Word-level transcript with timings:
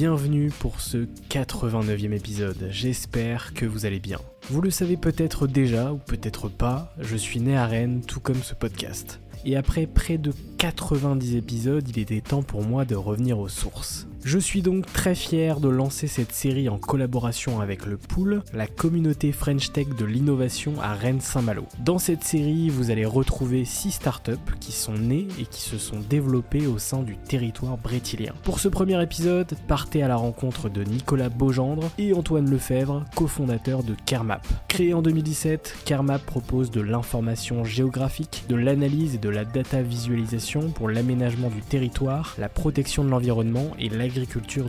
Bienvenue 0.00 0.48
pour 0.48 0.80
ce 0.80 1.06
89e 1.28 2.14
épisode, 2.14 2.68
j'espère 2.70 3.52
que 3.52 3.66
vous 3.66 3.84
allez 3.84 4.00
bien. 4.00 4.16
Vous 4.48 4.62
le 4.62 4.70
savez 4.70 4.96
peut-être 4.96 5.46
déjà 5.46 5.92
ou 5.92 5.98
peut-être 5.98 6.48
pas, 6.48 6.94
je 6.98 7.16
suis 7.16 7.38
né 7.38 7.54
à 7.54 7.66
Rennes 7.66 8.00
tout 8.00 8.18
comme 8.18 8.42
ce 8.42 8.54
podcast. 8.54 9.20
Et 9.44 9.56
après 9.58 9.86
près 9.86 10.16
de 10.16 10.32
90 10.56 11.36
épisodes, 11.36 11.86
il 11.86 11.98
était 11.98 12.22
temps 12.22 12.42
pour 12.42 12.62
moi 12.62 12.86
de 12.86 12.94
revenir 12.94 13.38
aux 13.38 13.48
sources. 13.48 14.06
Je 14.22 14.38
suis 14.38 14.60
donc 14.60 14.84
très 14.84 15.14
fier 15.14 15.60
de 15.60 15.68
lancer 15.70 16.06
cette 16.06 16.32
série 16.32 16.68
en 16.68 16.76
collaboration 16.76 17.60
avec 17.60 17.86
le 17.86 17.96
Pool, 17.96 18.42
la 18.52 18.66
communauté 18.66 19.32
French 19.32 19.72
Tech 19.72 19.88
de 19.98 20.04
l'innovation 20.04 20.74
à 20.82 20.92
Rennes-Saint-Malo. 20.92 21.64
Dans 21.78 21.98
cette 21.98 22.22
série, 22.22 22.68
vous 22.68 22.90
allez 22.90 23.06
retrouver 23.06 23.64
6 23.64 23.92
startups 23.92 24.32
qui 24.60 24.72
sont 24.72 24.92
nées 24.92 25.26
et 25.40 25.46
qui 25.46 25.62
se 25.62 25.78
sont 25.78 26.00
développées 26.10 26.66
au 26.66 26.78
sein 26.78 27.02
du 27.02 27.16
territoire 27.16 27.78
brétilien. 27.78 28.34
Pour 28.42 28.60
ce 28.60 28.68
premier 28.68 29.02
épisode, 29.02 29.54
partez 29.66 30.02
à 30.02 30.08
la 30.08 30.16
rencontre 30.16 30.68
de 30.68 30.84
Nicolas 30.84 31.30
Beaugendre 31.30 31.90
et 31.96 32.12
Antoine 32.12 32.50
Lefebvre, 32.50 33.06
cofondateur 33.16 33.82
de 33.82 33.94
Kermap. 34.04 34.46
Créé 34.68 34.92
en 34.92 35.00
2017, 35.00 35.78
Kermap 35.86 36.24
propose 36.26 36.70
de 36.70 36.82
l'information 36.82 37.64
géographique, 37.64 38.44
de 38.50 38.56
l'analyse 38.56 39.14
et 39.14 39.18
de 39.18 39.30
la 39.30 39.46
data 39.46 39.80
visualisation 39.80 40.68
pour 40.68 40.90
l'aménagement 40.90 41.48
du 41.48 41.62
territoire, 41.62 42.34
la 42.38 42.50
protection 42.50 43.02
de 43.02 43.08
l'environnement 43.08 43.70
et 43.78 43.88
l'agriculture 43.88 44.09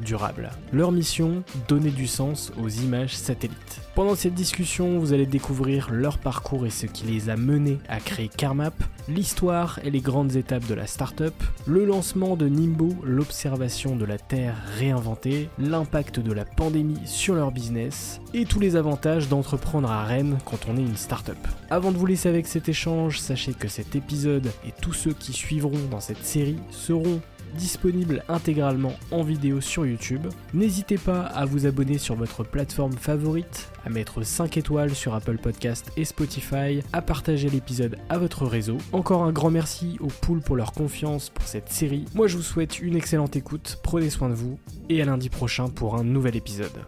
durable. 0.02 0.50
Leur 0.72 0.91
mission, 0.91 1.44
donner 1.68 1.90
du 1.90 2.07
sens 2.07 2.52
aux 2.62 2.69
images 2.69 3.16
satellites. 3.16 3.81
Pendant 3.96 4.16
cette 4.16 4.34
discussion, 4.34 5.00
vous 5.00 5.13
allez 5.13 5.25
découvrir 5.25 5.91
leur 5.91 6.18
parcours 6.18 6.66
et 6.66 6.69
ce 6.69 6.85
qui 6.85 7.06
les 7.06 7.29
a 7.29 7.35
menés 7.35 7.79
à 7.90 8.00
créer 8.00 8.29
CarMap, 8.29 8.74
l'histoire 9.09 9.79
et 9.84 9.91
les 9.91 10.00
grandes 10.00 10.35
étapes 10.35 10.66
de 10.68 10.74
la 10.74 10.88
startup, 10.88 11.34
le 11.68 11.85
lancement 11.85 12.35
de 12.35 12.47
Nimbo, 12.47 12.96
l'observation 13.03 13.96
de 13.96 14.06
la 14.06 14.18
Terre 14.18 14.56
réinventée, 14.78 15.50
l'impact 15.59 16.19
de 16.19 16.31
la 16.31 16.46
pandémie 16.46 17.02
sur 17.06 17.35
leur 17.35 17.52
business 17.52 18.22
et 18.34 18.46
tous 18.46 18.59
les 18.59 18.75
avantages 18.75 19.28
d'entreprendre 19.28 19.91
à 19.91 20.06
Rennes 20.06 20.38
quand 20.46 20.68
on 20.69 20.78
est 20.78 20.81
une 20.81 20.96
startup. 20.96 21.38
Avant 21.69 21.91
de 21.91 21.97
vous 21.97 22.06
laisser 22.06 22.29
avec 22.29 22.47
cet 22.47 22.69
échange, 22.69 23.19
sachez 23.19 23.53
que 23.53 23.68
cet 23.68 23.96
épisode 23.96 24.52
et 24.66 24.73
tous 24.81 24.94
ceux 24.94 25.13
qui 25.13 25.34
suivront 25.34 25.72
dans 25.90 26.00
cette 26.00 26.23
série 26.23 26.59
seront 26.69 27.22
disponibles 27.56 28.23
intégralement 28.28 28.94
en 29.12 29.23
vidéo 29.23 29.62
sur 29.62 29.85
YouTube. 29.85 30.28
N'hésitez 30.53 30.97
pas 30.97 31.22
à 31.22 31.45
vous 31.45 31.66
abonner 31.66 31.97
sur 31.97 32.16
votre 32.16 32.44
plateforme 32.44 32.94
favorite, 32.94 33.72
à 33.85 33.89
mettre 33.89 34.23
5 34.23 34.57
étoiles 34.57 34.95
sur 34.95 35.13
Apple 35.13 35.38
Podcast 35.38 35.91
et 35.97 36.06
Spotify, 36.06 36.81
à 36.94 37.01
partager 37.01 37.50
l'épisode 37.50 37.97
à 38.09 38.17
votre 38.17 38.45
réseau. 38.45 38.78
Encore 38.91 39.23
un 39.23 39.31
grand 39.31 39.51
merci 39.51 39.97
aux 40.00 40.07
poules 40.07 40.41
pour 40.41 40.56
leur 40.56 40.72
confiance 40.72 41.29
pour 41.29 41.45
cette 41.45 41.69
série. 41.69 42.06
Moi 42.13 42.28
je 42.28 42.38
vous 42.38 42.44
souhaite 42.44 42.79
une 42.79 42.95
excellente 42.95 43.35
écoute, 43.35 43.79
prenez 43.84 44.09
soin 44.09 44.29
de 44.29 44.35
vous 44.35 44.59
et 44.90 45.01
à 45.01 45.06
lundi 45.06 45.29
prochain 45.29 45.67
pour 45.69 45.95
un 45.95 46.03
nouvel 46.03 46.35
épisode. 46.35 46.85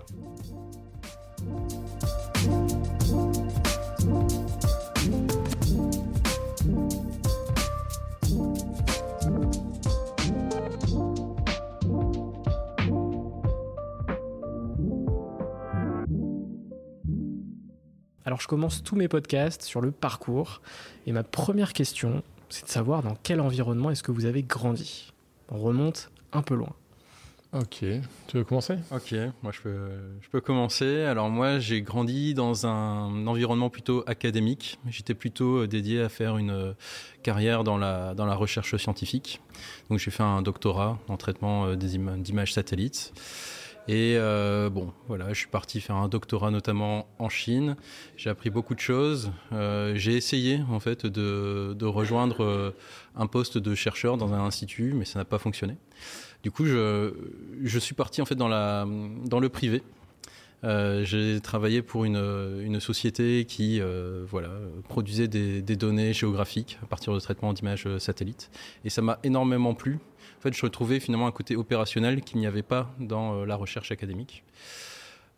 Je 18.43 18.47
commence 18.49 18.83
tous 18.83 18.97
mes 18.97 19.07
podcasts 19.07 19.61
sur 19.61 19.79
le 19.79 19.91
parcours 19.91 20.61
et 21.07 21.13
ma 21.13 21.23
première 21.23 21.71
question, 21.71 22.23
c'est 22.49 22.65
de 22.65 22.69
savoir 22.69 23.01
dans 23.01 23.15
quel 23.23 23.39
environnement 23.39 23.89
est-ce 23.89 24.03
que 24.03 24.11
vous 24.11 24.25
avez 24.25 24.43
grandi. 24.43 25.13
On 25.47 25.59
remonte 25.59 26.11
un 26.33 26.41
peu 26.41 26.53
loin. 26.53 26.73
Ok, 27.53 27.85
tu 28.27 28.37
veux 28.37 28.43
commencer? 28.43 28.75
Ok, 28.91 29.15
moi 29.43 29.53
je 29.53 29.61
peux, 29.61 29.87
je 30.19 30.27
peux 30.27 30.41
commencer. 30.41 31.03
Alors 31.03 31.29
moi 31.29 31.59
j'ai 31.59 31.81
grandi 31.81 32.33
dans 32.33 32.67
un 32.67 33.27
environnement 33.27 33.69
plutôt 33.69 34.03
académique. 34.07 34.77
J'étais 34.89 35.13
plutôt 35.13 35.59
euh, 35.59 35.67
dédié 35.69 36.01
à 36.01 36.09
faire 36.09 36.37
une 36.37 36.51
euh, 36.51 36.73
carrière 37.21 37.63
dans 37.63 37.77
la, 37.77 38.13
dans 38.13 38.25
la 38.25 38.35
recherche 38.35 38.75
scientifique. 38.75 39.39
Donc 39.89 39.99
j'ai 39.99 40.11
fait 40.11 40.23
un 40.23 40.41
doctorat 40.41 40.99
en 41.07 41.15
traitement 41.15 41.67
euh, 41.67 41.75
d'images 41.77 42.51
satellites. 42.51 43.13
Et 43.87 44.15
euh, 44.17 44.69
bon, 44.69 44.93
voilà, 45.07 45.29
je 45.29 45.39
suis 45.39 45.47
parti 45.47 45.81
faire 45.81 45.97
un 45.97 46.07
doctorat 46.07 46.51
notamment 46.51 47.07
en 47.19 47.27
Chine. 47.27 47.75
J'ai 48.15 48.29
appris 48.29 48.49
beaucoup 48.49 48.75
de 48.75 48.79
choses. 48.79 49.31
Euh, 49.51 49.93
j'ai 49.95 50.15
essayé 50.15 50.61
en 50.69 50.79
fait 50.79 51.05
de, 51.05 51.85
rejoindre 51.85 52.43
euh, 52.43 52.71
un 53.15 53.27
poste 53.27 53.57
de 53.57 53.75
chercheur 53.75 54.17
dans 54.17 54.33
un 54.33 54.39
institut, 54.39 54.93
mais 54.93 55.03
ça 55.03 55.19
n'a 55.19 55.25
pas 55.25 55.37
fonctionné. 55.37 55.75
Du 56.43 56.51
coup, 56.51 56.65
je, 56.65 57.79
suis 57.79 57.95
parti 57.95 58.21
en 58.21 58.25
fait 58.25 58.35
dans, 58.35 58.47
le 58.47 59.49
privé. 59.49 59.83
J'ai 60.63 61.41
travaillé 61.41 61.81
pour 61.81 62.05
une, 62.05 62.79
société 62.79 63.45
qui 63.45 63.81
voilà, 64.29 64.49
produisait 64.87 65.27
des, 65.27 65.61
des, 65.61 65.75
données 65.75 66.13
géographiques 66.13 66.79
à 66.83 66.85
partir 66.85 67.13
de 67.13 67.19
traitement 67.19 67.51
d'images 67.51 67.87
satellites. 67.97 68.49
Et 68.85 68.89
ça 68.89 69.01
m'a 69.01 69.19
énormément 69.23 69.73
plu 69.73 69.99
fait, 70.43 70.53
je 70.53 70.61
retrouvais 70.61 70.99
finalement 70.99 71.27
un 71.27 71.31
côté 71.31 71.55
opérationnel 71.55 72.21
qu'il 72.21 72.39
n'y 72.39 72.47
avait 72.47 72.63
pas 72.63 72.93
dans 72.99 73.35
euh, 73.35 73.45
la 73.45 73.55
recherche 73.55 73.91
académique. 73.91 74.43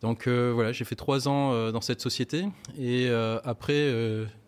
Donc 0.02 0.26
euh, 0.26 0.52
voilà, 0.52 0.72
j'ai 0.72 0.84
fait 0.84 0.96
trois 0.96 1.28
ans 1.28 1.52
euh, 1.52 1.70
dans 1.70 1.80
cette 1.80 2.00
société 2.00 2.46
et 2.78 3.08
après, 3.44 3.92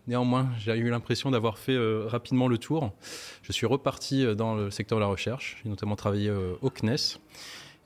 néanmoins, 0.07 0.49
j'ai 0.59 0.75
eu 0.77 0.89
l'impression 0.89 1.31
d'avoir 1.31 1.57
fait 1.57 1.77
rapidement 2.05 2.47
le 2.47 2.57
tour. 2.57 2.91
Je 3.41 3.51
suis 3.51 3.65
reparti 3.65 4.35
dans 4.35 4.55
le 4.55 4.69
secteur 4.69 4.97
de 4.97 5.03
la 5.03 5.07
recherche, 5.09 5.57
j'ai 5.63 5.69
notamment 5.69 5.95
travaillé 5.95 6.31
au 6.61 6.69
CNES. 6.69 7.19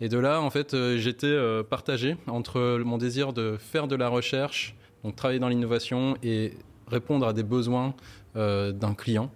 Et 0.01 0.09
de 0.09 0.17
là, 0.17 0.41
en 0.41 0.49
fait, 0.49 0.75
j'étais 0.97 1.37
partagé 1.69 2.17
entre 2.27 2.81
mon 2.83 2.97
désir 2.97 3.31
de 3.31 3.57
faire 3.57 3.87
de 3.87 3.95
la 3.95 4.09
recherche, 4.09 4.75
donc 5.03 5.15
travailler 5.15 5.39
dans 5.39 5.49
l'innovation 5.49 6.17
et 6.23 6.53
répondre 6.87 7.27
à 7.27 7.33
des 7.33 7.43
besoins 7.43 7.93
d'un 8.35 8.93
client. 8.97 9.31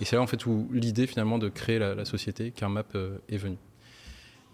Et 0.00 0.04
c'est 0.04 0.16
là 0.16 0.22
en 0.22 0.26
fait 0.26 0.46
où 0.46 0.68
l'idée 0.72 1.06
finalement 1.06 1.38
de 1.38 1.48
créer 1.48 1.78
la, 1.78 2.04
société 2.04 2.50
CarMap 2.50 2.96
est 3.28 3.36
venue. 3.36 3.58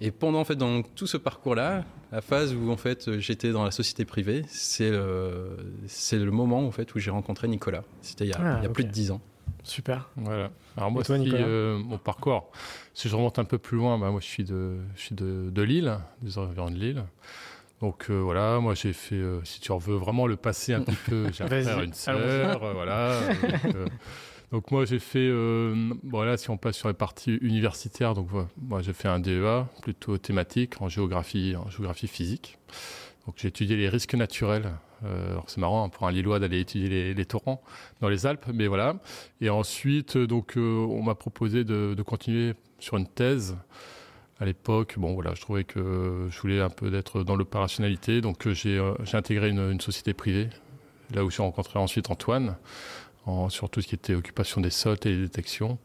Et 0.01 0.11
pendant 0.11 0.39
en 0.39 0.45
fait 0.45 0.57
dans 0.57 0.83
tout 0.83 1.07
ce 1.07 1.17
parcours-là, 1.17 1.85
la 2.13 2.21
phase 2.21 2.55
où 2.55 2.71
en 2.71 2.77
fait 2.77 3.19
j'étais 3.19 3.51
dans 3.51 3.65
la 3.65 3.71
société 3.71 4.05
privée, 4.05 4.45
c'est 4.49 4.91
le, 4.91 5.57
c'est 5.87 6.19
le 6.19 6.31
moment 6.31 6.67
en 6.67 6.71
fait 6.71 6.95
où 6.95 6.99
j'ai 6.99 7.11
rencontré 7.11 7.49
Nicolas. 7.49 7.83
C'était 8.03 8.25
il 8.25 8.31
y 8.31 8.33
a, 8.33 8.39
ah, 8.41 8.59
il 8.61 8.65
y 8.65 8.67
a 8.67 8.71
plus 8.71 8.85
de 8.85 8.91
dix 8.91 9.11
ans. 9.11 9.21
Super. 9.65 10.09
Voilà. 10.17 10.51
Alors 10.77 10.91
moi, 10.91 11.03
euh, 11.11 11.79
mon 11.79 11.99
parcours, 11.99 12.51
si 12.95 13.09
je 13.09 13.17
remonte 13.17 13.39
un 13.39 13.45
peu 13.45 13.59
plus 13.59 13.77
loin, 13.77 13.99
bah, 13.99 14.11
moi 14.11 14.21
je 14.21 14.27
suis 14.27 14.45
de, 14.45 14.77
je 14.95 15.01
suis 15.01 15.15
de, 15.15 15.51
de 15.51 15.63
Lille, 15.63 15.99
des 16.23 16.39
environs 16.39 16.71
de 16.71 16.77
Lille. 16.77 17.05
Donc 17.81 18.07
euh, 18.11 18.15
voilà, 18.15 18.61
moi 18.61 18.75
j'ai 18.75 18.93
fait, 18.93 19.17
euh, 19.17 19.41
si 19.45 19.61
tu 19.61 19.73
veux 19.73 19.97
vraiment 19.97 20.27
le 20.27 20.37
passer 20.37 20.75
un 20.75 20.81
petit 20.83 20.97
peu, 21.07 21.27
j'ai 21.33 21.45
un 21.45 21.47
frère, 21.49 21.83
une 21.83 21.93
sœur, 21.93 22.73
voilà. 22.73 23.19
Donc, 23.65 23.91
moi 24.71 24.85
j'ai 24.85 24.99
fait, 24.99 25.31
voilà, 26.05 26.37
si 26.37 26.51
on 26.51 26.57
passe 26.57 26.77
sur 26.77 26.89
les 26.89 26.95
parties 26.95 27.37
universitaires, 27.37 28.15
donc 28.15 28.29
moi 28.61 28.81
j'ai 28.83 28.93
fait 28.93 29.09
un 29.09 29.21
DEA 29.21 29.67
plutôt 29.83 30.17
thématique 30.19 30.81
en 30.81 30.89
géographie, 30.89 31.55
en 31.57 31.69
géographie 31.69 32.09
physique. 32.09 32.59
Donc 33.27 33.35
j'ai 33.39 33.49
étudié 33.49 33.77
les 33.77 33.89
risques 33.89 34.15
naturels 34.15 34.73
euh, 35.05 35.39
c'est 35.47 35.59
marrant 35.59 35.85
hein, 35.85 35.89
pour 35.89 36.07
un 36.07 36.13
Lillois 36.13 36.39
d'aller 36.39 36.61
étudier 36.61 37.15
les, 37.15 37.25
torrents 37.25 37.63
dans 38.01 38.09
les 38.09 38.27
Alpes, 38.27 38.47
mais 38.53 38.67
voilà. 38.67 38.97
Et 39.41 39.51
ensuite, 39.51 40.17
euh, 40.17 40.27
donc, 40.27 40.57
euh, 40.57 40.61
on 40.61 41.03
m'a 41.03 41.15
proposé 41.15 41.65
de, 41.65 41.95
continuer 42.03 42.55
sur 42.79 42.97
une 42.97 43.07
thèse. 43.07 43.57
À 44.41 44.45
l'époque, 44.45 44.95
bon 44.99 45.15
voilà, 45.15 45.35
je 45.35 45.41
trouvais 45.41 45.65
que 45.65 46.29
je 46.31 46.41
voulais 46.41 46.61
un 46.61 46.71
peu 46.71 46.91
d'être 46.91 47.25
dans 47.25 47.35
l'opérationnalité, 47.35 48.21
donc 48.21 48.49
j'ai 48.51 48.81
intégré 49.13 49.51
une, 49.51 49.81
société 49.81 50.15
privée, 50.15 50.49
là 51.13 51.25
où 51.25 51.31
j'ai 51.31 51.43
rencontré 51.43 51.81
ensuite 51.81 52.09
Antoine, 52.09 52.57
en, 53.29 53.49
sur 53.49 53.71
tout 53.71 53.81
ce 53.81 53.87
qui 53.87 53.95
était 53.95 54.15
occupation 54.15 54.61
des 54.61 54.71
sols 54.71 54.97
détections. 54.99 55.79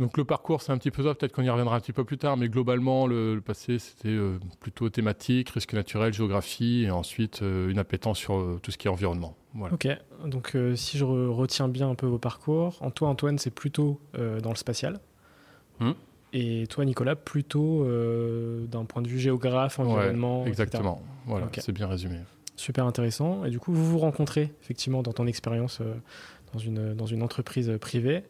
Donc 0.00 0.16
le 0.16 0.24
parcours, 0.24 0.62
c'est 0.62 0.72
un 0.72 0.78
petit 0.78 0.90
peu 0.90 1.02
ça, 1.02 1.14
peut-être 1.14 1.32
qu'on 1.32 1.42
y 1.42 1.50
reviendra 1.50 1.76
un 1.76 1.80
petit 1.80 1.92
peu 1.92 2.04
plus 2.04 2.16
tard, 2.16 2.38
mais 2.38 2.48
globalement, 2.48 3.06
le, 3.06 3.38
passé, 3.44 3.78
c'était 3.78 4.08
euh, 4.08 4.38
plutôt 4.58 4.88
thématique, 4.88 5.50
risque 5.50 5.74
naturel, 5.74 6.14
géographie, 6.14 6.84
et 6.84 6.90
ensuite 6.90 7.42
euh, 7.42 7.68
une 7.68 7.78
appétence 7.78 8.16
sur 8.16 8.36
euh, 8.36 8.58
tout 8.62 8.70
ce 8.70 8.78
qui 8.78 8.86
est 8.86 8.90
environnement. 8.90 9.36
Ok, 9.72 9.88
donc 10.24 10.56
si 10.76 10.96
je 10.96 11.04
retiens 11.04 11.68
bien 11.68 11.90
un 11.90 11.94
peu 11.96 12.06
vos 12.06 12.18
parcours, 12.18 12.78
en 12.80 12.90
toi, 12.90 13.08
Antoine, 13.08 13.36
c'est 13.38 13.50
plutôt 13.50 14.00
dans 14.14 14.50
le 14.50 14.56
spatial. 14.56 15.00
Hmm. 15.80 15.92
Et 16.32 16.68
toi, 16.68 16.84
Nicolas, 16.84 17.16
plutôt 17.16 17.84
d'un 18.68 18.84
point 18.84 19.02
de 19.02 19.08
vue 19.08 19.18
géographe, 19.18 19.80
environnement. 19.80 20.46
exactement, 20.46 21.02
voilà, 21.26 21.48
c'est 21.58 21.72
bien 21.72 21.88
résumé. 21.88 22.20
Super 22.60 22.84
intéressant. 22.84 23.44
Et 23.46 23.50
du 23.50 23.58
coup, 23.58 23.72
vous 23.72 23.86
vous 23.86 23.98
rencontrez 23.98 24.52
effectivement 24.62 25.02
dans 25.02 25.14
ton 25.14 25.26
expérience 25.26 25.80
dans, 26.52 26.58
une, 26.58 26.94
dans 26.94 27.06
une 27.06 27.22
entreprise 27.22 27.72
privée. 27.80 28.22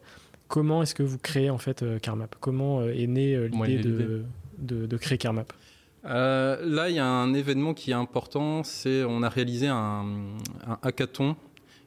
Comment 0.51 0.83
est-ce 0.83 0.95
que 0.95 1.03
vous 1.03 1.17
créez 1.17 1.49
en 1.49 1.57
fait 1.57 1.81
euh, 1.81 1.97
CarMap? 1.97 2.35
Comment 2.41 2.81
euh, 2.81 2.93
est 2.93 3.07
née 3.07 3.35
euh, 3.35 3.47
l'idée 3.47 3.77
de, 3.77 4.25
de, 4.85 4.97
créer 4.97 5.17
CarMap? 5.17 5.53
Là, 6.03 6.89
il 6.89 6.95
y 6.95 6.99
a 6.99 7.05
un 7.05 7.33
événement 7.33 7.73
qui 7.73 7.91
est 7.91 7.93
important, 7.93 8.61
c'est 8.65 9.05
on 9.05 9.23
a 9.23 9.29
réalisé 9.29 9.67
un, 9.69 10.03
hackathon 10.81 11.37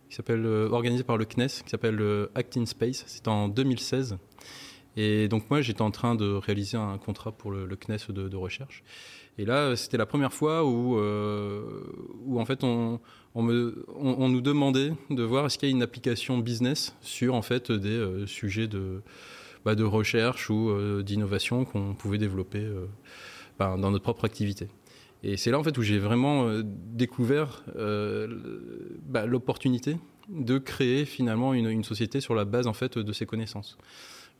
qui 0.08 0.14
s'appelle 0.14 0.46
organisé 0.46 1.04
par 1.04 1.18
le 1.18 1.26
CNES, 1.26 1.48
qui 1.62 1.68
s'appelle 1.68 2.00
Act 2.34 2.56
in 2.56 2.64
Space. 2.64 3.04
C'était 3.06 3.28
en 3.28 3.48
2016. 3.48 4.16
Et 4.96 5.28
donc 5.28 5.50
moi, 5.50 5.60
j'étais 5.60 5.82
en 5.82 5.90
train 5.90 6.14
de 6.14 6.32
réaliser 6.32 6.78
un 6.78 6.96
contrat 6.96 7.32
pour 7.32 7.50
le, 7.50 7.68
CNES 7.76 8.12
de, 8.14 8.36
recherche. 8.36 8.82
Et 9.38 9.44
là, 9.44 9.74
c'était 9.76 9.96
la 9.96 10.06
première 10.06 10.32
fois 10.32 10.64
où, 10.64 10.96
où 10.96 12.40
en 12.40 12.44
fait, 12.44 12.62
on, 13.34 14.28
nous 14.28 14.40
demandait 14.40 14.92
de 15.10 15.22
voir 15.22 15.46
est-ce 15.46 15.58
qu'il 15.58 15.68
y 15.68 15.72
a 15.72 15.74
une 15.74 15.82
application 15.82 16.38
business 16.38 16.94
sur 17.00 17.34
en 17.34 17.42
fait 17.42 17.72
des 17.72 17.88
euh, 17.88 18.26
sujets 18.26 18.68
de, 18.68 19.02
bah, 19.64 19.74
de 19.74 19.84
recherche 19.84 20.50
ou 20.50 20.70
euh, 20.70 21.02
d'innovation 21.02 21.64
qu'on 21.64 21.94
pouvait 21.94 22.18
développer 22.18 22.62
euh, 22.62 22.86
bah, 23.58 23.76
dans 23.78 23.90
notre 23.90 24.04
propre 24.04 24.24
activité. 24.24 24.68
Et 25.22 25.36
c'est 25.36 25.50
là 25.50 25.58
en 25.58 25.64
fait 25.64 25.76
où 25.78 25.82
j'ai 25.82 25.98
vraiment 25.98 26.50
découvert 26.62 27.64
bah, 29.08 29.24
l'opportunité 29.24 29.96
de 30.28 30.58
créer 30.58 31.06
finalement 31.06 31.54
une, 31.54 31.70
une, 31.70 31.82
société 31.82 32.20
sur 32.20 32.34
la 32.34 32.44
base 32.44 32.66
en 32.66 32.74
fait 32.74 32.98
de 32.98 33.12
ces 33.12 33.24
connaissances. 33.24 33.78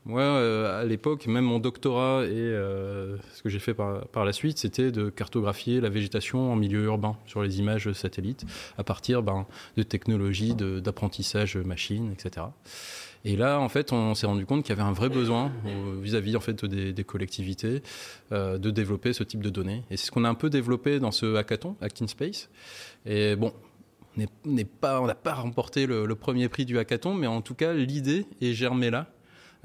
Moi, 0.05 0.21
euh, 0.21 0.81
à 0.81 0.85
l'époque, 0.85 1.25
même 1.25 1.45
mon 1.45 1.57
doctorat 1.57 2.25
et 2.25 2.29
euh, 2.29 3.17
ce 3.33 3.41
que 3.41 3.49
j'ai 3.49 3.57
fait 3.57 3.73
par, 3.73 4.25
la 4.25 4.33
suite, 4.33 4.59
c'était 4.59 4.91
de 4.91 5.09
cartographier 5.09 5.81
la 5.81 5.89
végétation 5.89 6.51
en 6.51 6.55
milieu 6.55 6.83
urbain 6.83 7.17
sur 7.25 7.41
les 7.41 7.57
images 7.57 7.91
satellites 7.93 8.45
à 8.77 8.83
partir 8.83 9.23
ben, 9.23 9.47
de 9.77 9.83
technologies 9.83 10.53
d'apprentissage 10.53 11.57
machine, 11.57 12.11
etc. 12.11 12.45
Et 13.23 13.35
là, 13.35 13.59
en 13.59 13.67
fait, 13.67 13.91
on 13.93 14.13
s'est 14.13 14.27
rendu 14.27 14.45
compte 14.45 14.63
qu'il 14.63 14.75
y 14.75 14.79
avait 14.79 14.87
un 14.87 14.93
vrai 14.93 15.09
besoin 15.09 15.51
vis-à-vis 16.03 16.35
en 16.35 16.39
fait 16.39 16.63
des, 16.63 17.03
collectivités 17.03 17.81
euh, 18.31 18.59
de 18.59 18.69
développer 18.69 19.11
ce 19.11 19.23
type 19.23 19.41
de 19.41 19.49
données. 19.49 19.83
Et 19.89 19.97
c'est 19.97 20.05
ce 20.05 20.11
qu'on 20.11 20.23
a 20.23 20.29
un 20.29 20.35
peu 20.35 20.51
développé 20.51 20.99
dans 20.99 21.11
ce 21.11 21.35
hackathon, 21.35 21.75
Acting 21.81 22.07
Space. 22.07 22.49
Et 23.07 23.35
bon, 23.35 23.51
on 24.43 25.05
n'a 25.07 25.15
pas 25.15 25.33
remporté 25.33 25.87
le, 25.87 26.13
premier 26.13 26.47
prix 26.47 26.65
du 26.65 26.77
hackathon, 26.77 27.15
mais 27.15 27.25
en 27.25 27.41
tout 27.41 27.55
cas, 27.55 27.73
l'idée 27.73 28.27
est 28.39 28.53
germée 28.53 28.91
là 28.91 29.07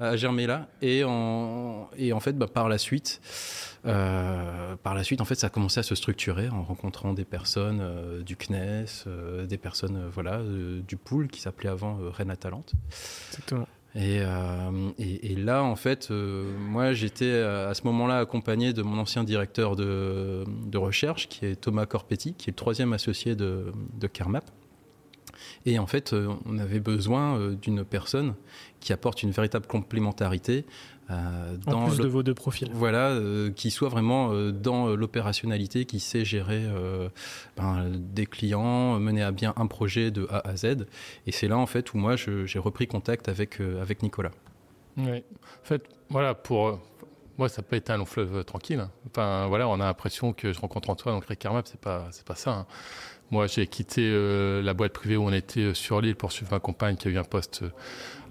à 0.01 0.17
germer 0.17 0.47
là. 0.47 0.67
Et 0.81 1.03
en, 1.05 1.89
et 1.95 2.11
en 2.11 2.19
fait, 2.19 2.33
bah, 2.33 2.47
par 2.47 2.67
la 2.67 2.77
suite, 2.77 3.21
euh, 3.85 4.75
par 4.77 4.95
la 4.95 5.03
suite, 5.03 5.21
en 5.21 5.25
fait, 5.25 5.35
ça 5.35 5.47
a 5.47 5.49
commencé 5.49 5.79
à 5.79 5.83
se 5.83 5.95
structurer 5.95 6.49
en 6.49 6.63
rencontrant 6.63 7.13
des 7.13 7.25
personnes 7.25 7.79
euh, 7.81 8.21
du 8.23 8.35
CNES, 8.35 8.85
euh, 9.07 9.45
des 9.45 9.57
personnes 9.57 10.07
voilà 10.11 10.41
du 10.41 10.97
pool 10.97 11.27
qui 11.27 11.39
s'appelait 11.39 11.69
avant 11.69 11.97
Rennes 12.11 12.31
Atalante. 12.31 12.73
Exactement. 13.29 13.67
Et, 13.93 14.21
et, 14.99 15.33
et, 15.33 15.35
là, 15.35 15.63
en 15.63 15.75
fait, 15.75 16.11
moi, 16.11 16.93
j'étais 16.93 17.41
à 17.41 17.73
ce 17.73 17.83
moment-là 17.83 18.19
accompagné 18.19 18.71
de 18.71 18.83
mon 18.83 18.97
ancien 18.97 19.25
directeur 19.25 19.75
de, 19.75 20.45
de, 20.65 20.77
recherche, 20.77 21.27
qui 21.27 21.45
est 21.45 21.57
Thomas 21.57 21.85
Corpetti, 21.85 22.33
qui 22.33 22.49
est 22.49 22.53
le 22.53 22.55
troisième 22.55 22.93
associé 22.93 23.35
de, 23.35 23.73
de 23.99 24.07
CarMap. 24.07 24.45
Et 25.65 25.79
en 25.79 25.87
fait, 25.87 26.13
euh, 26.13 26.33
on 26.45 26.57
avait 26.57 26.79
besoin 26.79 27.37
euh, 27.37 27.55
d'une 27.55 27.83
personne 27.83 28.35
qui 28.79 28.93
apporte 28.93 29.23
une 29.23 29.31
véritable 29.31 29.67
complémentarité 29.67 30.65
euh, 31.09 31.55
dans 31.67 31.83
en 31.83 31.87
plus 31.87 31.97
de 31.97 32.07
vos 32.07 32.23
deux 32.23 32.33
profils. 32.33 32.69
Voilà, 32.73 33.19
qui 33.55 33.69
soit 33.69 33.89
vraiment 33.89 34.33
dans 34.51 34.87
l'opérationnalité, 34.95 35.85
qui 35.85 35.99
sait 35.99 36.23
gérer 36.23 36.65
ben, 37.57 37.91
des 37.91 38.25
clients, 38.25 38.97
mener 38.97 39.21
à 39.21 39.31
bien 39.31 39.53
un 39.57 39.67
projet 39.67 40.09
de 40.09 40.25
A 40.31 40.47
à 40.47 40.55
Z. 40.55 40.87
Et 41.27 41.31
c'est 41.31 41.47
là 41.47 41.57
en 41.57 41.65
fait 41.65 41.93
où 41.93 41.97
moi 41.97 42.15
j'ai 42.15 42.59
repris 42.59 42.87
contact 42.87 43.27
avec 43.27 43.59
avec 43.59 44.03
Nicolas. 44.03 44.31
Oui. 44.97 45.17
En 45.17 45.65
fait, 45.65 45.83
voilà 46.09 46.33
pour 46.33 46.79
moi, 47.37 47.49
ça 47.49 47.61
peut 47.61 47.75
être 47.75 47.89
un 47.89 47.97
long 47.97 48.05
fleuve 48.05 48.43
tranquille. 48.43 48.87
Enfin, 49.07 49.47
voilà, 49.47 49.67
on 49.67 49.75
a 49.75 49.85
l'impression 49.85 50.31
que 50.31 50.53
je 50.53 50.59
rencontre 50.59 50.89
Antoine, 50.89 51.15
donc 51.15 51.25
Ricarmap, 51.25 51.67
c'est 51.67 51.79
pas, 51.79 52.07
c'est 52.11 52.25
pas 52.25 52.35
ça. 52.35 52.51
Hein. 52.51 52.65
Moi, 53.31 53.47
j'ai 53.47 53.65
quitté 53.65 54.09
euh, 54.11 54.61
la 54.61 54.73
boîte 54.73 54.91
privée 54.91 55.15
où 55.15 55.23
on 55.23 55.31
était 55.31 55.61
euh, 55.61 55.73
sur 55.73 56.01
l'île 56.01 56.17
pour 56.17 56.33
suivre 56.33 56.51
ma 56.51 56.59
compagne 56.59 56.97
qui 56.97 57.07
a 57.07 57.11
eu 57.11 57.17
un 57.17 57.23
poste 57.23 57.63
euh, 57.63 57.69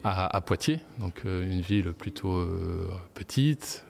à, 0.04 0.40
Poitiers, 0.42 0.80
donc 0.98 1.24
une 1.24 1.60
ville 1.60 1.92
plutôt 1.92 2.42
petite. 3.12 3.84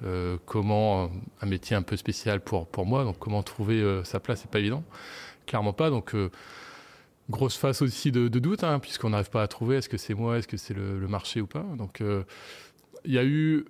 comment 0.45 1.09
un 1.41 1.47
métier 1.47 1.77
un 1.77 1.83
peu 1.83 1.97
spécial 1.97 2.41
pour 2.41 2.67
pour 2.67 2.85
moi, 2.85 3.05
donc 3.05 3.21
comment 3.21 3.45
trouver 3.45 4.01
sa 4.03 4.19
place, 4.19 4.41
c'est 4.41 4.51
pas 4.51 4.59
évident, 4.59 4.83
clairement 5.47 5.73
pas. 5.73 5.89
Donc 5.89 6.17
grosse 7.29 7.57
phase 7.57 7.81
aussi 7.83 8.11
de, 8.11 8.27
de 8.27 8.39
doute, 8.41 8.65
hein, 8.65 8.81
puisqu'on 8.81 9.11
n'arrive 9.11 9.31
pas 9.31 9.45
à 9.45 9.47
trouver 9.47 9.77
est-ce 9.77 9.89
que 9.89 9.99
c'est 9.99 10.15
moi, 10.15 10.39
est-ce 10.39 10.49
que 10.49 10.57
c'est 10.57 10.75
le, 10.75 10.99
le, 10.99 11.07
marché 11.07 11.41
ou 11.41 11.47
pas. 11.47 11.65
Donc 11.79 12.03
il 13.05 13.13
y 13.13 13.19
a 13.19 13.25
eu 13.25 13.67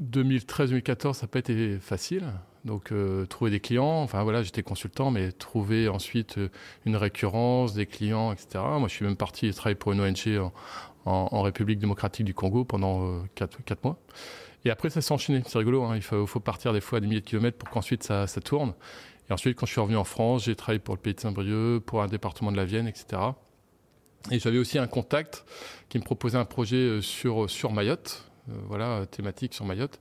2013-2014, 0.00 1.14
ça 1.14 1.22
n'a 1.22 1.28
pas 1.28 1.40
été 1.40 1.80
facile. 1.80 2.22
Donc 2.64 2.92
euh, 2.92 3.24
trouver 3.24 3.50
des 3.50 3.60
clients, 3.60 4.02
enfin 4.02 4.22
voilà, 4.22 4.42
j'étais 4.42 4.62
consultant, 4.62 5.10
mais 5.10 5.32
trouver 5.32 5.88
ensuite 5.88 6.36
euh, 6.36 6.48
une 6.84 6.96
récurrence, 6.96 7.72
des 7.72 7.86
clients, 7.86 8.32
etc. 8.32 8.62
Moi, 8.78 8.88
je 8.88 8.94
suis 8.94 9.04
même 9.04 9.16
parti 9.16 9.50
travailler 9.52 9.76
pour 9.76 9.92
une 9.92 10.00
ONG 10.00 10.50
en, 11.06 11.42
République 11.42 11.78
démocratique 11.78 12.26
du 12.26 12.34
Congo 12.34 12.64
pendant 12.64 13.22
4 13.34 13.54
euh, 13.54 13.62
quatre, 13.64 13.84
mois. 13.84 13.98
Et 14.66 14.70
après, 14.70 14.90
ça 14.90 15.00
s'est 15.00 15.12
enchaîné. 15.12 15.42
C'est 15.46 15.56
rigolo. 15.56 15.84
Hein. 15.84 15.96
Il 15.96 16.02
faut, 16.02 16.26
partir 16.40 16.74
des 16.74 16.82
fois 16.82 16.98
à 16.98 17.00
des 17.00 17.06
milliers 17.06 17.22
de 17.22 17.26
kilomètres 17.26 17.56
pour 17.56 17.70
qu'ensuite 17.70 18.02
ça, 18.02 18.26
tourne. 18.44 18.74
Et 19.30 19.32
ensuite, 19.32 19.56
quand 19.56 19.64
je 19.64 19.72
suis 19.72 19.80
revenu 19.80 19.96
en 19.96 20.04
France, 20.04 20.44
j'ai 20.44 20.54
travaillé 20.54 20.80
pour 20.80 20.94
le 20.94 21.00
pays 21.00 21.14
de 21.14 21.20
Saint-Brieuc, 21.20 21.80
pour 21.80 22.02
un 22.02 22.08
département 22.08 22.52
de 22.52 22.58
la 22.58 22.66
Vienne, 22.66 22.86
etc. 22.86 23.22
Et 24.30 24.38
j'avais 24.38 24.58
aussi 24.58 24.78
un 24.78 24.86
contact 24.86 25.46
qui 25.88 25.98
me 25.98 26.02
proposait 26.02 26.36
un 26.36 26.44
projet 26.44 27.00
sur 27.00 27.72
Mayotte, 27.72 28.30
voilà, 28.66 29.06
thématique 29.06 29.54
sur 29.54 29.64
Mayotte. 29.64 29.98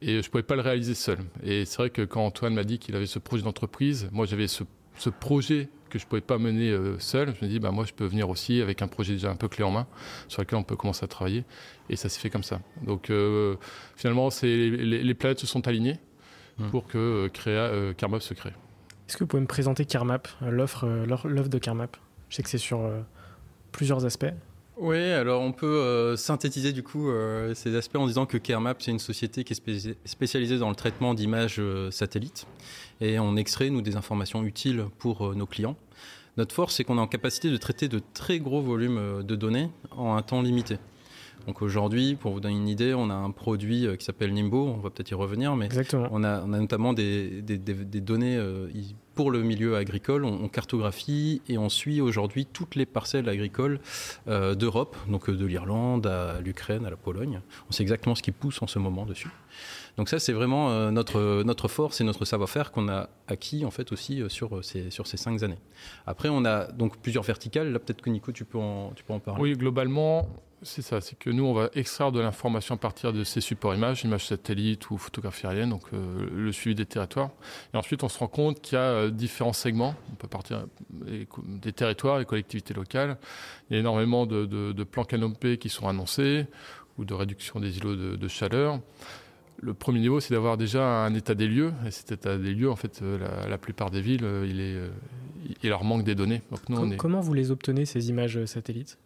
Et 0.00 0.22
je 0.22 0.30
pouvais 0.30 0.42
pas 0.42 0.56
le 0.56 0.62
réaliser 0.62 0.94
seul. 0.94 1.18
Et 1.42 1.64
c'est 1.64 1.78
vrai 1.78 1.90
que 1.90 2.02
quand 2.02 2.24
Antoine 2.24 2.54
m'a 2.54 2.64
dit 2.64 2.78
qu'il 2.78 2.94
avait 2.96 3.06
ce 3.06 3.18
projet 3.18 3.42
d'entreprise, 3.42 4.08
moi 4.12 4.26
j'avais 4.26 4.46
ce, 4.46 4.64
ce, 4.98 5.08
projet 5.08 5.68
que 5.88 5.98
je 5.98 6.06
pouvais 6.06 6.20
pas 6.20 6.38
mener 6.38 6.70
euh, 6.70 6.98
seul. 6.98 7.34
Je 7.34 7.44
me 7.44 7.50
dis, 7.50 7.58
bah 7.58 7.70
moi 7.70 7.84
je 7.86 7.94
peux 7.94 8.04
venir 8.04 8.28
aussi 8.28 8.60
avec 8.60 8.82
un 8.82 8.88
projet 8.88 9.14
déjà 9.14 9.30
un 9.30 9.36
peu 9.36 9.48
clé 9.48 9.64
en 9.64 9.70
main, 9.70 9.86
sur 10.28 10.42
lequel 10.42 10.58
on 10.58 10.62
peut 10.62 10.76
commencer 10.76 11.04
à 11.04 11.08
travailler. 11.08 11.44
Et 11.88 11.96
ça 11.96 12.08
s'est 12.08 12.20
fait 12.20 12.30
comme 12.30 12.42
ça. 12.42 12.60
Donc 12.82 13.10
euh, 13.10 13.56
finalement, 13.96 14.30
c'est 14.30 14.46
les, 14.46 15.02
les, 15.02 15.14
planètes 15.14 15.40
se 15.40 15.46
sont 15.46 15.66
alignées 15.66 15.98
mmh. 16.58 16.70
pour 16.70 16.86
que 16.86 17.28
créa, 17.28 17.70
Carmap 17.96 18.22
se 18.22 18.34
crée. 18.34 18.52
Est-ce 19.08 19.16
que 19.16 19.24
vous 19.24 19.28
pouvez 19.28 19.42
me 19.42 19.46
présenter 19.46 19.86
Carmap, 19.86 20.28
l'offre, 20.42 20.86
l'offre 21.06 21.48
de 21.48 21.58
Carmap? 21.58 21.96
Je 22.28 22.36
sais 22.36 22.42
que 22.42 22.50
c'est 22.50 22.58
sur 22.58 22.90
plusieurs 23.72 24.04
aspects. 24.04 24.34
Oui, 24.78 24.98
alors 24.98 25.40
on 25.40 25.52
peut 25.52 25.66
euh, 25.66 26.16
synthétiser 26.16 26.74
du 26.74 26.82
coup 26.82 27.08
euh, 27.08 27.54
ces 27.54 27.74
aspects 27.76 27.96
en 27.96 28.06
disant 28.06 28.26
que 28.26 28.36
CareMap, 28.36 28.82
c'est 28.82 28.90
une 28.90 28.98
société 28.98 29.42
qui 29.42 29.54
est 29.54 29.96
spécialisée 30.04 30.58
dans 30.58 30.68
le 30.68 30.74
traitement 30.74 31.14
d'images 31.14 31.56
euh, 31.58 31.90
satellites 31.90 32.46
et 33.00 33.18
on 33.18 33.36
extrait, 33.36 33.70
nous, 33.70 33.80
des 33.80 33.96
informations 33.96 34.44
utiles 34.44 34.84
pour 34.98 35.34
nos 35.34 35.46
clients. 35.46 35.76
Notre 36.36 36.54
force, 36.54 36.74
c'est 36.74 36.84
qu'on 36.84 36.98
est 36.98 37.00
en 37.00 37.06
capacité 37.06 37.50
de 37.50 37.56
traiter 37.56 37.88
de 37.88 38.02
très 38.12 38.38
gros 38.38 38.60
volumes 38.60 39.22
de 39.22 39.34
données 39.34 39.70
en 39.92 40.14
un 40.14 40.20
temps 40.20 40.42
limité. 40.42 40.76
Donc 41.46 41.62
aujourd'hui, 41.62 42.16
pour 42.16 42.32
vous 42.32 42.40
donner 42.40 42.56
une 42.56 42.68
idée, 42.68 42.94
on 42.94 43.10
a 43.10 43.14
un 43.14 43.30
produit 43.30 43.86
qui 43.98 44.04
s'appelle 44.04 44.32
Nimbo, 44.32 44.66
on 44.66 44.78
va 44.78 44.90
peut-être 44.90 45.10
y 45.10 45.14
revenir, 45.14 45.54
mais 45.56 45.68
On, 46.10 46.24
a, 46.24 46.42
on 46.42 46.52
a 46.52 46.58
notamment 46.58 46.92
des, 46.92 47.42
des, 47.42 47.58
des, 47.58 48.00
données 48.00 48.38
pour 49.16 49.30
le 49.30 49.42
milieu 49.42 49.76
agricole, 49.76 50.24
on, 50.24 50.46
cartographie 50.48 51.40
et 51.48 51.58
on 51.58 51.68
suit 51.70 52.00
aujourd'hui 52.00 52.46
toutes 52.46 52.76
les 52.76 52.86
parcelles 52.86 53.28
agricoles 53.28 53.80
euh, 54.28 54.54
d'Europe, 54.54 54.94
donc 55.08 55.28
euh, 55.28 55.36
de 55.36 55.46
l'Irlande 55.46 56.06
à 56.06 56.40
l'Ukraine, 56.40 56.84
à 56.84 56.90
la 56.90 56.96
Pologne. 56.96 57.40
On 57.68 57.72
sait 57.72 57.82
exactement 57.82 58.14
ce 58.14 58.22
qui 58.22 58.30
pousse 58.30 58.62
en 58.62 58.66
ce 58.66 58.78
moment 58.78 59.06
dessus. 59.06 59.30
Donc 59.96 60.10
ça, 60.10 60.18
c'est 60.18 60.34
vraiment 60.34 60.70
euh, 60.70 60.90
notre, 60.90 61.42
notre 61.44 61.66
force 61.66 62.02
et 62.02 62.04
notre 62.04 62.26
savoir-faire 62.26 62.70
qu'on 62.70 62.90
a 62.90 63.08
acquis 63.26 63.64
en 63.64 63.70
fait 63.70 63.90
aussi 63.90 64.22
sur, 64.28 64.62
ces, 64.62 64.90
sur 64.90 65.06
ces 65.06 65.16
cinq 65.16 65.42
années. 65.42 65.58
Après, 66.06 66.28
on 66.28 66.44
a 66.44 66.70
donc 66.70 66.98
plusieurs 66.98 67.24
verticales. 67.24 67.72
Là, 67.72 67.78
peut-être 67.78 68.02
que 68.02 68.10
Nico, 68.10 68.32
tu 68.32 68.44
peux 68.44 68.58
en, 68.58 68.92
tu 68.94 69.02
peux 69.02 69.14
en 69.14 69.18
parler. 69.18 69.40
Oui, 69.40 69.52
globalement, 69.54 70.28
c'est 70.62 70.82
ça, 70.82 71.00
c'est 71.00 71.18
que 71.18 71.28
nous, 71.28 71.44
on 71.44 71.52
va 71.52 71.68
extraire 71.74 72.12
de 72.12 72.20
l'information 72.20 72.76
à 72.76 72.78
partir 72.78 73.12
de 73.12 73.24
ces 73.24 73.40
supports 73.40 73.74
images, 73.74 74.04
images 74.04 74.26
satellites 74.26 74.90
ou 74.90 74.96
photographies 74.96 75.46
aériennes, 75.46 75.70
donc 75.70 75.82
euh, 75.92 76.28
le 76.34 76.50
suivi 76.50 76.74
des 76.74 76.86
territoires. 76.86 77.30
Et 77.74 77.76
ensuite, 77.76 78.02
on 78.02 78.08
se 78.08 78.18
rend 78.18 78.28
compte 78.28 78.62
qu'il 78.62 78.76
y 78.76 78.78
a 78.78 78.84
euh, 78.84 79.10
différents 79.10 79.52
segments. 79.52 79.94
On 80.12 80.14
peut 80.14 80.28
partir 80.28 80.66
des 80.90 81.72
territoires, 81.72 82.18
des 82.18 82.24
collectivités 82.24 82.72
locales. 82.72 83.18
Il 83.68 83.74
y 83.74 83.76
a 83.76 83.80
énormément 83.80 84.24
de, 84.24 84.84
plans 84.84 85.04
canopés 85.04 85.58
qui 85.58 85.68
sont 85.68 85.88
annoncés 85.88 86.46
ou 86.96 87.04
de 87.04 87.12
réduction 87.12 87.60
des 87.60 87.76
îlots 87.76 88.16
de, 88.16 88.28
chaleur. 88.28 88.80
Le 89.60 89.74
premier 89.74 90.00
niveau, 90.00 90.20
c'est 90.20 90.32
d'avoir 90.32 90.56
déjà 90.56 91.04
un 91.04 91.12
état 91.14 91.34
des 91.34 91.48
lieux. 91.48 91.72
Et 91.86 91.90
cet 91.90 92.12
état 92.12 92.38
des 92.38 92.54
lieux, 92.54 92.70
en 92.70 92.76
fait, 92.76 93.00
euh, 93.02 93.46
la, 93.46 93.58
plupart 93.58 93.90
des 93.90 94.00
villes, 94.00 94.26
il, 94.48 94.60
est, 94.60 94.76
il 95.62 95.68
leur 95.68 95.84
manque 95.84 96.04
des 96.04 96.14
données. 96.14 96.40
Donc 96.70 96.96
Comment 96.96 97.20
vous 97.20 97.34
les 97.34 97.50
obtenez, 97.50 97.84
ces 97.84 98.08
images 98.08 98.42
satellites? 98.46 98.98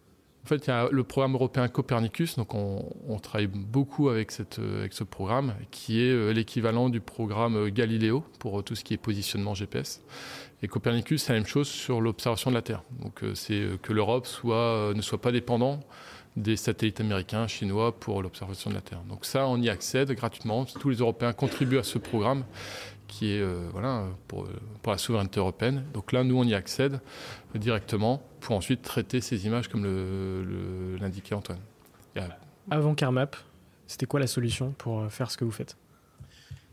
En 0.43 0.47
fait, 0.47 0.65
il 0.65 0.69
y 0.69 0.73
a 0.73 0.89
le 0.91 1.03
programme 1.03 1.35
européen 1.35 1.67
Copernicus, 1.67 2.35
donc 2.35 2.55
on, 2.55 3.19
travaille 3.21 3.47
beaucoup 3.47 4.09
avec, 4.09 4.31
cette, 4.31 4.57
avec, 4.57 4.93
ce 4.93 5.03
programme, 5.03 5.53
qui 5.69 6.01
est 6.01 6.11
euh, 6.11 6.31
l'équivalent 6.31 6.89
du 6.89 6.99
programme 6.99 7.55
euh, 7.55 7.69
Galileo 7.69 8.23
pour 8.39 8.59
euh, 8.59 8.63
tout 8.63 8.73
ce 8.73 8.83
qui 8.83 8.95
est 8.95 8.97
positionnement 8.97 9.53
GPS. 9.53 10.01
Et 10.63 10.67
Copernicus, 10.67 11.23
c'est 11.23 11.33
la 11.33 11.39
même 11.39 11.47
chose 11.47 11.67
sur 11.67 12.01
l'observation 12.01 12.49
de 12.49 12.55
la 12.55 12.63
Terre. 12.63 12.83
Donc 13.01 13.23
c'est 13.33 13.63
que 13.81 13.93
l'Europe 13.93 14.27
ne 14.43 15.01
soit 15.01 15.21
pas 15.21 15.31
dépendant 15.31 15.79
des 16.37 16.55
satellites 16.55 17.01
américains, 17.01 17.47
chinois 17.47 17.99
pour 17.99 18.21
l'observation 18.21 18.69
de 18.69 18.75
la 18.75 18.81
Terre. 18.81 19.01
Donc 19.09 19.25
ça, 19.25 19.47
on 19.47 19.59
y 19.59 19.69
accède 19.69 20.11
gratuitement. 20.11 20.65
Tous 20.65 20.89
les 20.89 20.97
Européens 20.97 21.33
contribuent 21.33 21.79
à 21.79 21.83
ce 21.83 21.97
programme 21.97 22.43
qui 23.11 23.33
est 23.33 23.41
euh, 23.41 23.67
voilà, 23.71 24.05
pour, 24.27 24.47
pour, 24.81 24.91
la 24.91 24.97
souveraineté 24.97 25.39
européenne. 25.39 25.83
Donc 25.93 26.13
là, 26.13 26.23
nous, 26.23 26.37
on 26.37 26.43
y 26.43 26.55
accède 26.55 27.01
directement 27.53 28.23
pour 28.39 28.55
ensuite 28.55 28.81
traiter 28.81 29.21
ces 29.21 29.45
images 29.45 29.67
comme 29.67 29.85
l'indiquait 30.99 31.35
Antoine. 31.35 31.59
Avant 32.69 32.95
CarMap, 32.95 33.35
c'était 33.85 34.05
quoi 34.05 34.19
la 34.19 34.27
solution 34.27 34.73
pour 34.77 35.01
euh, 35.01 35.09
faire 35.09 35.29
ce 35.29 35.37
que 35.37 35.43
vous 35.43 35.51
faites? 35.51 35.75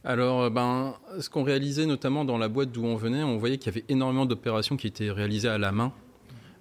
Alors, 0.04 0.42
euh, 0.42 0.50
ben, 0.50 0.94
ce 1.18 1.28
qu'on 1.28 1.42
réalisait 1.42 1.86
notamment 1.86 2.24
dans 2.24 2.38
la 2.38 2.48
boîte 2.48 2.70
d'où 2.70 2.84
on 2.84 2.94
venait, 2.94 3.24
on 3.24 3.36
voyait 3.36 3.58
qu'il 3.58 3.72
y 3.72 3.76
avait 3.76 3.84
énormément 3.88 4.24
d'opérations 4.24 4.76
qui 4.76 4.86
étaient 4.86 5.10
réalisées 5.10 5.48
à 5.48 5.58
la 5.58 5.72
main. 5.72 5.92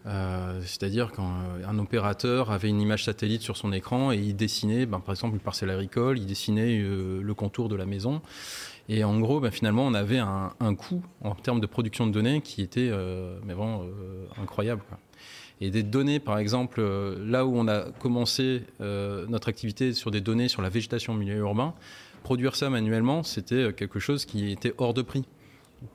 C'est-à-dire 0.06 1.12
quand 1.12 1.30
un 1.68 1.80
opérateur 1.80 2.52
avait 2.52 2.70
une 2.70 2.80
image 2.80 3.04
satellite 3.04 3.42
sur 3.42 3.58
son 3.58 3.74
écran 3.74 4.12
et 4.12 4.18
il 4.18 4.36
dessinait, 4.36 4.86
ben, 4.86 5.00
par 5.00 5.14
exemple, 5.14 5.34
une 5.34 5.42
parcelle 5.42 5.70
agricole, 5.70 6.18
il 6.18 6.26
dessinait 6.26 6.80
le 6.80 7.34
contour 7.34 7.68
de 7.68 7.76
la 7.76 7.86
maison. 7.86 8.22
Et 8.90 9.04
en 9.04 9.20
gros, 9.20 9.40
ben, 9.40 9.52
finalement, 9.52 9.86
on 9.86 9.94
avait 9.94 10.20
un, 10.20 10.76
coût 10.76 11.04
en 11.22 11.36
termes 11.36 11.60
de 11.60 11.66
production 11.66 12.08
de 12.08 12.12
données 12.12 12.42
qui 12.42 12.62
était 12.62 12.90
euh, 12.92 13.38
mais 13.46 13.54
euh, 13.54 14.26
incroyable. 14.42 14.82
Et 15.60 15.72
des 15.72 15.84
données, 15.84 16.20
par 16.20 16.38
exemple, 16.38 16.80
euh, 16.80 17.18
là 17.26 17.46
où 17.46 17.58
on 17.58 17.68
a 17.68 17.92
commencé 18.00 18.64
notre 18.80 19.50
activité 19.50 19.94
sur 19.94 20.12
des 20.12 20.22
données 20.22 20.48
sur 20.48 20.62
la 20.62 20.70
végétation 20.70 21.14
au 21.14 21.18
milieu 21.18 21.36
urbain, 21.36 21.74
produire 22.24 22.56
ça 22.56 22.70
manuellement, 22.70 23.24
c'était 23.24 23.74
quelque 23.74 24.00
chose 24.00 24.26
qui 24.26 24.52
était 24.52 24.74
hors 24.78 24.94
de 24.94 25.02
prix 25.02 25.26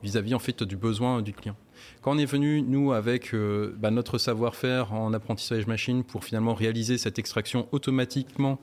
vis-à-vis 0.01 0.33
en 0.33 0.39
fait 0.39 0.63
du 0.63 0.77
besoin 0.77 1.21
du 1.21 1.33
client. 1.33 1.55
Quand 2.01 2.15
on 2.15 2.17
est 2.17 2.25
venu 2.25 2.61
nous 2.61 2.91
avec 2.91 3.33
ben, 3.33 3.91
notre 3.91 4.17
savoir-faire 4.17 4.93
en 4.93 5.13
apprentissage 5.13 5.67
machine 5.67 6.03
pour 6.03 6.23
finalement 6.23 6.53
réaliser 6.53 6.97
cette 6.97 7.17
extraction 7.17 7.67
automatiquement 7.71 8.59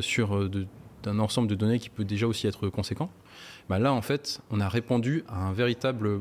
sur 0.00 0.48
d'un 1.02 1.18
ensemble 1.18 1.48
de 1.48 1.54
données 1.54 1.78
qui 1.78 1.90
peut 1.90 2.04
déjà 2.04 2.26
aussi 2.26 2.46
être 2.46 2.68
conséquent, 2.68 3.10
bah 3.68 3.78
là, 3.78 3.92
en 3.92 4.02
fait, 4.02 4.40
on 4.50 4.60
a 4.60 4.68
répondu 4.68 5.24
à 5.28 5.46
un 5.46 5.52
véritable 5.52 6.20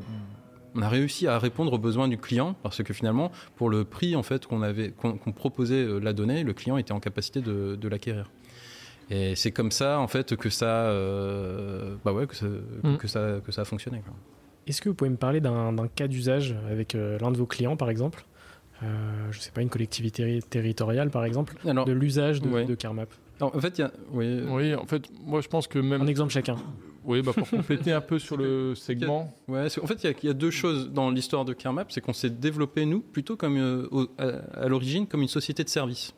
on 0.78 0.82
a 0.82 0.90
réussi 0.90 1.28
à 1.28 1.40
répondre 1.40 1.74
aux 1.74 1.78
besoins 1.80 2.08
du 2.08 2.18
client 2.18 2.56
parce 2.62 2.84
que 2.84 2.94
finalement, 2.94 3.32
pour 3.56 3.70
le 3.70 3.84
prix 3.84 4.16
en 4.16 4.24
fait 4.24 4.46
qu'on 4.46 4.62
avait, 4.62 4.92
qu'on 4.92 5.32
proposait 5.32 5.84
euh, 5.84 6.00
la 6.00 6.14
donnée, 6.14 6.44
le 6.44 6.54
client 6.54 6.78
était 6.78 6.92
en 6.92 7.00
capacité 7.00 7.42
de, 7.42 7.88
l'acquérir. 7.88 8.30
Et 9.10 9.36
c'est 9.36 9.52
comme 9.52 9.72
ça 9.72 10.00
en 10.00 10.08
fait 10.08 10.36
que 10.36 10.50
ça, 10.50 10.66
euh, 10.66 11.96
bah 12.06 12.14
ouais, 12.14 12.28
que 12.28 12.36
ça, 12.36 12.46
que 13.00 13.08
ça, 13.08 13.40
que 13.44 13.52
ça 13.52 13.62
a 13.62 13.66
fonctionné. 13.66 14.04
Est-ce 14.68 14.82
que 14.82 14.90
vous 14.90 14.96
pouvez 14.96 15.10
me 15.10 15.18
parler 15.18 15.40
d'un 15.42 15.88
cas 15.96 16.08
d'usage 16.08 16.56
avec 16.70 16.94
euh, 16.94 17.18
l'un 17.20 17.32
de 17.32 17.38
vos 17.38 17.46
clients, 17.46 17.78
par 17.78 17.90
exemple? 17.90 18.26
Je 18.82 19.38
ne 19.38 19.42
sais 19.42 19.50
pas, 19.50 19.64
une 19.64 19.70
collectivité 19.70 20.40
territoriale, 20.48 21.10
par 21.10 21.26
exemple, 21.26 21.56
de 21.66 21.92
l'usage 21.92 22.42
de, 22.42 22.64
de 22.64 22.76
CarMap 22.76 23.10
en 23.42 23.62
fait, 23.62 23.78
il 23.78 23.82
y 23.82 23.84
a... 23.84 23.92
oui. 24.12 24.42
oui, 24.48 24.76
en 24.76 24.86
fait, 24.86 25.04
moi 25.24 25.42
je 25.42 25.48
pense 25.48 25.68
que 25.68 25.80
même. 25.80 26.02
Un 26.02 26.08
exemple 26.08 26.32
chacun. 26.32 26.58
Oui, 27.04 27.22
bah 27.22 27.32
pour 27.34 27.50
compléter 27.50 27.94
un 27.94 28.02
peu 28.02 28.20
sur 28.20 28.36
le 28.36 28.76
segment. 28.76 29.34
Ouais, 29.48 29.68
en 29.82 29.88
fait, 29.88 30.04
il 30.04 30.28
y, 30.28 30.30
a 30.30 30.34
deux 30.34 30.52
choses 30.52 30.92
dans 30.92 31.10
l'histoire 31.10 31.46
de 31.46 31.54
CareMap. 31.54 31.90
C'est 31.92 32.02
qu'on 32.02 32.14
s'est 32.14 32.30
développé, 32.30 32.86
nous, 32.86 33.00
plutôt 33.00 33.38
comme 33.38 33.58
euh, 33.58 34.08
à, 34.54 34.68
l'origine, 34.68 35.08
comme 35.08 35.22
une 35.22 35.30
société 35.30 35.64
de 35.64 35.70
service. 35.70 36.14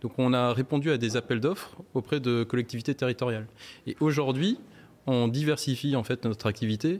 Donc, 0.00 0.12
on 0.18 0.32
a 0.32 0.52
répondu 0.52 0.90
à 0.90 0.98
des 0.98 1.16
appels 1.16 1.38
d'offres 1.38 1.76
auprès 1.94 2.18
de 2.18 2.42
collectivités 2.42 2.94
territoriales. 2.94 3.46
Et 3.86 3.96
aujourd'hui, 4.00 4.58
on 5.06 5.28
diversifie 5.28 5.94
en 5.94 6.02
fait 6.02 6.24
notre 6.24 6.46
activité 6.46 6.98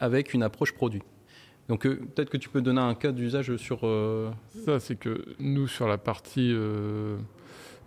avec 0.00 0.34
une 0.34 0.42
approche 0.42 0.72
produit. 0.72 1.02
Donc, 1.68 1.86
euh, 1.86 1.96
peut-être 2.14 2.30
que 2.30 2.36
tu 2.36 2.48
peux 2.48 2.62
donner 2.62 2.80
un 2.80 2.94
cas 2.94 3.12
d'usage 3.12 3.56
sur. 3.56 3.80
Euh, 3.84 4.30
Ça, 4.64 4.80
c'est 4.80 4.96
que 4.96 5.24
nous, 5.38 5.68
sur 5.68 5.86
la 5.86 5.98
partie 5.98 6.52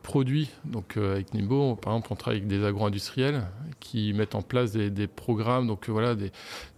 produits. 0.04 0.52
Donc 0.66 0.98
euh, 0.98 1.14
avec 1.14 1.34
Nimbo, 1.34 1.76
par 1.76 1.94
exemple, 1.94 2.10
on 2.12 2.16
travaille 2.16 2.40
avec 2.40 2.48
des 2.48 2.64
agro-industriels 2.64 3.48
qui 3.80 4.14
mettent 4.14 4.36
en 4.36 4.44
place 4.44 4.74
des, 4.74 5.08
programmes, 5.08 5.66
donc 5.66 5.90
euh, 5.90 5.92
voilà, 5.92 6.14
des, 6.14 6.32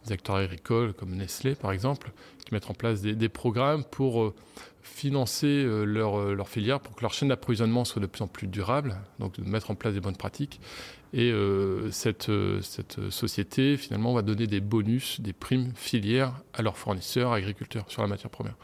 acteurs 0.09 0.35
agricoles 0.35 0.93
comme 0.93 1.15
Nestlé 1.15 1.55
par 1.55 1.73
exemple, 1.73 2.13
qui 2.45 2.53
mettent 2.53 2.69
en 2.69 2.73
place 2.73 3.01
des, 3.01 3.29
programmes 3.29 3.83
pour 3.83 4.21
euh, 4.21 4.33
financer 4.81 5.65
leur, 5.65 6.33
leur, 6.33 6.47
filière, 6.47 6.79
pour 6.79 6.95
que 6.95 7.01
leur 7.01 7.13
chaîne 7.13 7.29
d'approvisionnement 7.29 7.85
soit 7.85 8.01
de 8.01 8.07
plus 8.07 8.21
en 8.21 8.27
plus 8.27 8.47
durable, 8.47 8.95
donc 9.19 9.39
de 9.39 9.49
mettre 9.49 9.71
en 9.71 9.75
place 9.75 9.93
des 9.93 9.99
bonnes 9.99 10.15
pratiques. 10.15 10.61
Et 11.11 11.33
cette, 11.91 12.29
cette 12.61 13.09
société, 13.09 13.77
finalement, 13.77 14.13
va 14.13 14.21
donner 14.21 14.47
des 14.47 14.59
bonus, 14.59 15.21
des 15.21 15.31
primes 15.33 15.71
filières 15.75 16.33
à 16.53 16.61
leurs 16.61 16.77
fournisseurs, 16.77 17.31
agriculteurs, 17.31 17.85
sur 17.87 18.01
la 18.01 18.09
matière 18.09 18.29
première. 18.29 18.57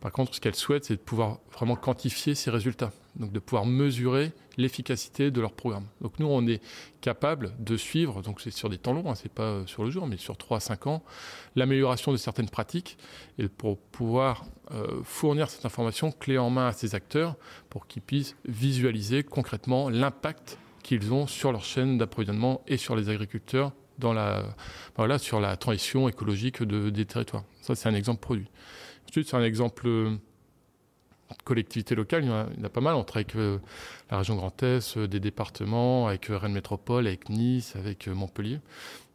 Par 0.00 0.12
contre, 0.12 0.34
ce 0.34 0.40
qu'elle 0.40 0.54
souhaite, 0.54 0.84
c'est 0.84 0.96
de 0.96 1.00
pouvoir 1.00 1.40
vraiment 1.52 1.74
quantifier 1.76 2.34
ces 2.34 2.50
résultats 2.50 2.92
donc 3.18 3.32
de 3.32 3.38
pouvoir 3.38 3.66
mesurer 3.66 4.32
l'efficacité 4.56 5.30
de 5.30 5.40
leur 5.40 5.52
programme. 5.52 5.86
Donc 6.00 6.18
nous, 6.18 6.26
on 6.26 6.46
est 6.46 6.62
capable 7.00 7.52
de 7.58 7.76
suivre, 7.76 8.22
donc 8.22 8.40
c'est 8.40 8.50
sur 8.50 8.68
des 8.68 8.78
temps 8.78 8.92
longs, 8.92 9.10
hein, 9.10 9.14
c'est 9.14 9.32
pas 9.32 9.62
sur 9.66 9.84
le 9.84 9.90
jour, 9.90 10.06
mais 10.06 10.16
sur 10.16 10.36
3 10.36 10.56
à 10.56 10.60
5 10.60 10.86
ans, 10.86 11.02
l'amélioration 11.54 12.12
de 12.12 12.16
certaines 12.16 12.48
pratiques 12.48 12.98
et 13.38 13.48
pour 13.48 13.78
pouvoir 13.78 14.46
euh, 14.72 15.02
fournir 15.04 15.50
cette 15.50 15.64
information 15.64 16.10
clé 16.10 16.38
en 16.38 16.50
main 16.50 16.68
à 16.68 16.72
ces 16.72 16.94
acteurs 16.94 17.36
pour 17.70 17.86
qu'ils 17.86 18.02
puissent 18.02 18.36
visualiser 18.46 19.22
concrètement 19.22 19.88
l'impact 19.88 20.58
qu'ils 20.82 21.12
ont 21.12 21.26
sur 21.26 21.52
leur 21.52 21.64
chaîne 21.64 21.98
d'approvisionnement 21.98 22.62
et 22.66 22.76
sur 22.76 22.96
les 22.96 23.08
agriculteurs 23.08 23.72
dans 23.98 24.12
la, 24.12 24.44
voilà, 24.96 25.18
sur 25.18 25.40
la 25.40 25.56
transition 25.56 26.08
écologique 26.08 26.62
de, 26.62 26.90
des 26.90 27.06
territoires. 27.06 27.44
Ça, 27.60 27.74
c'est 27.74 27.88
un 27.88 27.94
exemple 27.94 28.20
produit. 28.20 28.48
Ensuite, 29.08 29.28
c'est 29.28 29.36
un 29.36 29.42
exemple 29.42 29.88
collectivités 31.44 31.94
locales, 31.94 32.24
il 32.24 32.28
y, 32.28 32.32
en 32.32 32.64
a, 32.64 32.68
pas 32.68 32.80
mal. 32.80 32.94
On 32.94 33.04
travaille 33.04 33.24
avec 33.24 33.36
euh, 33.36 33.58
la 34.10 34.18
région 34.18 34.36
Grand 34.36 34.62
Est, 34.62 34.96
euh, 34.96 35.06
des 35.06 35.20
départements, 35.20 36.08
avec 36.08 36.30
euh, 36.30 36.38
Rennes 36.38 36.52
Métropole, 36.52 37.06
avec 37.06 37.28
Nice, 37.28 37.74
avec 37.76 38.08
Montpellier. 38.08 38.60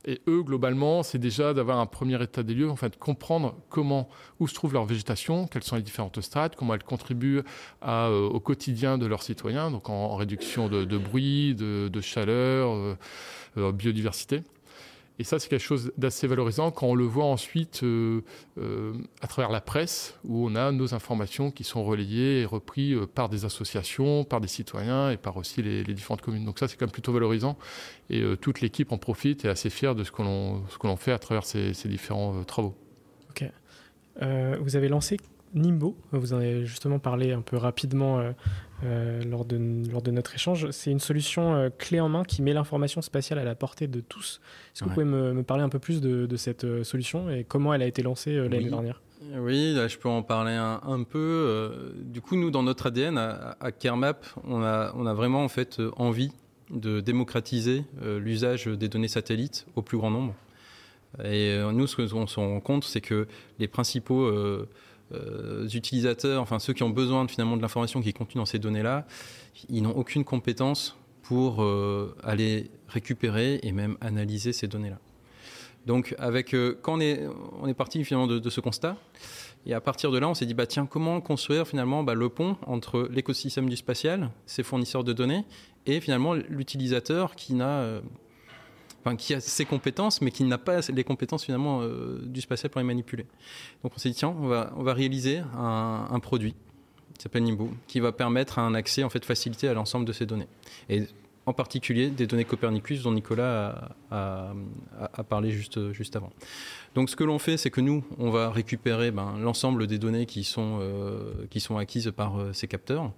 Et 0.06 0.20
eux, 0.28 0.42
globalement, 0.42 1.04
c'est 1.04 1.20
déjà 1.20 1.54
d'avoir 1.54 1.80
un 1.80 1.86
premier 1.86 2.22
état 2.24 2.42
des 2.42 2.56
lieux, 2.56 2.70
en 2.70 2.76
fait, 2.76 2.98
comprendre 2.98 3.56
comment, 3.70 4.10
où 4.40 4.48
se 4.48 4.56
trouve 4.56 4.74
leur 4.74 4.86
végétation, 4.86 5.46
quelles 5.46 5.64
sont 5.64 5.76
les 5.76 5.84
différentes 5.84 6.20
strates, 6.22 6.56
comment 6.56 6.74
elles 6.74 6.84
contribuent 6.84 7.44
au 7.84 8.40
quotidien 8.40 8.98
de 8.98 9.06
leurs 9.06 9.22
citoyens, 9.22 9.70
donc 9.70 9.92
en, 9.92 10.16
réduction 10.16 10.70
de, 10.70 10.98
bruit, 10.98 11.54
de, 11.54 12.02
chaleur, 12.02 12.98
biodiversité. 13.56 14.42
Et 15.20 15.24
ça, 15.24 15.38
c'est 15.38 15.50
quelque 15.50 15.60
chose 15.60 15.92
d'assez 15.98 16.26
valorisant 16.26 16.72
quand 16.72 16.88
on 16.88 16.96
le 16.96 17.04
voit 17.04 17.26
ensuite 17.26 17.84
euh, 17.84 18.22
euh, 18.58 18.94
à 19.22 19.28
travers 19.28 19.52
la 19.52 19.62
presse, 19.62 20.18
où 20.24 20.48
on 20.48 20.56
a 20.56 20.72
nos 20.72 20.94
informations 20.94 21.52
qui 21.52 21.64
sont 21.64 21.84
relayées 21.84 22.42
et 22.42 22.46
reprises 22.46 22.96
euh, 22.96 23.06
par 23.06 23.30
des 23.30 23.46
associations, 23.46 24.24
par 24.24 24.42
des 24.42 24.48
citoyens 24.48 25.12
et 25.12 25.18
par 25.18 25.38
aussi 25.38 25.62
les, 25.62 25.84
différentes 25.84 26.22
communes. 26.22 26.46
Donc 26.46 26.60
ça, 26.60 26.68
c'est 26.68 26.76
quand 26.76 26.86
même 26.86 26.92
plutôt 26.92 27.14
valorisant. 27.14 27.58
Et 28.10 28.24
toute 28.42 28.62
l'équipe 28.62 28.92
en 28.92 28.98
profite 28.98 29.46
et 29.46 29.48
est 29.48 29.52
assez 29.52 29.70
fière 29.70 29.96
de 29.96 30.04
ce 30.04 30.12
que 30.12 30.22
l'on 30.22 30.96
fait 30.98 31.12
à 31.12 31.20
travers 31.20 31.46
ces, 31.46 31.74
ces 31.74 31.88
différents 31.88 32.44
travaux. 32.44 32.76
Ok. 33.30 33.46
vous 34.20 34.76
avez 34.76 34.90
lancé 34.90 35.18
Nimbo, 35.54 35.98
vous 36.12 36.34
en 36.34 36.38
avez 36.38 36.66
justement 36.66 37.00
parlé 37.00 37.32
un 37.32 37.42
peu 37.42 37.58
rapidement 37.58 38.22
euh, 38.84 39.22
euh, 39.22 39.24
lors, 39.24 39.46
de, 39.46 39.60
lors 39.92 40.02
de 40.02 40.12
notre 40.12 40.36
échange. 40.36 40.70
C'est 40.72 40.92
une 40.92 41.00
solution 41.00 41.56
euh, 41.56 41.70
clé 41.76 42.00
en 42.00 42.10
main 42.10 42.24
qui 42.24 42.42
met 42.42 42.54
l'information 42.54 43.02
spatiale 43.02 43.40
à 43.40 43.44
la 43.44 43.56
portée 43.56 43.88
de 43.88 44.00
tous. 44.00 44.42
Est-ce 44.74 44.84
que 44.84 44.90
vous 44.90 44.94
pouvez 44.94 45.06
me, 45.06 45.44
parler 45.44 45.64
un 45.64 45.70
peu 45.70 45.80
plus 45.80 46.02
de, 46.02 46.36
cette 46.36 46.84
solution 46.84 47.30
et 47.30 47.44
comment 47.44 47.74
elle 47.74 47.82
a 47.82 47.88
été 47.88 48.02
lancée 48.02 48.36
l'année 48.36 48.70
dernière? 48.70 49.02
Oui, 49.38 49.76
je 49.76 49.98
peux 49.98 50.10
en 50.10 50.24
parler 50.24 50.54
un, 50.54 51.04
peu. 51.04 51.94
du 52.04 52.22
coup, 52.22 52.36
nous, 52.36 52.50
dans 52.50 52.64
notre 52.64 52.88
ADN, 52.88 53.18
à, 53.18 53.56
à 53.60 53.72
Kermap, 53.72 54.26
on 54.44 54.64
a, 54.64 54.92
on 54.96 55.06
a 55.06 55.14
vraiment 55.14 55.44
en 55.44 55.50
fait 55.50 55.80
envie 55.98 56.32
de 56.72 57.02
démocratiser 57.02 57.84
l'usage 58.02 58.66
des 58.66 58.88
données 58.88 59.08
satellites 59.08 59.68
au 59.76 59.82
plus 59.82 59.98
grand 59.98 60.10
nombre. 60.10 60.34
Et 61.24 61.60
nous, 61.74 61.88
ce 61.88 61.96
qu'on 61.98 62.28
se 62.28 62.40
rend 62.40 62.60
compte, 62.62 62.84
c'est 62.84 63.02
que 63.02 63.28
les 63.60 63.68
principaux 63.68 64.24
euh, 64.24 64.68
utilisateurs, 65.74 66.42
enfin 66.42 66.60
ceux 66.60 66.74
qui 66.74 66.84
ont 66.84 66.90
besoin 66.90 67.28
finalement 67.28 67.58
de 67.58 67.62
l'information 67.62 68.02
qui 68.02 68.10
est 68.10 68.14
contenue 68.14 68.40
dans 68.40 68.46
ces 68.46 68.60
données-là, 68.60 69.06
ils 69.70 69.82
n'ont 69.82 69.96
aucune 69.96 70.24
compétence 70.24 70.96
pour 71.24 71.64
euh, 71.64 72.16
aller 72.24 72.72
récupérer 72.88 73.60
et 73.64 73.72
même 73.72 73.98
analyser 74.02 74.54
ces 74.54 74.68
données-là. 74.68 75.00
Donc, 75.86 76.14
avec, 76.20 76.54
euh, 76.54 76.78
quand 76.82 76.98
on 76.98 77.00
est, 77.00 77.22
on 77.62 77.68
est 77.68 77.74
parti 77.74 78.04
finalement 78.04 78.28
de, 78.28 78.50
ce 78.50 78.60
constat, 78.62 78.98
et 79.66 79.74
à 79.74 79.82
partir 79.82 80.12
de 80.12 80.18
là, 80.18 80.28
on 80.28 80.34
s'est 80.34 80.46
dit, 80.46 80.54
bah, 80.54 80.68
tiens, 80.68 80.86
comment 80.86 81.22
construire 81.22 81.68
finalement 81.68 82.04
bah, 82.04 82.14
le 82.14 82.30
pont 82.30 82.58
entre 82.68 83.08
l'écosystème 83.12 83.70
du 83.70 83.76
spatial, 83.76 84.30
ses 84.46 84.62
fournisseurs 84.62 85.04
de 85.04 85.14
données, 85.14 85.46
et 85.86 86.00
finalement 86.02 86.34
l'utilisateur 86.34 87.36
qui 87.36 87.54
n'a 87.54 88.02
qui 89.18 89.34
a 89.34 89.40
ses 89.40 89.66
compétences, 89.66 90.22
mais 90.22 90.32
qui 90.32 90.44
n'a 90.44 90.58
pas 90.58 90.80
les 90.94 91.04
compétences 91.04 91.46
finalement 91.46 91.82
euh, 91.82 92.22
du 92.24 92.42
spatial 92.42 92.70
pour 92.70 92.80
les 92.80 92.88
manipuler. 92.88 93.26
Donc 93.84 93.94
on 93.96 94.00
s'est 94.00 94.10
dit 94.10 94.16
tiens, 94.16 94.36
on 94.40 94.48
va, 94.48 94.94
réaliser 94.94 95.42
un, 95.58 96.20
produit 96.20 96.54
qui 97.16 97.24
s'appelle 97.24 97.44
Nimbo, 97.44 97.70
qui 97.88 98.00
va 98.00 98.12
permettre 98.12 98.60
un 98.60 98.74
accès 98.74 99.04
en 99.04 99.10
fait 99.10 99.26
facilité 99.26 99.68
à 99.68 99.74
l'ensemble 99.74 100.06
de 100.06 100.14
ces 100.14 100.26
données. 100.26 100.48
Et 100.90 101.04
en 101.48 101.54
particulier 101.54 102.10
des 102.10 102.28
données 102.28 102.46
Copernicus 102.46 103.02
dont 103.02 103.12
Nicolas 103.12 103.96
a, 104.12 104.54
parlé 105.28 105.52
juste, 105.52 105.92
juste 105.92 106.16
avant. 106.16 106.32
Donc 106.94 107.10
ce 107.10 107.16
que 107.16 107.24
l'on 107.24 107.40
fait, 107.40 107.58
c'est 107.58 107.72
que 107.72 107.82
nous, 107.82 108.04
on 108.20 108.30
va 108.30 108.52
récupérer 108.52 109.12
ben, 109.12 109.38
l'ensemble 109.40 109.88
des 109.88 109.98
données 109.98 110.28
qui 110.28 110.44
sont, 110.44 110.80
euh, 110.82 111.46
qui 111.50 111.60
sont 111.60 111.78
acquises 111.78 112.12
par 112.16 112.40
euh, 112.40 112.54
ces 112.54 112.68
capteurs. 112.68 113.12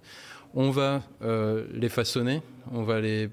On 0.54 0.70
va 0.70 1.02
les 1.20 1.88
façonner, 1.88 2.40
on 2.70 2.84
va 2.84 3.00
les 3.00 3.28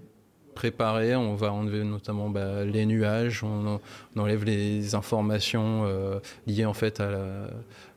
préparer. 0.53 1.15
On 1.15 1.35
va 1.35 1.51
enlever 1.51 1.83
notamment 1.83 2.29
bah, 2.29 2.65
les 2.65 2.85
nuages, 2.85 3.43
on, 3.43 3.79
enlève 4.17 4.43
les 4.43 4.95
informations 4.95 5.83
euh, 5.85 6.19
liées 6.47 6.65
en 6.65 6.73
fait 6.73 6.99
à 6.99 7.09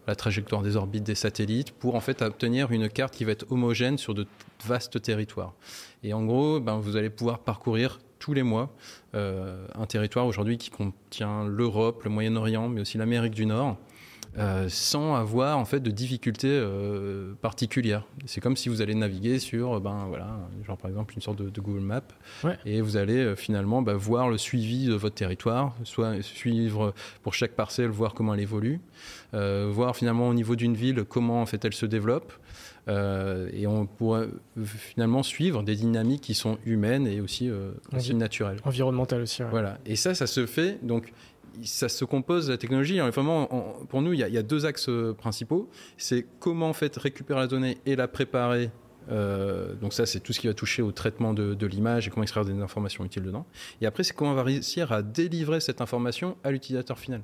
la, 0.06 0.14
trajectoire 0.14 0.62
des 0.62 0.76
orbites 0.76 1.04
des 1.04 1.14
satellites 1.14 1.72
pour 1.72 1.94
en 1.94 2.00
fait 2.00 2.20
obtenir 2.20 2.70
une 2.72 2.88
carte 2.88 3.14
qui 3.14 3.24
va 3.24 3.32
être 3.32 3.50
homogène 3.50 3.96
sur 3.96 4.14
de 4.14 4.26
vastes 4.64 5.00
territoires. 5.00 5.54
Et 6.02 6.12
en 6.12 6.24
gros, 6.24 6.60
ben, 6.60 6.76
vous 6.76 6.96
allez 6.96 7.10
pouvoir 7.10 7.38
parcourir 7.38 7.98
tous 8.18 8.34
les 8.34 8.42
mois 8.42 8.70
euh, 9.14 9.66
un 9.74 9.86
territoire 9.86 10.26
aujourd'hui 10.26 10.58
qui 10.58 10.70
contient 10.70 11.44
l'Europe, 11.46 12.04
le 12.04 12.10
Moyen-Orient, 12.10 12.68
mais 12.68 12.80
aussi 12.80 12.98
l'Amérique 12.98 13.34
du 13.34 13.46
Nord. 13.46 13.76
Euh, 14.36 14.68
sans 14.68 15.14
avoir 15.14 15.58
en 15.58 15.64
fait 15.64 15.78
de 15.78 15.92
difficultés 15.92 16.48
euh, 16.50 17.34
particulières. 17.40 18.04
C'est 18.26 18.40
comme 18.40 18.56
si 18.56 18.68
vous 18.68 18.82
allez 18.82 18.94
naviguer 18.94 19.38
sur, 19.38 19.80
ben 19.80 20.06
voilà, 20.08 20.40
genre 20.66 20.76
par 20.76 20.90
exemple 20.90 21.14
une 21.14 21.22
sorte 21.22 21.40
de, 21.40 21.60
Google 21.60 21.80
Maps, 21.84 22.00
et 22.66 22.80
vous 22.80 22.96
allez 22.96 23.18
euh, 23.18 23.36
finalement 23.36 23.80
bah, 23.80 23.94
voir 23.94 24.28
le 24.28 24.36
suivi 24.36 24.86
de 24.86 24.94
votre 24.94 25.14
territoire, 25.14 25.76
soit 25.84 26.20
suivre 26.22 26.94
pour 27.22 27.34
chaque 27.34 27.52
parcelle, 27.52 27.90
voir 27.90 28.12
comment 28.14 28.34
elle 28.34 28.40
évolue, 28.40 28.80
voir 29.32 29.96
finalement 29.96 30.28
au 30.28 30.34
niveau 30.34 30.56
d'une 30.56 30.74
ville 30.74 31.04
comment 31.04 31.40
en 31.40 31.46
fait 31.46 31.64
elle 31.64 31.74
se 31.74 31.86
développe. 31.86 32.32
et 32.88 33.66
on 33.66 33.86
pourrait 33.86 34.28
finalement 34.64 35.22
suivre 35.22 35.62
des 35.62 35.76
dynamiques 35.76 36.22
qui 36.22 36.34
sont 36.34 36.58
humaines 36.66 37.06
et 37.06 37.20
aussi, 37.20 37.50
aussi 37.92 38.14
naturelles. 38.14 38.58
Environnementales 38.64 39.22
aussi. 39.22 39.42
Voilà. 39.50 39.78
Et 39.86 39.96
ça, 39.96 40.14
ça 40.14 40.26
se 40.26 40.46
fait. 40.46 40.78
Donc, 40.84 41.12
ça 41.62 41.88
se 41.88 42.04
compose 42.04 42.50
la 42.50 42.56
technologie. 42.56 42.98
vraiment, 42.98 43.46
pour 43.88 44.02
nous, 44.02 44.12
il 44.12 44.20
y, 44.20 44.38
a, 44.38 44.42
deux 44.42 44.66
axes 44.66 44.88
euh, 44.88 45.12
principaux. 45.12 45.68
C'est 45.96 46.26
comment 46.40 46.68
en 46.68 46.72
fait 46.72 46.96
récupérer 46.96 47.40
la 47.40 47.46
donnée 47.46 47.78
et 47.86 47.96
la 47.96 48.08
préparer. 48.08 48.70
Euh, 49.10 49.74
donc 49.74 49.92
ça, 49.92 50.06
c'est 50.06 50.20
tout 50.20 50.32
ce 50.32 50.40
qui 50.40 50.46
va 50.46 50.54
toucher 50.54 50.82
au 50.82 50.92
traitement 50.92 51.34
de, 51.34 51.66
l'image 51.66 52.06
et 52.06 52.10
comment 52.10 52.22
extraire 52.22 52.44
des 52.44 52.52
informations 52.52 53.04
utiles 53.04 53.22
dedans. 53.22 53.46
Et 53.80 53.86
après, 53.86 54.04
c'est 54.04 54.14
comment 54.14 54.32
on 54.32 54.34
va 54.34 54.42
réussir 54.42 54.92
à 54.92 55.02
délivrer 55.02 55.60
cette 55.60 55.80
information 55.80 56.36
à 56.44 56.50
l'utilisateur 56.50 56.98
final 56.98 57.22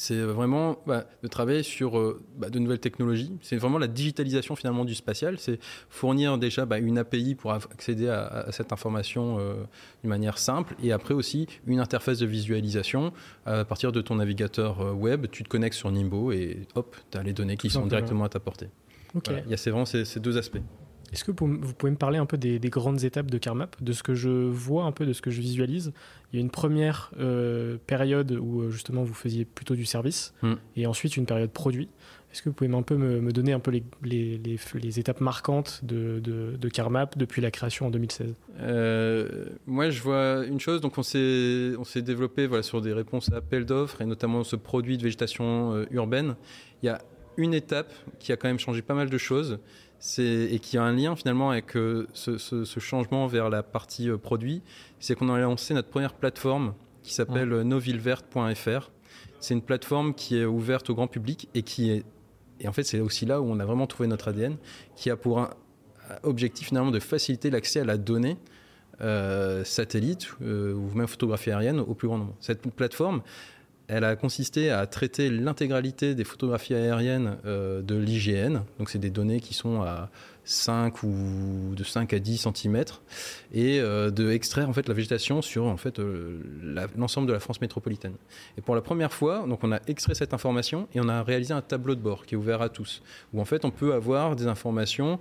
c'est 0.00 0.16
vraiment 0.16 0.78
bah, 0.86 1.04
de 1.22 1.28
travailler 1.28 1.62
sur 1.62 1.98
euh, 1.98 2.22
bah, 2.38 2.48
de 2.48 2.58
nouvelles 2.58 2.80
technologies. 2.80 3.36
C'est 3.42 3.58
vraiment 3.58 3.76
la 3.76 3.86
digitalisation 3.86 4.56
finalement 4.56 4.86
du 4.86 4.94
spatial. 4.94 5.38
C'est 5.38 5.58
fournir 5.90 6.38
déjà 6.38 6.64
bah, 6.64 6.78
une 6.78 6.96
API 6.96 7.34
pour 7.34 7.52
accéder 7.52 8.08
à, 8.08 8.46
cette 8.50 8.72
information 8.72 9.36
euh, 9.38 9.56
d'une 10.00 10.08
manière 10.08 10.38
simple 10.38 10.74
et 10.82 10.92
après 10.92 11.12
aussi 11.12 11.48
une 11.66 11.80
interface 11.80 12.18
de 12.18 12.24
visualisation. 12.24 13.12
À 13.44 13.66
partir 13.66 13.92
de 13.92 14.00
ton 14.00 14.14
navigateur 14.14 14.80
euh, 14.80 14.92
web, 14.92 15.26
tu 15.30 15.44
te 15.44 15.50
connectes 15.50 15.76
sur 15.76 15.90
Nimbo 15.90 16.32
et 16.32 16.66
hop, 16.76 16.96
tu 17.10 17.18
as 17.18 17.22
les 17.22 17.34
données 17.34 17.58
qui 17.58 17.68
sont 17.68 17.84
directement 17.84 18.24
à 18.24 18.30
ta 18.30 18.40
portée. 18.40 18.70
Il 19.14 19.50
y 19.50 19.54
a 19.54 19.70
vraiment 19.70 19.84
ces 19.84 20.18
deux 20.18 20.38
aspects. 20.38 20.62
Est-ce 21.12 21.24
que 21.24 21.32
vous 21.32 21.74
pouvez 21.74 21.90
me 21.90 21.96
parler 21.96 22.18
un 22.18 22.26
peu 22.26 22.38
des, 22.38 22.58
grandes 22.70 23.04
étapes 23.04 23.30
de 23.30 23.38
CarMap, 23.38 23.82
de 23.82 23.92
ce 23.92 24.02
que 24.02 24.14
je 24.14 24.28
vois, 24.28 24.84
un 24.84 24.92
peu 24.92 25.06
de 25.06 25.12
ce 25.12 25.20
que 25.20 25.30
je 25.30 25.40
visualise 25.40 25.92
Il 26.32 26.36
y 26.36 26.38
a 26.38 26.42
une 26.42 26.50
première 26.50 27.10
euh, 27.18 27.78
période 27.86 28.32
où 28.32 28.62
euh, 28.62 28.70
justement 28.70 29.02
vous 29.02 29.14
faisiez 29.14 29.44
plutôt 29.44 29.74
du 29.74 29.84
service, 29.84 30.34
hmm. 30.42 30.54
et 30.76 30.86
ensuite 30.86 31.16
une 31.16 31.26
période 31.26 31.50
produit. 31.50 31.88
Est-ce 32.32 32.42
que 32.42 32.48
vous 32.48 32.54
pouvez 32.54 32.72
un 32.72 32.82
peu 32.82 32.96
me, 32.96 33.32
donner 33.32 33.52
un 33.52 33.58
peu 33.58 33.72
les, 33.72 33.82
les, 34.04 35.00
étapes 35.00 35.20
marquantes 35.20 35.80
de, 35.82 36.20
de, 36.20 36.68
CarMap 36.68 37.18
depuis 37.18 37.42
la 37.42 37.50
création 37.50 37.86
en 37.86 37.90
2016 37.90 38.34
euh, 38.60 39.46
Moi, 39.66 39.90
je 39.90 40.00
vois 40.00 40.44
une 40.46 40.60
chose. 40.60 40.80
Donc, 40.80 40.96
on 40.96 41.02
s'est 41.02 42.02
développé 42.02 42.46
voilà, 42.46 42.62
sur 42.62 42.80
des 42.82 42.92
réponses 42.92 43.32
à 43.32 43.38
appels 43.38 43.64
d'offres 43.64 44.00
et 44.00 44.06
notamment 44.06 44.44
ce 44.44 44.54
produit 44.54 44.96
de 44.96 45.02
végétation 45.02 45.84
urbaine. 45.90 46.36
Il 46.84 46.86
y 46.86 46.88
a 46.88 47.00
une 47.36 47.52
étape 47.52 47.92
qui 48.20 48.30
a 48.30 48.36
quand 48.36 48.46
même 48.46 48.60
changé 48.60 48.80
pas 48.80 48.94
mal 48.94 49.10
de 49.10 49.18
choses 49.18 49.58
et 50.18 50.58
qui 50.60 50.78
a 50.78 50.82
un 50.82 50.92
lien 50.92 51.14
finalement 51.14 51.50
avec 51.50 51.76
euh, 51.76 52.06
ce, 52.14 52.78
changement 52.78 53.26
vers 53.26 53.50
la 53.50 53.62
partie 53.62 54.08
euh, 54.08 54.16
produit, 54.16 54.62
c'est 54.98 55.14
qu'on 55.14 55.28
a 55.28 55.38
lancé 55.38 55.74
notre 55.74 55.88
première 55.88 56.14
plateforme 56.14 56.74
qui 57.02 57.12
s'appelle 57.12 57.52
ouais. 57.52 57.64
novilleverte.fr. 57.64 58.90
C'est 59.40 59.54
une 59.54 59.62
plateforme 59.62 60.14
qui 60.14 60.38
est 60.38 60.44
ouverte 60.44 60.90
au 60.90 60.94
grand 60.94 61.06
public 61.06 61.48
et 61.54 61.62
qui 61.62 61.90
est, 61.90 62.04
et 62.60 62.68
en 62.68 62.72
fait 62.72 62.82
c'est 62.82 63.00
aussi 63.00 63.26
là 63.26 63.40
où 63.40 63.44
on 63.44 63.58
a 63.60 63.64
vraiment 63.64 63.86
trouvé 63.86 64.06
notre 64.06 64.28
ADN, 64.28 64.56
qui 64.96 65.10
a 65.10 65.16
pour 65.16 65.38
un 65.40 65.50
objectif 66.22 66.68
finalement 66.68 66.90
de 66.90 66.98
faciliter 66.98 67.50
l'accès 67.50 67.80
à 67.80 67.84
la 67.84 67.96
donnée 67.96 68.36
euh, 69.00 69.64
satellite 69.64 70.32
ou 70.40 70.90
même 70.94 71.06
photographie 71.06 71.50
aérienne 71.50 71.80
au 71.80 71.94
plus 71.94 72.08
grand 72.08 72.18
nombre. 72.18 72.34
Cette 72.40 72.62
plateforme, 72.70 73.22
elle 73.90 74.04
a 74.04 74.14
consisté 74.14 74.70
à 74.70 74.86
traiter 74.86 75.30
l'intégralité 75.30 76.14
des 76.14 76.22
photographies 76.22 76.74
aériennes 76.74 77.36
euh, 77.44 77.82
de 77.82 77.96
l'IGN. 77.96 78.60
Donc, 78.78 78.88
c'est 78.88 79.00
des 79.00 79.10
données 79.10 79.40
qui 79.40 79.52
sont 79.52 79.82
à 79.82 80.10
5 80.44 81.02
ou 81.02 81.74
de 81.76 81.82
5 81.82 82.12
à 82.14 82.18
10 82.18 82.48
cm 82.54 82.84
et 83.52 83.78
euh, 83.80 84.10
de 84.10 84.64
en 84.64 84.72
fait 84.72 84.88
la 84.88 84.94
végétation 84.94 85.42
sur 85.42 85.66
en 85.66 85.76
fait 85.76 85.98
euh, 85.98 86.40
l'ensemble 86.96 87.26
de 87.26 87.32
la 87.32 87.40
France 87.40 87.60
métropolitaine. 87.60 88.14
Et 88.56 88.60
pour 88.60 88.74
la 88.74 88.80
première 88.80 89.12
fois, 89.12 89.44
donc 89.46 89.62
on 89.64 89.72
a 89.72 89.80
extrait 89.86 90.14
cette 90.14 90.34
information 90.34 90.88
et 90.94 91.00
on 91.00 91.08
a 91.08 91.22
réalisé 91.22 91.52
un 91.52 91.60
tableau 91.60 91.94
de 91.94 92.00
bord 92.00 92.26
qui 92.26 92.34
est 92.34 92.38
ouvert 92.38 92.62
à 92.62 92.68
tous 92.68 93.02
où 93.34 93.40
en 93.40 93.44
fait 93.44 93.64
on 93.64 93.70
peut 93.70 93.92
avoir 93.92 94.34
des 94.34 94.46
informations 94.46 95.20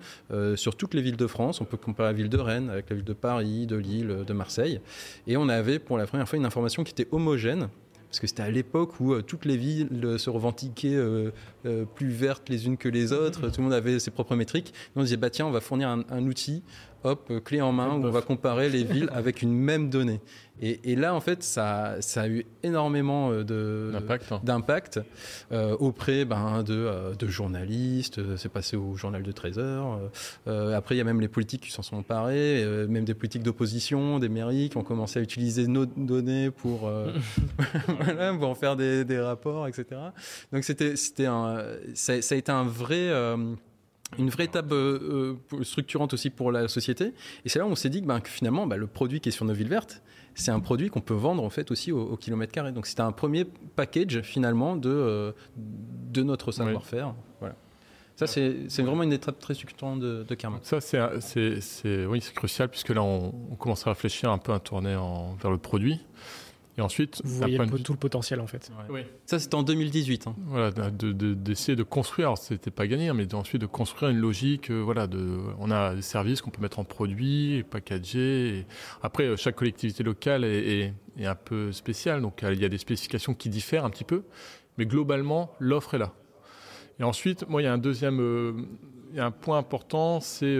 sur 0.55 0.75
toutes 0.75 0.93
les 0.93 1.01
villes 1.01 1.17
de 1.17 1.27
France. 1.27 1.59
On 1.59 1.65
peut 1.65 1.77
comparer 1.77 2.09
la 2.09 2.13
ville 2.13 2.29
de 2.29 2.37
Rennes 2.37 2.69
avec 2.69 2.89
la 2.89 2.95
ville 2.95 3.05
de 3.05 3.13
Paris, 3.13 3.67
de 3.67 3.75
Lille, 3.75 4.23
de 4.25 4.33
Marseille 4.33 4.79
et 5.27 5.37
on 5.37 5.49
avait 5.49 5.79
pour 5.79 5.97
la 5.97 6.07
première 6.07 6.27
fois 6.27 6.37
une 6.37 6.45
information 6.45 6.83
qui 6.83 6.93
était 6.93 7.07
homogène 7.11 7.67
parce 8.09 8.19
que 8.19 8.27
c'était 8.27 8.41
à 8.41 8.49
l'époque 8.49 8.99
où 8.99 9.13
euh, 9.13 9.21
toutes 9.21 9.45
les 9.45 9.55
villes 9.55 9.87
euh, 10.03 10.17
se 10.17 10.29
revendiquaient 10.31 10.97
euh, 11.65 11.83
plus 11.83 12.09
vertes 12.09 12.47
les 12.47 12.67
unes 12.67 12.77
que 12.77 12.87
les 12.87 13.11
autres, 13.11 13.49
tout 13.49 13.59
le 13.59 13.63
monde 13.63 13.73
avait 13.73 13.99
ses 13.99 14.11
propres 14.11 14.35
métriques. 14.35 14.73
on 14.95 15.03
disait, 15.03 15.17
bah 15.17 15.29
tiens, 15.29 15.45
on 15.45 15.51
va 15.51 15.59
fournir 15.59 15.89
un, 15.89 16.25
outil 16.25 16.63
hop, 17.03 17.31
clé 17.43 17.61
en 17.61 17.71
main, 17.71 17.95
où 17.95 18.05
on 18.05 18.11
va 18.11 18.21
comparer 18.21 18.69
les 18.69 18.83
villes 18.85 19.09
avec 19.13 19.41
une 19.41 19.53
même 19.53 19.89
donnée. 19.89 20.21
Et, 20.61 20.97
là, 20.97 21.15
en 21.15 21.21
fait, 21.21 21.41
ça, 21.41 21.95
ça 22.01 22.23
a 22.23 22.27
eu 22.27 22.45
énormément 22.63 23.31
d'impact 23.43 24.99
hein. 24.99 25.77
auprès 25.79 26.25
ben, 26.25 26.63
de, 26.63 27.15
de, 27.17 27.27
journalistes. 27.27 28.19
C'est 28.35 28.49
passé 28.49 28.75
au 28.75 28.93
journal 28.95 29.23
de 29.23 29.31
13 29.31 29.57
heures. 29.57 30.11
après, 30.45 30.95
il 30.95 30.97
y 30.97 31.01
a 31.01 31.05
même 31.05 31.21
les 31.21 31.29
politiques 31.29 31.61
qui 31.61 31.71
s'en 31.71 31.81
sont 31.81 31.95
emparés, 31.95 32.65
même 32.89 33.05
des 33.05 33.13
politiques 33.13 33.43
d'opposition, 33.43 34.19
des 34.19 34.27
mairies 34.27 34.67
qui 34.67 34.75
ont 34.75 34.83
commencé 34.83 35.19
à 35.19 35.21
utiliser 35.21 35.65
nos 35.65 35.85
données 35.85 36.51
pour, 36.51 36.91
voilà, 37.87 38.33
pour 38.33 38.49
en 38.49 38.55
faire 38.55 38.75
des, 38.75 39.05
des 39.05 39.21
rapports, 39.21 39.65
etc. 39.65 39.85
Donc, 40.51 40.65
c'était, 40.65 40.97
c'était 40.97 41.27
un, 41.49 41.63
ça, 41.93 42.21
ça, 42.21 42.35
a 42.35 42.37
été 42.37 42.51
un 42.51 42.63
vrai 42.63 43.09
une 44.17 44.29
vraie 44.29 44.45
étape 44.45 44.71
euh, 44.71 45.37
euh, 45.53 45.63
structurante 45.63 46.13
aussi 46.13 46.29
pour 46.29 46.51
la 46.51 46.67
société. 46.67 47.13
Et 47.45 47.49
c'est 47.49 47.59
là 47.59 47.65
où 47.65 47.69
on 47.69 47.75
s'est 47.75 47.89
dit 47.89 48.01
que, 48.01 48.07
ben, 48.07 48.21
finalement, 48.23 48.65
ben, 48.65 48.77
le 48.77 48.87
produit 48.87 49.19
qui 49.19 49.29
est 49.29 49.31
sur 49.31 49.45
nos 49.45 49.53
villes 49.53 49.69
vertes, 49.69 50.01
c'est 50.33 50.51
un 50.51 50.59
produit 50.59 50.89
qu'on 50.89 51.01
peut 51.01 51.13
vendre 51.13 51.43
en 51.43 51.49
fait 51.49 51.69
aussi 51.69 51.91
au, 51.91 52.15
kilomètre 52.15 52.51
carré. 52.51 52.71
Donc 52.71 52.87
c'était 52.87 53.01
un 53.01 53.11
premier 53.11 53.45
package 53.45 54.21
finalement 54.21 54.75
de, 54.75 54.89
euh, 54.89 55.31
de 55.57 56.23
notre 56.23 56.51
savoir-faire. 56.51 57.13
Voilà. 57.39 57.55
Ça, 58.15 58.27
c'est 58.27 58.81
vraiment 58.81 59.03
une 59.03 59.13
étape 59.13 59.39
très 59.39 59.53
structurante 59.53 59.99
de, 59.99 60.23
de 60.27 60.37
Ça, 60.61 60.81
c'est 60.81 62.05
oui, 62.05 62.19
crucial 62.35 62.69
puisque 62.69 62.89
là, 62.89 63.01
on, 63.01 63.33
on, 63.51 63.55
commence 63.55 63.87
à 63.87 63.91
réfléchir 63.91 64.29
un 64.29 64.37
peu 64.37 64.53
à 64.53 64.59
tourner 64.59 64.95
en, 64.95 65.35
vers 65.35 65.51
le 65.51 65.57
produit. 65.57 66.01
Et 66.79 66.81
ensuite, 66.81 67.21
vous 67.25 67.35
voyez 67.35 67.57
tout 67.83 67.91
le 67.91 67.99
potentiel 67.99 68.39
en 68.39 68.47
fait. 68.47 68.71
Oui. 68.89 69.01
Ça, 69.25 69.37
c'était 69.37 69.55
en 69.55 69.63
2018. 69.63 70.27
Hein. 70.27 70.35
Voilà, 70.45 70.71
d'essayer 70.71 71.75
de, 71.75 71.83
construire. 71.83 72.29
Alors, 72.29 72.37
c'était 72.37 72.71
pas 72.71 72.87
gagné, 72.87 73.09
hein, 73.09 73.13
mais 73.13 73.33
ensuite 73.35 73.59
de 73.59 73.65
construire 73.65 74.11
une 74.11 74.19
logique. 74.19 74.71
Euh, 74.71 74.79
voilà, 74.79 75.05
de, 75.05 75.39
on 75.59 75.71
a 75.71 75.93
des 75.93 76.01
services 76.01 76.41
qu'on 76.41 76.51
peut 76.51 76.61
mettre 76.61 76.79
en 76.79 76.85
produit, 76.85 77.65
packagés. 77.69 78.59
Et 78.59 78.65
après, 79.03 79.25
euh, 79.25 79.35
chaque 79.35 79.55
collectivité 79.55 80.03
locale 80.03 80.45
est, 80.45 80.93
est, 81.17 81.25
un 81.25 81.35
peu 81.35 81.73
spéciale, 81.73 82.21
donc 82.21 82.45
il 82.49 82.61
y 82.61 82.63
a 82.63 82.69
des 82.69 82.77
spécifications 82.77 83.33
qui 83.33 83.49
diffèrent 83.49 83.83
un 83.83 83.89
petit 83.89 84.05
peu, 84.05 84.23
mais 84.77 84.85
globalement, 84.85 85.51
l'offre 85.59 85.95
est 85.95 85.99
là. 85.99 86.13
Et 86.97 87.03
ensuite, 87.03 87.45
moi, 87.49 87.61
il 87.61 87.65
y 87.65 87.67
a 87.67 87.73
un 87.73 87.77
deuxième. 87.77 88.21
Euh, 88.21 88.53
il 89.11 89.17
y 89.17 89.19
a 89.19 89.25
un 89.25 89.31
point 89.31 89.57
important, 89.57 90.21
c'est 90.21 90.55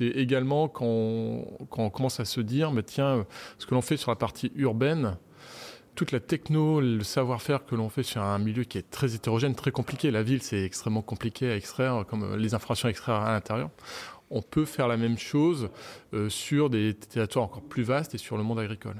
également 0.00 0.66
quand 0.66 0.86
on, 0.86 1.44
quand 1.70 1.84
on, 1.84 1.90
commence 1.90 2.18
à 2.18 2.24
se 2.24 2.40
dire, 2.40 2.72
mais 2.72 2.82
tiens, 2.82 3.26
ce 3.58 3.66
que 3.66 3.74
l'on 3.74 3.82
fait 3.82 3.98
sur 3.98 4.10
la 4.10 4.16
partie 4.16 4.50
urbaine, 4.56 5.18
toute 5.94 6.12
la 6.12 6.20
techno, 6.20 6.80
le 6.80 7.02
savoir-faire 7.02 7.64
que 7.64 7.74
l'on 7.74 7.88
fait 7.88 8.02
sur 8.02 8.22
un 8.22 8.38
milieu 8.38 8.64
qui 8.64 8.78
est 8.78 8.90
très 8.90 9.14
hétérogène, 9.14 9.54
très 9.54 9.70
compliqué. 9.70 10.10
La 10.10 10.22
ville, 10.22 10.42
c'est 10.42 10.62
extrêmement 10.64 11.02
compliqué 11.02 11.50
à 11.50 11.56
extraire, 11.56 12.04
comme 12.08 12.24
euh, 12.24 12.36
les 12.36 12.54
informations 12.54 12.88
à 12.88 12.90
extraire 12.90 13.16
à 13.16 13.32
l'intérieur. 13.32 13.70
On 14.30 14.40
peut 14.40 14.64
faire 14.64 14.88
la 14.88 14.96
même 14.96 15.18
chose 15.18 15.68
euh, 16.14 16.28
sur 16.30 16.70
des 16.70 16.94
territoires 16.94 17.44
encore 17.44 17.62
plus 17.62 17.82
vastes 17.82 18.14
et 18.14 18.18
sur 18.18 18.38
le 18.38 18.42
monde 18.42 18.58
agricole. 18.58 18.96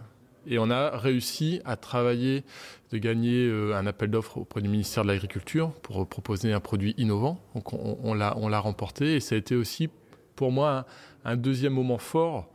Et 0.47 0.59
on 0.59 0.71
a 0.71 0.97
réussi 0.99 1.61
à 1.65 1.77
travailler, 1.77 2.45
de 2.91 2.99
gagner 2.99 3.47
euh, 3.47 3.75
un 3.75 3.87
appel 3.87 4.11
d'offres 4.11 4.39
auprès 4.39 4.61
du 4.61 4.69
ministère 4.69 5.05
de 5.05 5.09
l'Agriculture 5.09 5.73
pour 5.83 6.07
proposer 6.07 6.53
un 6.53 6.61
produit 6.61 6.95
innovant. 6.99 7.41
Donc 7.55 7.73
on, 7.73 7.99
on 8.03 8.15
l'a 8.15 8.59
remporté 8.59 9.15
et 9.17 9.21
ça 9.21 9.35
a 9.35 9.39
été 9.39 9.55
aussi 9.55 9.89
pour 10.37 10.53
moi 10.53 10.85
un, 11.25 11.37
deuxième 11.37 11.73
moment 11.73 11.99
fort 11.99 12.51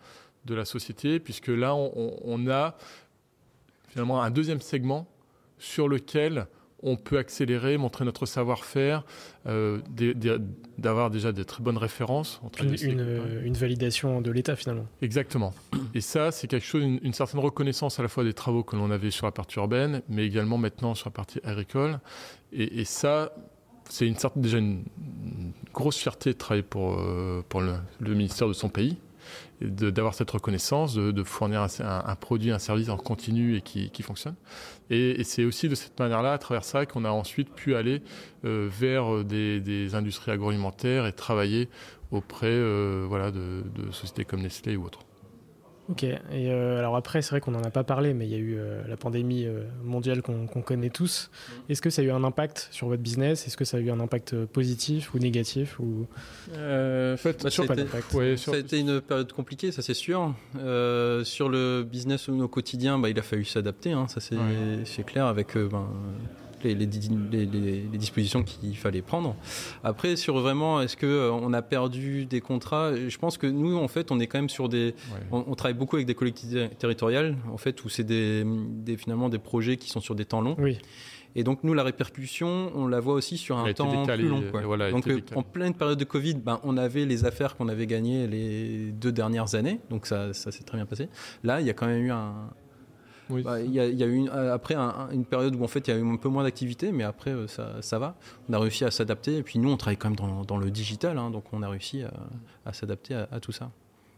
de 0.45 0.53
la 0.53 0.65
société, 0.65 1.19
puisque 1.19 1.47
là 1.47 1.75
on 1.75 2.47
a 2.49 2.75
finalement 3.87 4.21
un 4.21 4.31
deuxième 4.31 4.61
segment 4.61 5.07
sur 5.57 5.87
lequel 5.87 6.47
on 6.83 6.95
peut 6.95 7.17
accélérer, 7.17 7.77
montrer 7.77 8.05
notre 8.05 8.25
savoir-faire, 8.25 9.03
euh, 9.47 9.79
d'avoir 10.77 11.09
déjà 11.09 11.31
des 11.31 11.45
très 11.45 11.63
bonnes 11.63 11.77
références. 11.77 12.39
une, 12.61 13.53
validation 13.53 14.21
de 14.21 14.31
l'État 14.31 14.55
finalement. 14.55 14.85
Exactement. 15.01 15.53
Et 15.93 16.01
ça, 16.01 16.31
c'est 16.31 16.47
quelque 16.47 16.65
chose, 16.65 16.83
une, 16.83 17.13
certaine 17.13 17.39
reconnaissance 17.39 17.99
à 17.99 18.03
la 18.03 18.09
fois 18.09 18.23
des 18.23 18.33
travaux 18.33 18.63
que 18.63 18.75
l'on 18.75 18.91
avait 18.91 19.11
sur 19.11 19.25
la 19.25 19.31
partie 19.31 19.57
urbaine, 19.57 20.01
mais 20.07 20.25
également 20.25 20.57
maintenant 20.57 20.93
sur 20.93 21.07
la 21.07 21.13
partie 21.13 21.39
agricole. 21.43 21.99
Et, 22.53 22.85
ça, 22.85 23.33
c'est 23.89 24.07
une 24.07 24.15
déjà 24.35 24.59
une, 24.59 24.83
grosse 25.73 25.97
fierté 25.97 26.33
de 26.33 26.37
travailler 26.37 26.63
pour, 26.63 26.99
euh, 26.99 27.43
pour 27.49 27.61
le 27.61 28.13
ministère 28.13 28.47
de 28.47 28.53
son 28.53 28.69
pays 28.69 28.97
d'avoir 29.61 30.13
cette 30.13 30.29
reconnaissance, 30.31 30.95
de, 30.95 31.23
fournir 31.23 31.67
un, 31.79 32.15
produit, 32.15 32.51
un 32.51 32.59
service 32.59 32.89
en 32.89 32.97
continu 32.97 33.57
et 33.57 33.61
qui, 33.61 34.03
fonctionne. 34.03 34.35
Et, 34.89 35.23
c'est 35.23 35.45
aussi 35.45 35.69
de 35.69 35.75
cette 35.75 35.99
manière-là, 35.99 36.33
à 36.33 36.37
travers 36.37 36.63
ça, 36.63 36.85
qu'on 36.85 37.05
a 37.05 37.09
ensuite 37.09 37.53
pu 37.53 37.75
aller 37.75 38.01
euh, 38.45 38.67
vers 38.71 39.23
des, 39.23 39.95
industries 39.95 40.31
agroalimentaires 40.31 41.05
et 41.05 41.13
travailler 41.13 41.69
auprès 42.11 42.47
euh, 42.47 43.05
voilà, 43.07 43.31
de, 43.31 43.63
de 43.75 43.91
sociétés 43.91 44.25
comme 44.25 44.41
Nestlé 44.41 44.75
ou 44.75 44.85
autres. 44.85 45.06
Ok, 45.89 46.03
et 46.03 46.17
euh, 46.33 46.79
alors 46.79 46.97
après, 46.97 47.21
c'est 47.21 47.29
vrai 47.29 47.39
qu'on 47.39 47.51
n'en 47.51 47.63
a 47.63 47.69
pas 47.69 47.85
parlé, 47.85 48.13
mais 48.13 48.25
il 48.25 48.31
y 48.31 48.35
a 48.35 48.39
eu 48.39 48.57
euh, 48.57 48.81
la 48.89 48.97
pandémie 48.97 49.45
euh, 49.45 49.63
mondiale 49.83 50.21
qu'on 50.21 50.61
connaît 50.61 50.89
tous. 50.89 51.29
Mm. 51.31 51.71
Est-ce 51.71 51.81
que 51.81 51.89
ça 51.89 52.01
a 52.01 52.05
eu 52.05 52.11
un 52.11 52.25
impact 52.25 52.67
sur 52.71 52.87
votre 52.87 53.01
business? 53.01 53.47
Est-ce 53.47 53.55
que 53.55 53.63
ça 53.63 53.77
a 53.77 53.79
eu 53.79 53.89
un 53.89 54.01
impact 54.01 54.45
positif 54.47 55.13
ou 55.13 55.19
négatif 55.19 55.79
ou... 55.79 56.05
En 56.49 57.15
fait, 57.17 57.41
bah, 57.41 57.49
ça, 57.49 57.61
a 57.61 57.65
été, 57.65 58.37
ça 58.37 58.51
a 58.51 58.57
été 58.57 58.79
une 58.79 58.99
période 58.99 59.31
compliquée, 59.31 59.71
ça 59.71 59.81
c'est 59.81 59.93
sûr. 59.93 60.33
sur 60.53 61.49
le 61.49 61.83
business 61.83 62.27
au 62.27 62.47
quotidien, 62.49 62.99
bah, 62.99 63.09
il 63.09 63.17
a 63.17 63.23
fallu 63.23 63.45
s'adapter, 63.45 63.93
hein, 63.93 64.07
ça 64.09 64.19
c'est 64.19 65.05
clair, 65.05 65.25
avec 65.25 65.57
ben, 65.57 65.87
les, 66.63 66.75
les, 66.75 67.97
dispositions 67.97 68.43
qu'il 68.43 68.75
fallait 68.77 69.01
prendre. 69.01 69.35
Après, 69.83 70.15
sur 70.15 70.39
vraiment, 70.39 70.81
est-ce 70.81 70.97
qu'on 70.97 71.53
euh, 71.53 71.57
a 71.57 71.61
perdu 71.61 72.25
des 72.25 72.41
contrats? 72.41 72.95
Je 72.95 73.17
pense 73.17 73.37
que 73.37 73.47
nous, 73.47 73.77
en 73.77 73.87
fait, 73.87 74.11
on 74.11 74.19
est 74.19 74.27
quand 74.27 74.39
même 74.39 74.49
sur 74.49 74.69
des. 74.69 74.93
On, 75.31 75.55
travaille 75.55 75.77
beaucoup 75.77 75.95
avec 75.95 76.07
des 76.07 76.15
collectivités 76.15 76.69
territoriales, 76.77 77.35
en 77.51 77.57
fait, 77.57 77.83
où 77.83 77.89
c'est 77.89 78.03
des, 78.03 78.45
finalement 78.97 79.29
des 79.29 79.39
projets 79.39 79.77
qui 79.77 79.89
sont 79.89 80.01
sur 80.01 80.15
des 80.15 80.25
temps 80.25 80.41
longs. 80.41 80.55
Oui. 80.59 80.77
Et 81.35 81.43
donc 81.43 81.63
nous, 81.63 81.75
la 81.75 81.83
répercussion, 81.83 82.71
on 82.73 82.87
la 82.87 82.99
voit 82.99 83.13
aussi 83.13 83.37
sur 83.37 83.59
un 83.59 83.71
temps 83.71 84.05
plus 84.05 84.27
long. 84.27 84.41
donc 84.91 85.07
euh, 85.07 85.21
en 85.35 85.43
pleine 85.43 85.75
période 85.75 85.99
de 85.99 86.03
Covid, 86.03 86.35
ben, 86.35 86.59
on 86.63 86.77
avait 86.77 87.05
les 87.05 87.25
affaires 87.25 87.55
qu'on 87.55 87.67
avait 87.67 87.85
gagnées 87.85 88.25
les 88.25 88.91
deux 88.91 89.11
dernières 89.11 89.53
années, 89.53 89.79
donc 89.91 90.07
ça, 90.07 90.33
ça 90.33 90.51
s'est 90.51 90.63
très 90.63 90.77
bien 90.77 90.87
passé. 90.87 91.09
Là, 91.43 91.61
il 91.61 91.67
y 91.67 91.69
a 91.69 91.73
quand 91.73 91.85
même 91.85 92.03
eu 92.03 92.11
un, 92.11 92.49
bah, 93.29 93.59
il 93.61 93.73
y, 93.73 93.79
a, 93.79 93.85
eu 93.87 94.29
euh, 94.29 94.53
après 94.53 94.75
une 94.75 95.25
période 95.25 95.55
où 95.55 95.63
en 95.63 95.67
fait 95.67 95.87
il 95.87 95.93
y 95.93 95.97
a 95.97 95.99
eu 95.99 96.07
un 96.07 96.17
peu 96.17 96.29
moins 96.29 96.43
d'activité, 96.43 96.91
mais 96.91 97.03
après 97.03 97.31
euh, 97.31 97.47
ça, 97.47 97.81
ça, 97.81 97.99
va. 97.99 98.15
On 98.49 98.53
a 98.53 98.59
réussi 98.59 98.85
à 98.85 98.91
s'adapter. 98.91 99.37
Et 99.37 99.43
puis 99.43 99.59
nous, 99.59 99.69
on 99.69 99.77
travaille 99.77 99.97
quand 99.97 100.09
même 100.09 100.15
dans, 100.15 100.43
dans 100.43 100.57
le 100.57 100.71
digital, 100.71 101.17
hein, 101.17 101.29
donc 101.29 101.45
on 101.51 101.61
a 101.63 101.69
réussi 101.69 102.03
à, 102.65 102.73
s'adapter 102.73 103.15
à, 103.15 103.39
tout 103.39 103.51
ça. 103.51 103.71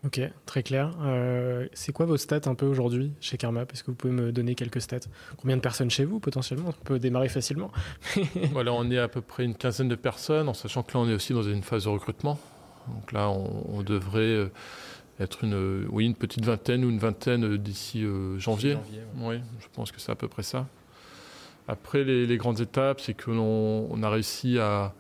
Ok, 0.06 0.22
très 0.46 0.64
clair. 0.64 0.96
Euh, 1.02 1.68
c'est 1.74 1.92
quoi 1.92 2.06
vos 2.06 2.16
stats 2.16 2.42
un 2.46 2.56
peu 2.56 2.66
aujourd'hui 2.66 3.12
chez 3.20 3.38
Karma? 3.38 3.64
Est-ce 3.64 3.84
que 3.84 3.92
vous 3.92 3.98
pouvez 3.98 4.14
me 4.14 4.32
donner 4.32 4.56
quelques 4.56 4.82
stats? 4.82 5.00
Combien 5.38 5.58
de 5.58 5.62
personnes 5.62 5.90
chez 5.90 6.06
vous 6.06 6.20
potentiellement? 6.20 6.70
On 6.70 6.86
peut 6.86 7.00
démarrer 7.00 7.28
facilement. 7.28 7.72
voilà, 8.54 8.72
on 8.72 8.90
est 8.92 8.98
à 8.98 9.10
peu 9.10 9.22
près 9.22 9.44
une 9.44 9.56
quinzaine 9.56 9.90
de 9.90 9.96
personnes, 9.96 10.48
en 10.48 10.54
sachant 10.54 10.84
que 10.84 10.94
là 10.94 11.02
on 11.02 11.10
est 11.10 11.14
aussi 11.14 11.34
dans 11.34 11.44
une 11.44 11.64
phase 11.64 11.84
de 11.84 11.90
recrutement. 11.90 12.40
Donc 12.88 13.12
là, 13.12 13.30
on, 13.30 13.84
devrait 13.84 14.50
être 15.20 15.44
une, 15.44 15.86
oui, 15.90 16.06
une 16.06 16.16
petite 16.16 16.46
vingtaine 16.46 16.86
ou 16.86 16.90
une 16.90 17.00
vingtaine 17.00 17.58
d'ici 17.58 18.04
euh, 18.04 18.40
janvier. 18.40 18.78
Oui, 19.18 19.42
je 19.60 19.68
pense 19.74 19.92
que 19.92 20.00
c'est 20.00 20.12
à 20.12 20.16
peu 20.16 20.28
près 20.28 20.44
ça. 20.44 20.68
Après, 21.68 22.04
les, 22.04 22.38
grandes 22.38 22.62
étapes, 22.62 23.00
c'est 23.00 23.14
que 23.14 23.30
on 23.30 24.02
a 24.02 24.10
réussi 24.10 24.58
à, 24.58 24.94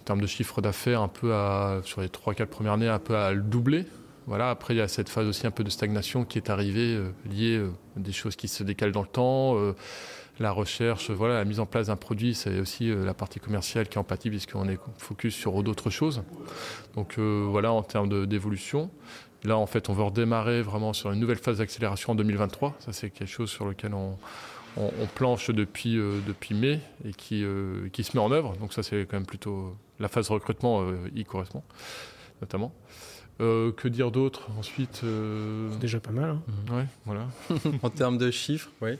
en 0.00 0.04
termes 0.04 0.20
de 0.20 0.26
chiffre 0.26 0.60
d'affaires, 0.60 1.00
un 1.00 1.08
peu 1.08 1.32
à, 1.32 1.80
sur 1.84 2.00
les 2.00 2.08
3-4 2.08 2.46
premières 2.46 2.72
années, 2.72 2.88
un 2.88 2.98
peu 2.98 3.14
à 3.14 3.32
le 3.32 3.42
doubler. 3.42 3.86
Voilà, 4.26 4.50
après, 4.50 4.74
il 4.74 4.78
y 4.78 4.80
a 4.80 4.88
cette 4.88 5.08
phase 5.08 5.26
aussi 5.26 5.46
un 5.46 5.50
peu 5.50 5.64
de 5.64 5.70
stagnation 5.70 6.24
qui 6.24 6.38
est 6.38 6.50
arrivée, 6.50 6.94
euh, 6.94 7.12
liée 7.30 7.56
à 7.56 7.60
euh, 7.60 7.70
des 7.96 8.12
choses 8.12 8.36
qui 8.36 8.48
se 8.48 8.64
décalent 8.64 8.92
dans 8.92 9.02
le 9.02 9.08
temps. 9.08 9.56
la 10.40 10.50
recherche, 10.50 11.10
voilà, 11.10 11.34
la 11.34 11.44
mise 11.44 11.60
en 11.60 11.66
place 11.66 11.86
d'un 11.86 11.96
produit, 11.96 12.34
c'est 12.34 12.58
aussi 12.58 12.92
la 12.92 13.14
partie 13.14 13.38
commerciale 13.38 13.86
qui 13.88 13.94
est 13.94 14.00
empathie 14.00 14.30
puisqu'on 14.30 14.68
est 14.68 14.78
focus 14.96 15.36
sur 15.36 15.62
d'autres 15.62 15.90
choses. 15.90 16.24
Donc 16.96 17.18
voilà, 17.18 17.70
en 17.70 17.82
termes 17.82 18.26
d'évolution. 18.26 18.90
Là, 19.44 19.56
en 19.56 19.66
fait, 19.66 19.88
on 19.88 19.92
veut 19.92 20.04
redémarrer 20.04 20.62
vraiment 20.62 20.92
sur 20.92 21.10
une 21.10 21.18
nouvelle 21.18 21.38
phase 21.38 21.58
d'accélération 21.58 22.12
en 22.12 22.14
2023. 22.14 22.76
Ça, 22.78 22.92
c'est 22.92 23.10
quelque 23.10 23.28
chose 23.28 23.50
sur 23.50 23.66
lequel 23.66 23.92
on, 23.94 24.16
planche 25.14 25.50
depuis, 25.50 25.98
euh, 25.98 26.20
depuis 26.26 26.54
mai 26.54 26.80
et 27.04 27.12
qui, 27.12 27.44
euh, 27.44 27.88
qui 27.92 28.04
se 28.04 28.16
met 28.16 28.22
en 28.22 28.30
œuvre. 28.30 28.56
Donc 28.58 28.72
ça, 28.72 28.82
c'est 28.82 29.06
quand 29.06 29.16
même 29.16 29.26
plutôt 29.26 29.76
la 29.98 30.08
phase 30.08 30.28
de 30.28 30.32
recrutement 30.32 30.82
euh, 30.82 30.96
y 31.14 31.24
correspond, 31.24 31.62
notamment. 32.40 32.72
que 33.38 33.88
dire 33.88 34.12
d'autre 34.12 34.48
ensuite 34.56 35.02
C'est 35.70 35.78
déjà 35.80 35.98
pas 35.98 36.12
mal. 36.12 36.30
Hein. 36.30 36.42
Ouais, 36.72 36.86
voilà. 37.04 37.26
en 37.82 37.90
termes 37.90 38.18
de 38.18 38.30
chiffres, 38.30 38.70
oui 38.80 38.96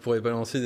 pourrait 0.00 0.20
balancer 0.20 0.60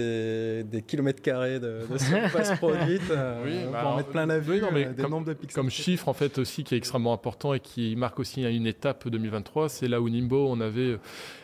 des, 0.65 0.83
kilomètres 0.83 1.23
carrés 1.23 1.61
de, 1.61 1.81
surface 1.99 2.53
produite. 2.59 3.03
Euh, 3.11 3.43
oui, 3.45 3.59
on 3.69 3.73
bah 3.73 3.87
en 3.87 3.97
mettre 3.97 4.09
plein 4.11 4.27
la 4.27 4.39
vue, 4.39 4.63
mais 4.73 4.87
euh, 4.87 4.93
comme, 4.95 5.25
de 5.25 5.33
pixels. 5.35 5.55
Comme 5.55 5.71
chiffre, 5.71 6.09
en 6.09 6.15
fait, 6.15 6.39
aussi, 6.39 6.65
qui 6.65 6.75
est 6.75 6.79
extrêmement 6.79 7.13
important 7.13 7.55
et 7.55 7.61
qui 7.61 7.97
marque 7.97 8.19
aussi 8.19 8.43
une 8.43 8.67
étape 8.67 9.09
2023, 9.09 9.69
c'est 9.69 9.89
là 9.89 10.01
où 10.01 10.09
Nimbo, 10.09 10.47
on 10.49 10.61
avait 10.61 10.93
euh, 10.93 11.01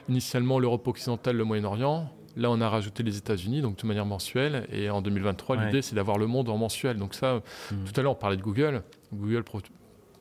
initialement 0.09 0.59
l'Europe 0.59 0.87
occidentale, 0.89 1.37
le 1.37 1.45
Moyen-Orient. 1.45 2.11
Là, 2.37 2.51
on 2.51 2.61
a 2.61 2.69
rajouté 2.69 3.03
les 3.03 3.17
États-Unis, 3.17 3.61
donc 3.61 3.77
de 3.77 3.87
manière 3.87 4.07
mensuelle. 4.07 4.67
Et 4.73 4.89
en 4.89 5.03
2023, 5.03 5.65
l'idée, 5.65 5.83
c'est 5.83 5.97
d'avoir 5.97 6.17
le 6.17 6.27
monde 6.27 6.49
en 6.49 6.57
mensuel. 6.57 6.97
Donc 6.97 7.15
ça, 7.15 7.43
hmm. 7.71 7.85
tout 7.85 8.01
à 8.01 8.03
l'heure, 8.03 8.13
on 8.13 8.17
parlait 8.17 8.37
de 8.37 8.43
Google. 8.43 8.83
Google 9.13 9.43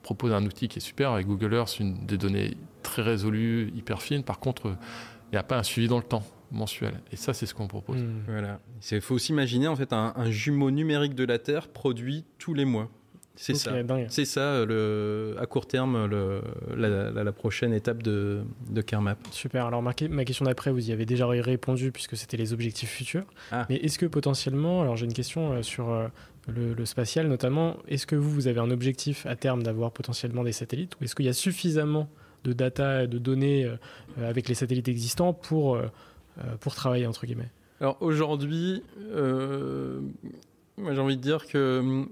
propose 0.02 0.34
un 0.34 0.44
outil 0.44 0.68
qui 0.68 0.80
est 0.80 0.82
super. 0.82 1.12
Avec 1.12 1.28
Google 1.28 1.54
Earth, 1.54 1.80
une, 1.80 2.06
des 2.08 2.18
données 2.18 2.58
très 2.82 3.04
résolues, 3.04 3.72
hyper 3.76 4.02
fines. 4.02 4.24
Par 4.24 4.40
contre, 4.40 4.76
il 5.32 5.34
n'y 5.34 5.38
a 5.38 5.44
pas 5.44 5.58
un 5.58 5.64
suivi 5.64 5.88
dans 5.88 5.98
le 5.98 6.04
temps 6.04 6.24
mensuel. 6.52 6.94
Et 7.12 7.16
ça, 7.16 7.34
c'est 7.34 7.46
ce 7.46 7.54
qu'on 7.54 7.68
propose. 7.68 8.02
Hmm. 8.02 8.24
Voilà. 8.28 8.60
Il 8.92 9.02
faut 9.02 9.18
s'imaginer 9.18 9.68
en 9.68 9.76
fait 9.76 9.94
un, 9.94 10.14
jumeau 10.30 10.72
numérique 10.72 11.16
de 11.16 11.26
la 11.26 11.40
Terre 11.40 11.68
produit 11.68 12.26
tous 12.38 12.54
les 12.54 12.66
mois. 12.66 12.90
C'est 13.42 13.54
ça. 13.54 13.72
C'est 14.10 14.26
ça, 14.26 14.66
le, 14.66 15.38
à 15.40 15.46
court 15.46 15.66
terme, 15.66 16.08
le, 16.08 16.42
la, 16.76 17.32
prochaine 17.32 17.74
étape 17.74 18.04
de, 18.04 18.42
de 18.70 18.82
CareMap. 18.82 19.18
Super. 19.32 19.66
Alors, 19.66 19.82
ma, 19.82 19.94
ma 20.10 20.26
question 20.26 20.44
d'après, 20.44 20.72
vous 20.72 20.90
y 20.90 20.92
avez 20.92 21.06
déjà 21.06 21.26
répondu 21.26 21.94
puisque 21.94 22.18
c'était 22.18 22.36
les 22.36 22.52
objectifs 22.52 22.90
futurs. 22.90 23.24
Ah. 23.54 23.66
Mais 23.70 23.78
est-ce 23.78 23.98
que 23.98 24.06
potentiellement, 24.06 24.82
alors 24.82 24.98
j'ai 24.98 25.06
une 25.06 25.14
question 25.14 25.54
euh, 25.54 25.62
sur 25.62 25.90
euh, 25.90 26.08
le, 26.48 26.84
spatial 26.84 27.30
notamment, 27.30 27.78
est-ce 27.88 28.06
que 28.06 28.18
vous, 28.18 28.30
vous 28.30 28.48
avez 28.48 28.60
un 28.60 28.72
objectif 28.72 29.26
à 29.26 29.38
terme 29.38 29.64
d'avoir 29.64 29.94
potentiellement 29.94 30.44
des 30.44 30.52
satellites 30.52 30.96
ou 31.00 31.06
est-ce 31.06 31.16
qu'il 31.16 31.26
y 31.26 31.30
a 31.30 31.34
suffisamment 31.34 32.10
de 32.44 32.52
data, 32.52 33.08
de 33.08 33.18
données 33.20 33.64
euh, 33.64 33.78
avec 34.30 34.50
les 34.50 34.56
satellites 34.56 34.90
existants 34.90 35.32
pour, 35.32 35.80
pour 36.60 36.76
travailler, 36.76 37.08
entre 37.08 37.26
guillemets. 37.26 37.52
Alors 37.82 37.98
aujourd'hui, 38.02 38.84
moi 40.78 40.94
j'ai 40.94 41.00
envie 41.00 41.18
de 41.18 41.22
dire 41.22 41.48
que 41.48 41.80
hum, 41.80 42.10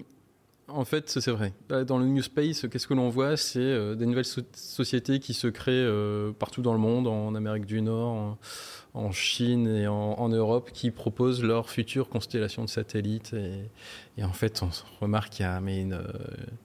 en 0.68 0.84
fait, 0.84 1.08
c'est 1.08 1.30
vrai. 1.30 1.52
Dans 1.86 1.98
le 1.98 2.06
New 2.06 2.22
Space, 2.22 2.66
qu'est-ce 2.70 2.86
que 2.86 2.94
l'on 2.94 3.08
voit 3.08 3.36
C'est 3.36 3.58
euh, 3.58 3.94
des 3.94 4.06
nouvelles 4.06 4.26
sociétés 4.52 5.18
qui 5.18 5.32
se 5.32 5.46
créent 5.46 5.72
euh, 5.72 6.32
partout 6.32 6.62
dans 6.62 6.72
le 6.72 6.78
monde, 6.78 7.06
en 7.06 7.34
Amérique 7.34 7.64
du 7.64 7.80
Nord, 7.80 8.36
en, 8.92 9.10
Chine 9.10 9.66
et 9.66 9.86
en, 9.86 10.28
Europe, 10.28 10.70
qui 10.72 10.90
proposent 10.90 11.42
leur 11.42 11.70
future 11.70 12.08
constellation 12.08 12.64
de 12.64 12.68
satellites. 12.68 13.34
Et, 14.16 14.22
en 14.22 14.32
fait, 14.32 14.62
on 14.62 14.68
remarque 15.00 15.32
qu'il 15.32 15.46
y 15.46 15.48
a 15.48 15.60
mais 15.60 15.80
une. 15.80 15.94
Euh, 15.94 16.02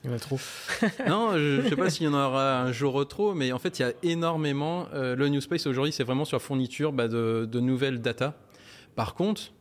il 0.04 0.10
y 0.10 0.14
en 0.14 0.16
a 0.16 0.20
trop. 0.20 0.40
non, 1.08 1.32
je 1.34 1.62
ne 1.62 1.70
sais 1.70 1.76
pas 1.76 1.90
s'il 1.90 2.06
y 2.06 2.10
en 2.10 2.14
aura 2.14 2.62
un 2.62 2.72
jour 2.72 3.08
trop, 3.08 3.34
mais 3.34 3.52
en 3.54 3.60
fait, 3.60 3.80
il 3.80 3.84
y 3.84 3.86
a 3.86 3.94
énormément. 4.04 4.88
le 4.94 5.28
New 5.30 5.42
Space 5.42 5.66
aujourd'hui, 5.66 5.94
c'est 5.94 6.04
vraiment 6.04 6.26
sur 6.26 6.36
la 6.36 6.42
fourniture 6.42 6.92
bah, 6.92 7.08
de, 7.08 7.48
de, 7.50 7.60
nouvelles 7.60 8.02
data. 8.02 8.36
Par 8.96 9.16
contre, 9.16 9.54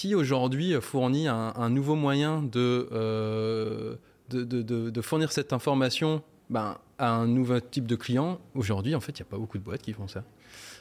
qui 0.00 0.14
aujourd'hui 0.14 0.72
fournit 0.80 1.28
un, 1.28 1.68
nouveau 1.68 1.94
moyen 1.94 2.48
euh, 2.56 3.96
de, 4.30 4.44
de, 4.88 5.00
fournir 5.02 5.30
cette 5.30 5.52
information 5.52 6.22
ben, 6.48 6.78
à 6.96 7.10
un 7.10 7.26
nouveau 7.26 7.60
type 7.60 7.86
de 7.86 7.96
client? 7.96 8.40
Aujourd'hui, 8.54 8.94
en 8.94 9.00
fait, 9.00 9.18
il 9.18 9.22
n'y 9.22 9.28
a 9.28 9.30
pas 9.30 9.36
beaucoup 9.36 9.58
de 9.58 9.62
boîtes 9.62 9.82
qui 9.82 9.92
font 9.92 10.08
ça. 10.08 10.24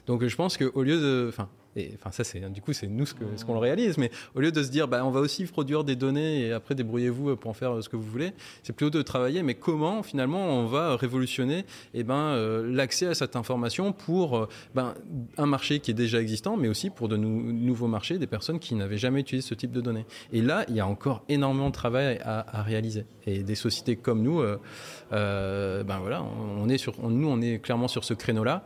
Donc 0.10 0.26
je 0.26 0.36
pense 0.36 0.58
qu'au 0.58 0.82
lieu 0.82 1.00
de... 1.00 1.28
Enfin, 1.30 1.48
et 1.76 1.92
enfin, 1.94 2.12
ça, 2.12 2.24
c'est 2.24 2.40
du 2.52 2.62
coup, 2.62 2.74
c'est 2.74 2.88
nous 2.88 3.06
ce 3.06 3.14
qu'on 3.14 3.38
ce 3.38 3.46
qu'on 3.46 3.60
réalise. 3.60 4.00
Mais 4.00 4.10
au 4.34 4.40
lieu 4.40 4.52
de 4.52 4.64
se 4.64 4.72
dire, 4.72 4.88
bah, 4.88 5.06
on 5.06 5.12
va 5.12 5.20
aussi 5.20 5.46
produire 5.46 5.84
des 5.84 5.96
données 5.96 6.48
et 6.48 6.52
après 6.52 6.74
débrouillez-vous 6.74 7.36
pour 7.36 7.52
en 7.52 7.54
faire 7.54 7.84
ce 7.84 7.90
que 7.90 7.96
vous 7.96 8.10
voulez, 8.10 8.34
c'est 8.64 8.74
plutôt 8.74 8.90
de 8.90 9.04
travailler. 9.04 9.44
Mais 9.44 9.54
comment 9.54 10.02
finalement 10.02 10.48
on 10.48 10.66
va 10.66 10.96
révolutionner 10.96 11.64
eh 11.94 12.04
ben, 12.04 12.16
euh, 12.16 12.68
l'accès 12.74 13.06
à 13.06 13.14
cette 13.14 13.36
information 13.36 13.94
pour 13.94 14.36
euh, 14.36 14.50
ben, 14.74 14.96
un 15.38 15.46
marché 15.46 15.80
qui 15.80 15.92
est 15.92 15.94
déjà 15.94 16.20
existant, 16.20 16.58
mais 16.58 16.70
aussi 16.70 16.90
pour 16.90 17.08
de 17.08 17.16
nouveaux 17.16 17.88
marchés, 17.88 18.18
des 18.18 18.26
personnes 18.26 18.58
qui 18.58 18.74
n'avaient 18.74 18.98
jamais 18.98 19.20
utilisé 19.20 19.48
ce 19.48 19.54
type 19.54 19.72
de 19.72 19.82
données. 19.82 20.08
Et 20.34 20.42
là, 20.42 20.66
il 20.70 20.76
y 20.76 20.80
a 20.80 20.88
encore 20.88 21.24
énormément 21.30 21.68
de 21.68 21.76
travail 21.76 22.20
à, 22.26 22.64
réaliser. 22.64 23.06
Et 23.28 23.44
des 23.44 23.54
sociétés 23.54 23.96
comme 23.96 24.24
nous, 24.24 24.42
euh, 24.42 25.84
ben 25.84 26.00
voilà, 26.00 26.24
on 26.24 26.68
est 26.68 26.80
sur, 26.80 27.00
nous, 27.08 27.28
on 27.28 27.42
est 27.42 27.60
clairement 27.60 27.88
sur 27.88 28.04
ce 28.04 28.16
créneau-là. 28.16 28.66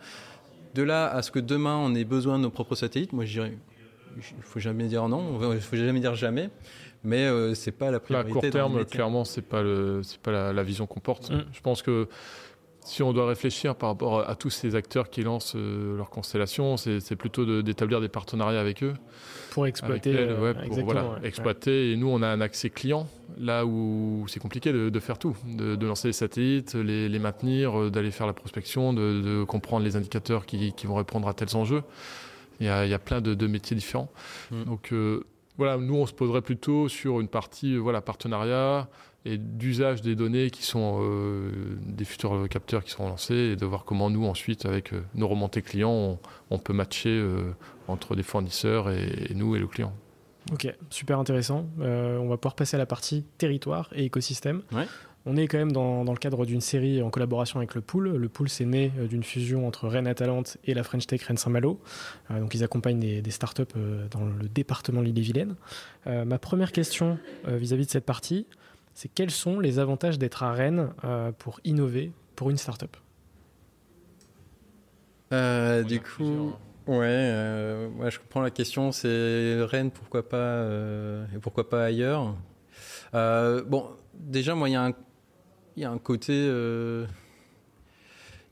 De 0.73 0.83
là 0.83 1.07
à 1.07 1.21
ce 1.21 1.31
que 1.31 1.39
demain 1.39 1.75
on 1.77 1.93
ait 1.95 2.03
besoin 2.03 2.37
de 2.37 2.43
nos 2.43 2.49
propres 2.49 2.75
satellites, 2.75 3.13
moi 3.13 3.25
je 3.25 3.33
dirais, 3.33 3.57
il 4.17 4.43
faut 4.43 4.59
jamais 4.59 4.85
dire 4.85 5.07
non, 5.07 5.53
il 5.53 5.61
faut 5.61 5.75
jamais 5.75 5.99
dire 5.99 6.15
jamais, 6.15 6.49
mais 7.03 7.25
euh, 7.25 7.53
c'est 7.53 7.71
pas 7.71 7.91
la 7.91 7.99
priorité. 7.99 8.31
À 8.31 8.33
court 8.33 8.49
terme, 8.49 8.85
clairement, 8.85 9.25
c'est 9.25 9.41
pas 9.41 9.61
le, 9.61 10.01
c'est 10.03 10.19
pas 10.19 10.53
la, 10.53 10.63
vision 10.63 10.87
qu'on 10.87 10.99
porte. 10.99 11.31
Mm. 11.31 11.45
Je 11.51 11.61
pense 11.61 11.81
que 11.81 12.07
si 12.85 13.01
on 13.01 13.13
doit 13.13 13.27
réfléchir 13.27 13.75
par 13.75 13.89
rapport 13.89 14.27
à 14.29 14.35
tous 14.35 14.49
ces 14.49 14.75
acteurs 14.75 15.09
qui 15.09 15.23
lancent 15.23 15.55
euh, 15.55 15.97
leur 15.97 16.09
constellation, 16.09 16.77
c'est 16.77 17.15
plutôt 17.15 17.61
d'établir 17.61 18.01
des 18.01 18.09
partenariats 18.09 18.59
avec 18.59 18.83
eux. 18.83 18.93
Pour 19.51 19.67
exploiter. 19.67 20.15
Euh, 20.15 20.53
pour, 20.53 20.79
voilà, 20.83 21.19
exploiter. 21.23 21.91
Et 21.91 21.95
nous, 21.95 22.07
on 22.07 22.21
a 22.21 22.27
un 22.27 22.41
accès 22.41 22.69
client, 22.69 23.07
là 23.37 23.65
où 23.65 24.25
c'est 24.27 24.39
compliqué 24.39 24.71
de, 24.73 24.99
faire 24.99 25.17
tout, 25.17 25.35
de, 25.45 25.85
lancer 25.85 26.09
les 26.09 26.13
satellites, 26.13 26.75
les, 26.75 27.19
maintenir, 27.19 27.79
euh, 27.79 27.89
d'aller 27.89 28.11
faire 28.11 28.27
la 28.27 28.33
prospection, 28.33 28.93
de, 28.93 29.43
comprendre 29.43 29.85
les 29.85 29.95
indicateurs 29.95 30.45
qui, 30.45 30.73
vont 30.83 30.95
répondre 30.95 31.27
à 31.27 31.33
tels 31.33 31.55
enjeux. 31.55 31.83
Il 32.59 32.65
y 32.65 32.69
a, 32.69 32.99
plein 32.99 33.21
de, 33.21 33.47
métiers 33.47 33.75
différents. 33.75 34.11
Mm. 34.51 34.63
Donc 34.65 34.93
voilà, 35.57 35.77
nous, 35.77 35.95
on 35.95 36.05
se 36.05 36.13
poserait 36.13 36.41
plutôt 36.41 36.89
sur 36.89 37.19
une 37.19 37.27
partie 37.27 37.77
voilà, 37.77 38.01
partenariat, 38.01 38.87
et 39.25 39.37
d'usage 39.37 40.01
des 40.01 40.15
données 40.15 40.49
qui 40.49 40.63
sont 40.63 40.99
euh, 41.01 41.49
des 41.85 42.05
futurs 42.05 42.47
capteurs 42.49 42.83
qui 42.83 42.91
seront 42.91 43.07
lancés 43.07 43.35
et 43.35 43.55
de 43.55 43.65
voir 43.65 43.85
comment 43.85 44.09
nous 44.09 44.25
ensuite 44.25 44.65
avec 44.65 44.93
euh, 44.93 45.01
nos 45.15 45.27
remontées 45.27 45.61
clients 45.61 46.19
on, 46.49 46.59
peut 46.59 46.73
matcher 46.73 47.09
euh, 47.09 47.53
entre 47.87 48.15
des 48.15 48.23
fournisseurs 48.23 48.89
et, 48.89 49.31
nous 49.33 49.55
et 49.55 49.59
le 49.59 49.67
client. 49.67 49.93
Ok, 50.51 50.67
super 50.89 51.19
intéressant. 51.19 51.65
on 51.79 52.27
va 52.27 52.37
pouvoir 52.37 52.55
passer 52.55 52.75
à 52.75 52.77
la 52.77 52.85
partie 52.85 53.23
territoire 53.37 53.89
et 53.95 54.03
écosystème. 54.03 54.61
On 55.25 55.37
est 55.37 55.47
quand 55.47 55.57
même 55.57 55.71
dans, 55.71 56.03
le 56.03 56.17
cadre 56.17 56.45
d'une 56.45 56.59
série 56.59 57.01
en 57.01 57.09
collaboration 57.09 57.59
avec 57.59 57.75
le 57.75 57.81
Pool. 57.81 58.09
Le 58.09 58.29
Pool, 58.29 58.49
c'est 58.49 58.65
né 58.65 58.91
d'une 59.09 59.23
fusion 59.23 59.65
entre 59.65 59.87
Rennes 59.87 60.07
Atalante 60.07 60.57
et 60.65 60.73
la 60.73 60.83
French 60.83 61.07
Tech 61.07 61.23
Rennes 61.23 61.37
Saint-Malo. 61.37 61.79
donc, 62.29 62.53
ils 62.53 62.63
accompagnent 62.63 62.99
des, 62.99 63.21
des 63.21 63.31
startups 63.31 63.63
dans 64.11 64.25
le 64.25 64.49
département 64.49 64.99
de 64.99 65.05
l'île-et-Vilaine. 65.05 65.55
ma 66.05 66.37
première 66.39 66.73
question 66.73 67.17
vis 67.47 67.71
à 67.71 67.77
-vis 67.77 67.85
de 67.85 67.91
cette 67.91 68.05
partie, 68.05 68.45
c'est 68.93 69.09
quels 69.09 69.31
sont 69.31 69.59
les 69.59 69.79
avantages 69.79 70.19
d'être 70.19 70.43
à 70.43 70.53
Rennes 70.53 70.93
euh, 71.03 71.31
pour 71.31 71.59
innover 71.63 72.11
pour 72.35 72.49
une 72.49 72.57
startup? 72.57 72.95
Euh, 75.31 75.83
Du 75.83 75.99
coup, 75.99 76.53
ouais, 76.87 77.05
euh, 77.05 78.09
je 78.09 78.19
comprends 78.19 78.41
la 78.41 78.51
question. 78.51 78.91
C'est 78.91 79.57
Rennes, 79.61 79.91
pourquoi 79.91 80.27
pas 80.27 80.37
euh, 80.37 81.25
et 81.35 81.39
pourquoi 81.39 81.69
pas 81.69 81.85
ailleurs? 81.85 82.35
Bon, 83.13 83.89
déjà, 84.13 84.55
moi, 84.55 84.69
il 84.69 84.73
y, 84.73 85.81
y, 85.81 85.85
a 85.85 85.91
un 85.91 85.97
côté 85.97 86.33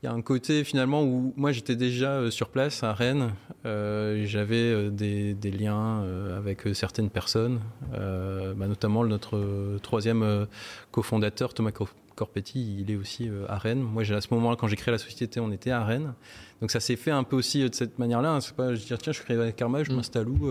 il 0.02 0.06
y 0.06 0.08
a 0.08 0.12
un 0.12 0.22
côté 0.22 0.64
finalement 0.64 1.04
où 1.04 1.32
moi 1.36 1.52
j'étais 1.52 1.76
déjà 1.76 2.14
euh, 2.14 2.30
sur 2.30 2.48
place 2.48 2.82
à 2.82 2.92
Rennes, 2.92 3.34
euh, 3.66 4.24
j'avais 4.26 4.56
euh, 4.56 4.90
des, 4.90 5.50
liens 5.52 6.04
avec 6.36 6.62
certaines 6.74 7.10
personnes, 7.10 7.60
bah, 7.92 8.66
notamment 8.66 9.04
notre 9.04 9.78
troisième 9.82 10.46
cofondateur 10.90 11.54
Thomas 11.54 11.72
Corpetti, 12.24 12.78
il 12.80 12.90
est 12.90 12.96
aussi 12.96 13.30
à 13.48 13.58
Rennes. 13.58 13.80
Moi 13.80 14.02
à 14.10 14.20
ce 14.20 14.28
moment-là 14.32 14.56
quand 14.56 14.66
j'ai 14.66 14.76
créé 14.76 14.92
la 14.92 14.98
société 14.98 15.40
on 15.40 15.50
était 15.52 15.70
à 15.70 15.84
Rennes. 15.84 16.14
Donc 16.60 16.70
ça 16.70 16.78
s'est 16.78 16.96
fait 16.96 17.10
un 17.10 17.24
peu 17.24 17.36
aussi 17.36 17.68
de 17.68 17.74
cette 17.74 17.98
manière-là. 17.98 18.32
Hein. 18.32 18.40
C'est 18.40 18.54
pas 18.54 18.74
je 18.74 18.84
dire 18.84 18.98
tiens 18.98 19.12
je 19.12 19.20
crée 19.20 19.34
avec 19.34 19.56
Karma, 19.56 19.82
je 19.82 19.90
mm. 19.90 19.96
m'installe 19.96 20.28
où 20.28 20.48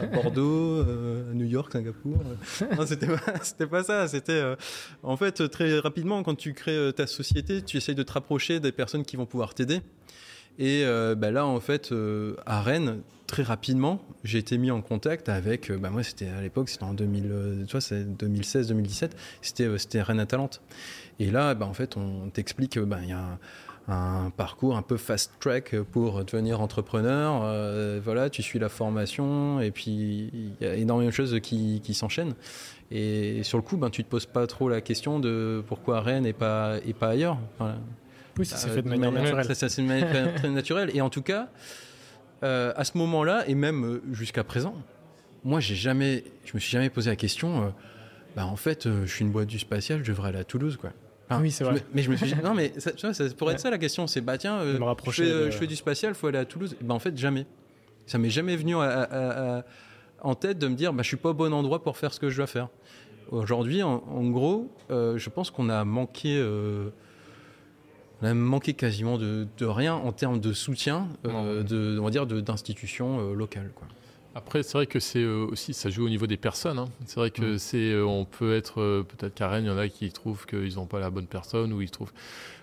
À 0.00 0.06
Bordeaux, 0.06 0.80
à 0.80 1.34
New 1.34 1.46
York, 1.46 1.72
Singapour. 1.72 2.16
non 2.76 2.86
c'était 2.86 3.06
pas, 3.06 3.20
c'était 3.42 3.66
pas 3.66 3.82
ça. 3.82 4.08
C'était 4.08 4.42
en 5.02 5.16
fait 5.16 5.48
très 5.48 5.78
rapidement 5.78 6.22
quand 6.22 6.34
tu 6.34 6.54
crées 6.54 6.92
ta 6.94 7.06
société, 7.06 7.62
tu 7.62 7.76
essayes 7.76 7.94
de 7.94 8.02
te 8.02 8.12
rapprocher 8.12 8.60
des 8.60 8.72
personnes 8.72 9.04
qui 9.04 9.16
vont 9.16 9.26
pouvoir 9.26 9.54
t'aider. 9.54 9.80
Et 10.58 10.84
euh, 10.84 11.14
bah 11.14 11.30
là, 11.30 11.46
en 11.46 11.60
fait, 11.60 11.92
euh, 11.92 12.36
à 12.46 12.62
Rennes, 12.62 13.02
très 13.34 13.42
rapidement, 13.42 14.00
j'ai 14.22 14.38
été 14.38 14.58
mis 14.58 14.70
en 14.70 14.80
contact 14.80 15.28
avec. 15.28 15.68
Euh, 15.68 15.76
bah 15.76 15.90
moi, 15.90 16.04
c'était 16.04 16.28
à 16.28 16.40
l'époque, 16.40 16.68
c'était 16.68 16.84
en 16.84 16.94
2000, 16.94 17.66
2016-2017. 17.66 19.10
C'était 19.42 19.68
c'était 19.76 20.02
Rennes 20.02 20.20
Atalante. 20.20 20.62
Et 21.18 21.32
là, 21.32 21.56
bah, 21.56 21.66
en 21.66 21.74
fait, 21.74 21.96
on 21.96 22.30
t'explique, 22.30 22.78
bah, 22.78 22.98
il 23.02 23.08
y 23.08 23.12
a 23.12 23.38
un, 23.88 24.30
parcours 24.30 24.76
un 24.76 24.82
peu 24.82 24.96
fast 24.96 25.32
track 25.40 25.74
pour 25.90 26.24
devenir 26.24 26.60
entrepreneur. 26.60 28.00
voilà, 28.04 28.30
tu 28.30 28.40
suis 28.40 28.60
la 28.60 28.68
formation 28.68 29.60
et 29.60 29.72
puis 29.72 30.30
il 30.32 30.52
y 30.60 30.66
a 30.66 30.76
énormément 30.76 31.10
de 31.10 31.14
choses 31.14 31.40
qui, 31.42 31.80
qui 31.82 31.92
s'enchaînent. 31.92 32.34
Et 32.92 33.42
sur 33.42 33.58
le 33.58 33.62
coup, 33.62 33.76
ben, 33.76 33.90
tu 33.90 34.04
te 34.04 34.08
poses 34.08 34.26
pas 34.26 34.46
trop 34.46 34.68
la 34.68 34.80
question 34.80 35.18
de 35.18 35.62
pourquoi 35.66 36.00
Rennes 36.02 36.24
et 36.24 36.32
pas, 36.32 36.76
et 36.86 36.92
pas 36.92 37.08
ailleurs. 37.08 37.38
Oui, 38.38 38.46
ça 38.46 38.56
s'est 38.56 38.70
fait 38.70 38.82
de 38.82 38.88
manière 38.88 39.10
naturelle. 39.10 39.44
Ça, 39.44 39.68
s'est 39.68 39.82
fait 39.82 40.34
très 40.36 40.50
naturelle. 40.50 40.90
Et 40.94 41.00
en 41.00 41.10
tout 41.10 41.22
cas, 41.22 41.48
euh, 42.42 42.72
à 42.76 42.84
ce 42.84 42.98
moment-là, 42.98 43.44
et 43.48 43.54
même 43.54 43.84
euh, 43.84 44.02
jusqu'à 44.12 44.44
présent, 44.44 44.74
moi, 45.44 45.60
j'ai 45.60 45.74
jamais, 45.74 46.24
je 46.44 46.52
me 46.54 46.58
suis 46.58 46.70
jamais 46.70 46.90
posé 46.90 47.10
la 47.10 47.16
question. 47.16 47.64
Euh, 47.64 47.68
bah, 48.36 48.46
en 48.46 48.56
fait, 48.56 48.88
je 48.88 49.06
suis 49.06 49.24
une 49.24 49.30
boîte 49.30 49.48
du 49.48 49.58
spatial, 49.58 50.00
je 50.02 50.10
devrais 50.10 50.30
aller 50.30 50.38
à 50.38 50.44
Toulouse, 50.44 50.76
quoi. 50.76 50.90
oui, 51.38 51.50
c'est 51.50 51.64
vrai. 51.64 51.82
mais 51.92 52.02
je 52.02 52.10
me 52.10 52.16
suis 52.16 52.26
dit, 52.32 52.34
non, 52.42 52.54
mais 52.54 52.72
ça, 52.78 53.12
ça 53.12 53.24
pourrait 53.36 53.54
être 53.54 53.60
ça 53.60 53.70
la 53.70 53.78
question. 53.78 54.06
C'est, 54.06 54.20
bah 54.20 54.38
tiens, 54.38 54.60
je, 54.64 55.10
fais, 55.10 55.50
je, 55.50 55.56
fais, 55.56 55.66
du 55.66 55.76
spatial, 55.76 56.14
faut 56.14 56.26
aller 56.26 56.38
à 56.38 56.44
Toulouse. 56.44 56.76
Bah, 56.80 56.94
en 56.94 56.98
fait, 56.98 57.16
jamais. 57.16 57.46
Ça 58.06 58.18
m'est 58.18 58.30
jamais 58.30 58.56
venu 58.56 58.74
en 58.76 60.34
tête 60.34 60.58
de 60.58 60.66
me 60.66 60.74
dire, 60.74 60.92
bah, 60.92 61.02
je 61.02 61.08
suis 61.08 61.16
pas 61.16 61.30
au 61.30 61.34
bon 61.34 61.52
endroit 61.52 61.82
pour 61.82 61.96
faire 61.96 62.12
ce 62.12 62.20
que 62.20 62.30
je 62.30 62.36
dois 62.36 62.46
faire. 62.46 62.68
Aujourd'hui, 63.30 63.82
en, 63.82 64.30
gros, 64.30 64.70
je 64.90 65.28
pense 65.28 65.50
qu'on 65.50 65.68
a 65.68 65.84
manqué 65.84 66.42
on 68.24 68.26
a 68.26 68.34
manqué 68.34 68.72
quasiment 68.72 69.18
de, 69.18 69.46
rien 69.60 69.94
en 69.94 70.12
termes 70.12 70.40
de 70.40 70.52
soutien, 70.54 71.08
euh, 71.26 71.62
de, 71.62 71.98
on 72.00 72.04
va 72.04 72.10
dire, 72.10 72.26
d'institutions 72.26 73.20
euh, 73.20 73.34
locales. 73.34 73.70
Quoi. 73.74 73.86
Après, 74.34 74.62
c'est 74.62 74.72
vrai 74.78 74.86
que 74.86 74.98
c'est 74.98 75.24
aussi, 75.24 75.74
ça 75.74 75.90
joue 75.90 76.06
au 76.06 76.08
niveau 76.08 76.26
des 76.26 76.36
personnes. 76.38 76.78
hein. 76.78 76.88
C'est 77.06 77.16
vrai 77.20 77.30
que 77.30 77.54
Mm. 77.54 77.58
c'est, 77.58 78.00
on 78.00 78.24
peut 78.24 78.56
être 78.56 79.02
peut-être 79.02 79.44
Rennes, 79.44 79.64
il 79.64 79.68
y 79.68 79.70
en 79.70 79.78
a 79.78 79.88
qui 79.88 80.10
trouvent 80.10 80.46
qu'ils 80.46 80.74
n'ont 80.76 80.86
pas 80.86 80.98
la 81.00 81.10
bonne 81.10 81.26
personne 81.26 81.72
ou 81.72 81.82
ils 81.82 81.90
trouvent. 81.90 82.12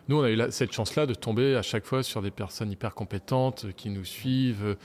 Nous, 0.10 0.18
on 0.18 0.24
a 0.24 0.30
eu 0.32 0.36
la- 0.36 0.52
cette 0.52 0.74
chance-là 0.74 1.06
de 1.06 1.14
tomber 1.14 1.56
à 1.56 1.62
chaque 1.62 1.86
fois 1.86 2.02
sur 2.04 2.22
des 2.22 2.32
personnes 2.32 2.72
hyper 2.72 2.94
compétentes 2.96 3.68
qui 3.78 3.90
nous 3.90 4.04
suivent. 4.06 4.66
euh, 4.66 4.76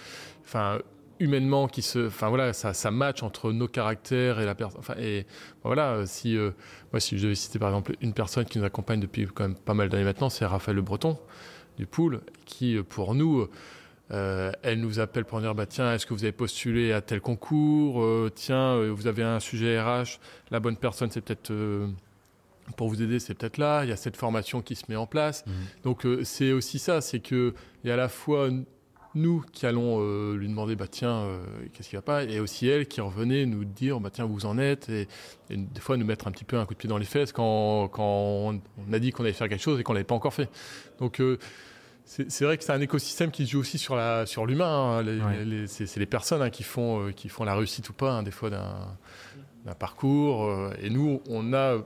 Enfin, 0.44 0.78
humainement, 1.20 1.68
qui 1.68 1.82
se, 1.82 2.06
enfin 2.06 2.28
voilà, 2.28 2.52
ça, 2.52 2.74
ça 2.74 2.90
match 2.90 3.22
entre 3.22 3.52
nos 3.52 3.68
caractères 3.68 4.40
et 4.40 4.44
la 4.44 4.54
personne. 4.54 4.80
Enfin, 4.80 4.94
et 4.98 5.26
voilà, 5.64 5.92
euh, 5.92 6.06
si 6.06 6.36
euh, 6.36 6.50
moi, 6.92 7.00
si 7.00 7.18
je 7.18 7.24
devais 7.24 7.34
citer 7.34 7.58
par 7.58 7.68
exemple 7.68 7.96
une 8.00 8.12
personne 8.12 8.44
qui 8.44 8.58
nous 8.58 8.64
accompagne 8.64 9.00
depuis 9.00 9.26
quand 9.26 9.44
même 9.44 9.56
pas 9.56 9.74
mal 9.74 9.88
d'années 9.88 10.04
maintenant, 10.04 10.30
c'est 10.30 10.46
Raphaël 10.46 10.76
Le 10.76 10.82
Breton 10.82 11.18
du 11.78 11.86
Pool, 11.86 12.20
qui 12.44 12.76
euh, 12.76 12.82
pour 12.82 13.14
nous 13.14 13.48
euh, 14.12 14.52
elle 14.62 14.80
nous 14.80 15.00
appelle 15.00 15.24
pour 15.24 15.40
dire 15.40 15.54
bah, 15.54 15.66
tiens, 15.66 15.92
est-ce 15.92 16.06
que 16.06 16.14
vous 16.14 16.22
avez 16.22 16.32
postulé 16.32 16.92
à 16.92 17.00
tel 17.00 17.20
concours 17.20 18.02
Euh, 18.02 18.30
Tiens, 18.32 18.80
vous 18.90 19.08
avez 19.08 19.24
un 19.24 19.40
sujet 19.40 19.80
RH, 19.80 20.20
la 20.50 20.60
bonne 20.60 20.76
personne, 20.76 21.10
c'est 21.10 21.20
peut-être 21.20 21.52
pour 22.76 22.88
vous 22.88 23.02
aider, 23.02 23.18
c'est 23.18 23.34
peut-être 23.34 23.58
là. 23.58 23.84
Il 23.84 23.90
y 23.90 23.92
a 23.92 23.96
cette 23.96 24.16
formation 24.16 24.62
qui 24.62 24.74
se 24.74 24.84
met 24.88 24.96
en 24.96 25.06
place. 25.06 25.44
Mhm. 25.46 25.52
Donc 25.84 26.06
euh, 26.06 26.24
c'est 26.24 26.52
aussi 26.52 26.78
ça, 26.78 27.00
c'est 27.00 27.20
que 27.20 27.54
il 27.84 27.88
y 27.88 27.90
a 27.90 27.94
à 27.94 27.96
la 27.96 28.08
fois 28.08 28.48
nous 29.16 29.44
qui 29.52 29.66
allons 29.66 29.98
euh, 30.00 30.36
lui 30.36 30.46
demander 30.46 30.76
bah 30.76 30.86
tiens 30.88 31.22
euh, 31.24 31.38
qu'est-ce 31.72 31.88
qui 31.88 31.96
va 31.96 32.02
pas? 32.02 32.22
Et 32.24 32.38
aussi 32.38 32.68
elle 32.68 32.86
qui 32.86 33.00
revenait 33.00 33.46
nous 33.46 33.64
dire 33.64 33.98
bah 33.98 34.10
tiens 34.12 34.26
vous 34.26 34.46
en 34.46 34.58
êtes? 34.58 34.88
Et, 34.88 35.08
et 35.50 35.56
des 35.56 35.80
fois 35.80 35.96
nous 35.96 36.04
mettre 36.06 36.28
un 36.28 36.30
petit 36.30 36.44
peu 36.44 36.58
un 36.58 36.64
coup 36.66 36.74
de 36.74 36.78
pied 36.78 36.88
dans 36.88 36.98
les 36.98 37.04
fesses 37.06 37.32
quand, 37.32 37.88
quand 37.88 38.04
on, 38.04 38.60
on 38.88 38.92
a 38.92 38.98
dit 39.00 39.10
qu'on 39.10 39.24
allait 39.24 39.32
faire 39.32 39.48
quelque 39.48 39.62
chose 39.62 39.80
et 39.80 39.82
qu'on 39.82 39.94
l'avait 39.94 40.04
pas 40.04 40.14
encore 40.14 40.34
fait. 40.34 40.48
Donc 41.00 41.20
euh, 41.20 41.38
c'est 42.04 42.44
vrai 42.44 42.56
que 42.56 42.62
c'est 42.62 42.72
un 42.72 42.80
écosystème 42.80 43.32
qui 43.32 43.46
se 43.46 43.50
joue 43.52 43.60
aussi 43.60 43.78
sur 43.78 43.96
la 43.96 44.26
sur 44.26 44.46
l'humain. 44.46 45.00
hein. 45.00 45.04
Ouais. 45.04 45.64
c'est 45.66 45.96
les 45.96 46.06
personnes 46.06 46.42
hein, 46.42 46.50
qui 46.50 46.62
font 46.62 47.10
qui 47.16 47.28
font 47.28 47.42
la 47.42 47.56
réussite 47.56 47.88
ou 47.88 47.94
pas 47.94 48.12
hein, 48.12 48.22
des 48.22 48.30
fois 48.30 48.50
d'un 48.50 49.74
parcours. 49.78 50.70
et 50.80 50.90
nous, 50.90 51.20
on 51.28 51.52
a 51.52 51.78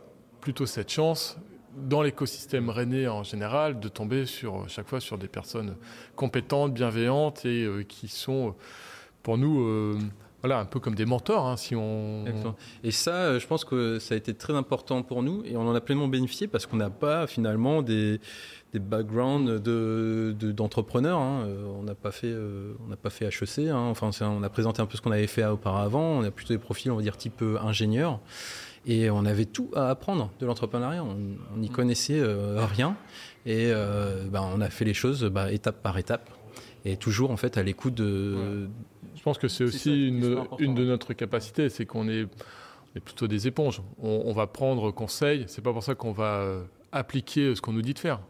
plutôt 0.43 0.67
cette 0.67 0.91
chance 0.91 1.39
dans 1.77 2.03
l'écosystème 2.03 2.69
rennais 2.71 3.07
en 3.09 3.23
général 3.23 3.79
de 3.81 3.89
tomber 3.89 4.27
sur 4.27 4.69
chaque 4.69 4.89
fois 4.89 5.01
sur 5.01 5.19
des 5.19 5.29
personnes 5.29 5.77
compétentes, 6.17 6.75
bienveillantes 6.75 7.45
et 7.45 7.65
euh, 7.65 7.83
qui 7.83 8.09
sont 8.09 8.49
euh, 8.49 8.53
pour 9.23 9.39
nous 9.39 9.61
euh, 9.63 9.99
voilà 10.43 10.59
un 10.59 10.65
peu 10.65 10.81
comme 10.81 10.95
des 10.95 11.05
mentors 11.07 11.47
hein, 11.47 11.57
si 11.57 11.77
on. 11.77 12.25
Et 12.83 12.91
ça, 12.91 13.39
je 13.39 13.47
pense 13.47 13.65
que 13.65 13.99
ça 13.99 14.15
a 14.15 14.17
été 14.17 14.33
très 14.35 14.55
important 14.55 15.03
pour 15.03 15.23
nous 15.23 15.43
et 15.45 15.57
on 15.57 15.69
en 15.69 15.75
a 15.75 15.81
pleinement 15.81 16.09
bénéficié 16.09 16.49
parce 16.49 16.65
qu'on 16.67 16.79
n'a 16.79 16.89
pas 16.91 17.27
finalement 17.27 17.83
des, 17.83 18.21
backgrounds 18.75 19.61
de, 19.61 20.35
de- 20.39 20.53
d'entrepreneurs. 20.53 21.19
hein. 21.21 21.47
On 21.79 21.83
n'a 21.83 21.95
pas 21.95 22.11
fait, 22.13 22.29
euh, 22.31 22.73
pas 23.03 23.11
fait 23.11 23.27
HEC. 23.27 23.69
hein. 23.69 23.77
Enfin, 23.91 24.11
on 24.23 24.43
a 24.43 24.49
présenté 24.49 24.81
un 24.81 24.87
peu 24.87 24.97
ce 24.97 25.03
qu'on 25.03 25.11
avait 25.13 25.27
fait 25.27 25.45
auparavant. 25.45 26.19
On 26.21 26.23
a 26.25 26.31
plutôt 26.31 26.55
des 26.55 26.59
profils, 26.59 26.91
on 26.91 26.97
va 26.97 27.03
dire 27.03 27.17
type 27.19 27.43
ingénieur. 27.63 28.21
Et 28.87 29.11
on 29.11 29.25
avait 29.27 29.45
tout 29.45 29.71
à 29.75 29.91
apprendre 29.91 30.31
de 30.41 30.47
l'entrepreneuriat. 30.47 31.05
On 31.05 31.57
n'y 31.59 31.69
connaissait 31.69 32.19
euh, 32.19 32.65
rien. 32.65 32.97
Et 33.47 33.71
euh, 33.73 34.25
ben, 34.31 34.43
on 34.55 34.61
a 34.61 34.71
fait 34.71 34.85
les 34.87 34.95
choses 34.95 35.25
bah, 35.25 35.53
étape 35.53 35.83
par 35.83 35.99
étape. 35.99 36.31
Et 36.87 36.97
toujours 36.97 37.31
en 37.31 37.37
fait 37.37 37.59
à 37.59 37.63
l'écoute 37.63 37.93
de, 37.95 38.67
Je 39.15 39.23
pense 39.23 39.37
que 39.37 39.49
c'est 39.49 39.65
ça 39.69 39.77
aussi 39.77 40.09
une, 40.09 40.21
de 40.75 40.85
notre 40.87 41.13
capacité, 41.13 41.69
c'est 41.69 41.85
qu'on 41.85 42.09
est, 42.09 42.23
on 42.25 42.97
est 42.97 43.01
plutôt 43.01 43.29
des 43.29 43.47
éponges. 43.47 43.83
On, 44.03 44.23
on 44.25 44.33
va 44.33 44.47
prendre 44.47 44.91
conseil, 44.91 45.45
c'est 45.47 45.61
pas 45.63 45.75
pour 45.75 45.83
ça 45.83 45.95
qu'on 45.95 46.13
va 46.13 46.37
euh, 46.41 46.63
appliquer 46.91 47.55
ce 47.55 47.61
qu'on 47.61 47.75
nous 47.75 47.83
dit 47.83 47.93
de 47.93 47.99
faire, 47.99 48.21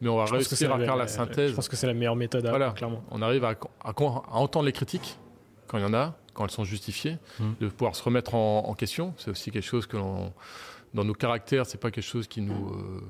mais 0.00 0.08
on 0.08 0.16
va 0.16 0.26
Je 0.26 0.34
réussir 0.34 0.72
à 0.72 0.78
faire 0.78 0.94
la 0.94 1.06
Je 1.06 1.12
synthèse. 1.12 1.52
pense 1.52 1.68
que 1.68 1.74
c'est 1.74 1.88
la 1.88 1.94
meilleure 1.94 2.14
méthode, 2.14 2.46
à 2.46 2.50
Voilà. 2.50 2.66
avoir, 2.66 2.76
clairement. 2.76 3.02
On 3.10 3.22
arrive 3.22 3.42
à, 3.44 3.56
à- 3.82 3.90
à 3.90 4.36
entendre 4.36 4.66
les 4.66 4.72
critiques 4.72 5.18
quand 5.66 5.78
il 5.78 5.82
y 5.82 5.84
en 5.86 5.94
a, 5.94 6.16
quand 6.34 6.44
elles 6.44 6.50
sont 6.50 6.64
justifiées, 6.64 7.16
Mhm. 7.40 7.54
de 7.60 7.68
pouvoir 7.68 7.94
se 7.96 8.02
remettre 8.02 8.34
en, 8.34 8.64
en 8.68 8.74
question. 8.74 9.14
C'est 9.18 9.30
aussi 9.30 9.50
quelque 9.50 9.64
chose 9.64 9.86
que 9.86 9.96
l'on, 9.96 10.32
dans 10.94 11.04
nos 11.04 11.14
caractères, 11.14 11.66
c'est 11.66 11.80
pas 11.80 11.90
quelque 11.90 12.04
chose 12.04 12.26
qui 12.26 12.40
nous 12.40 12.68
euh, 12.70 13.00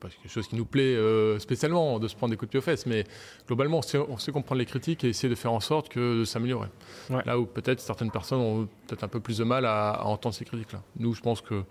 pas 0.00 0.08
quelque 0.08 0.32
chose 0.32 0.48
qui 0.48 0.56
nous 0.56 0.64
plaît 0.64 0.94
euh, 0.96 1.38
spécialement 1.38 1.98
de 1.98 2.08
se 2.08 2.16
prendre 2.16 2.30
des 2.30 2.38
coups 2.38 2.48
de 2.48 2.52
pied 2.52 2.58
aux 2.58 2.62
fesses, 2.62 2.86
mais 2.86 3.04
globalement, 3.46 3.78
on 3.78 3.82
sait, 3.82 3.98
on 3.98 4.16
sait 4.16 4.32
comprendre 4.32 4.58
les 4.58 4.64
critiques 4.64 5.04
et 5.04 5.08
essayer 5.10 5.28
de 5.28 5.34
faire 5.34 5.52
en 5.52 5.60
sorte 5.60 5.90
que 5.90 6.20
de 6.20 6.24
s'améliorer. 6.24 6.68
Ouais. 7.10 7.22
Là 7.26 7.38
où 7.38 7.44
peut-être 7.44 7.80
certaines 7.80 8.10
personnes 8.10 8.40
ont 8.40 8.66
peut-être 8.86 9.04
un 9.04 9.08
peu 9.08 9.20
plus 9.20 9.36
de 9.36 9.44
mal 9.44 9.66
à, 9.66 9.90
à 9.90 10.04
entendre 10.04 10.34
ces 10.34 10.46
critiques-là. 10.46 10.80
Nous, 10.98 11.12
je 11.14 11.20
pense 11.20 11.42
que 11.42 11.64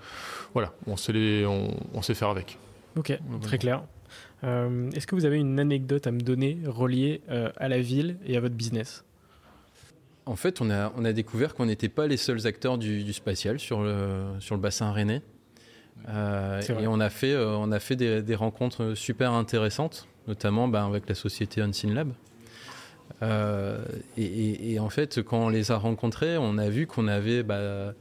voilà, 0.54 0.74
on 0.86 0.96
sait, 0.96 1.12
les, 1.12 1.44
on, 1.48 1.76
on 1.96 2.04
sait 2.04 2.14
faire 2.14 2.30
avec. 2.30 2.60
Ok, 2.98 3.18
très 3.42 3.58
clair. 3.58 3.82
Euh, 4.44 4.92
Est-ce 4.92 5.08
que 5.08 5.16
vous 5.16 5.26
avez 5.26 5.38
une 5.38 5.60
anecdote 5.60 6.06
à 6.06 6.12
me 6.12 6.22
donner 6.22 6.60
reliée 6.68 7.22
euh, 7.30 7.52
à 7.58 7.68
la 7.68 7.80
ville 7.82 8.18
et 8.28 8.38
à 8.38 8.42
votre 8.42 8.56
business? 8.56 9.04
En 10.30 10.36
fait, 10.36 10.62
on 10.62 10.70
a, 10.70 10.94
on 10.96 11.06
a 11.06 11.12
découvert 11.14 11.56
qu'on 11.56 11.66
n'était 11.66 11.90
pas 11.90 12.06
les 12.08 12.18
seuls 12.18 12.46
acteurs 12.46 12.78
du, 12.78 13.04
du 13.04 13.14
spatial 13.14 13.60
sur 13.60 13.82
le, 13.82 14.26
sur 14.40 14.56
le 14.56 14.62
bassin 14.62 14.92
rennais. 14.92 15.22
Euh, 16.08 16.62
et 16.84 16.88
on 16.88 17.00
a 17.00 17.10
fait, 17.10 17.34
euh, 17.34 17.56
on 17.58 17.72
a 17.72 17.80
fait 17.80 17.96
des, 17.96 18.22
des 18.22 18.36
rencontres 18.36 18.94
super 18.94 19.32
intéressantes, 19.34 20.08
notamment 20.28 20.68
ben, 20.68 20.86
avec 20.86 21.10
la 21.10 21.16
société 21.16 21.62
Unseen 21.62 21.94
Lab. 21.94 22.12
Euh, 23.22 23.84
et, 24.18 24.24
et- 24.24 24.74
et 24.74 24.80
en 24.80 24.90
fait, 24.90 25.22
quand 25.24 25.46
on 25.48 25.50
les 25.50 25.72
a 25.72 25.78
rencontrés, 25.78 26.38
on 26.38 26.58
a 26.58 26.70
vu 26.70 26.86
qu'on 26.88 27.08
avait 27.08 27.44
bah, 27.44 27.94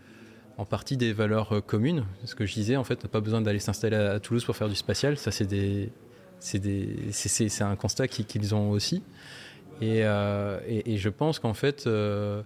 en 0.59 0.65
partie 0.65 0.97
des 0.97 1.13
valeurs 1.13 1.63
communes. 1.67 2.05
Ce 2.25 2.35
que 2.35 2.45
je 2.47 2.53
disais, 2.55 2.77
en 2.77 2.85
fait, 2.85 3.01
on 3.03 3.07
n'a 3.07 3.09
pas 3.11 3.21
besoin 3.21 3.41
d'aller 3.41 3.59
s'installer 3.59 3.97
à, 3.97 4.13
à 4.13 4.21
Toulouse 4.21 4.45
pour 4.45 4.55
faire 4.55 4.69
du 4.69 4.77
spatial. 4.77 5.17
Ça, 5.17 5.31
c'est 5.33 5.47
des, 5.47 5.91
un 7.61 7.77
constat 7.77 8.07
qui- 8.07 8.25
qu'ils 8.25 8.55
ont 8.55 8.71
aussi. 8.71 9.03
Et, 9.81 10.05
euh, 10.05 10.59
et- 10.67 10.97
je 10.97 11.09
pense 11.09 11.39
qu'en 11.39 11.55
fait, 11.55 11.87
euh, 11.87 12.43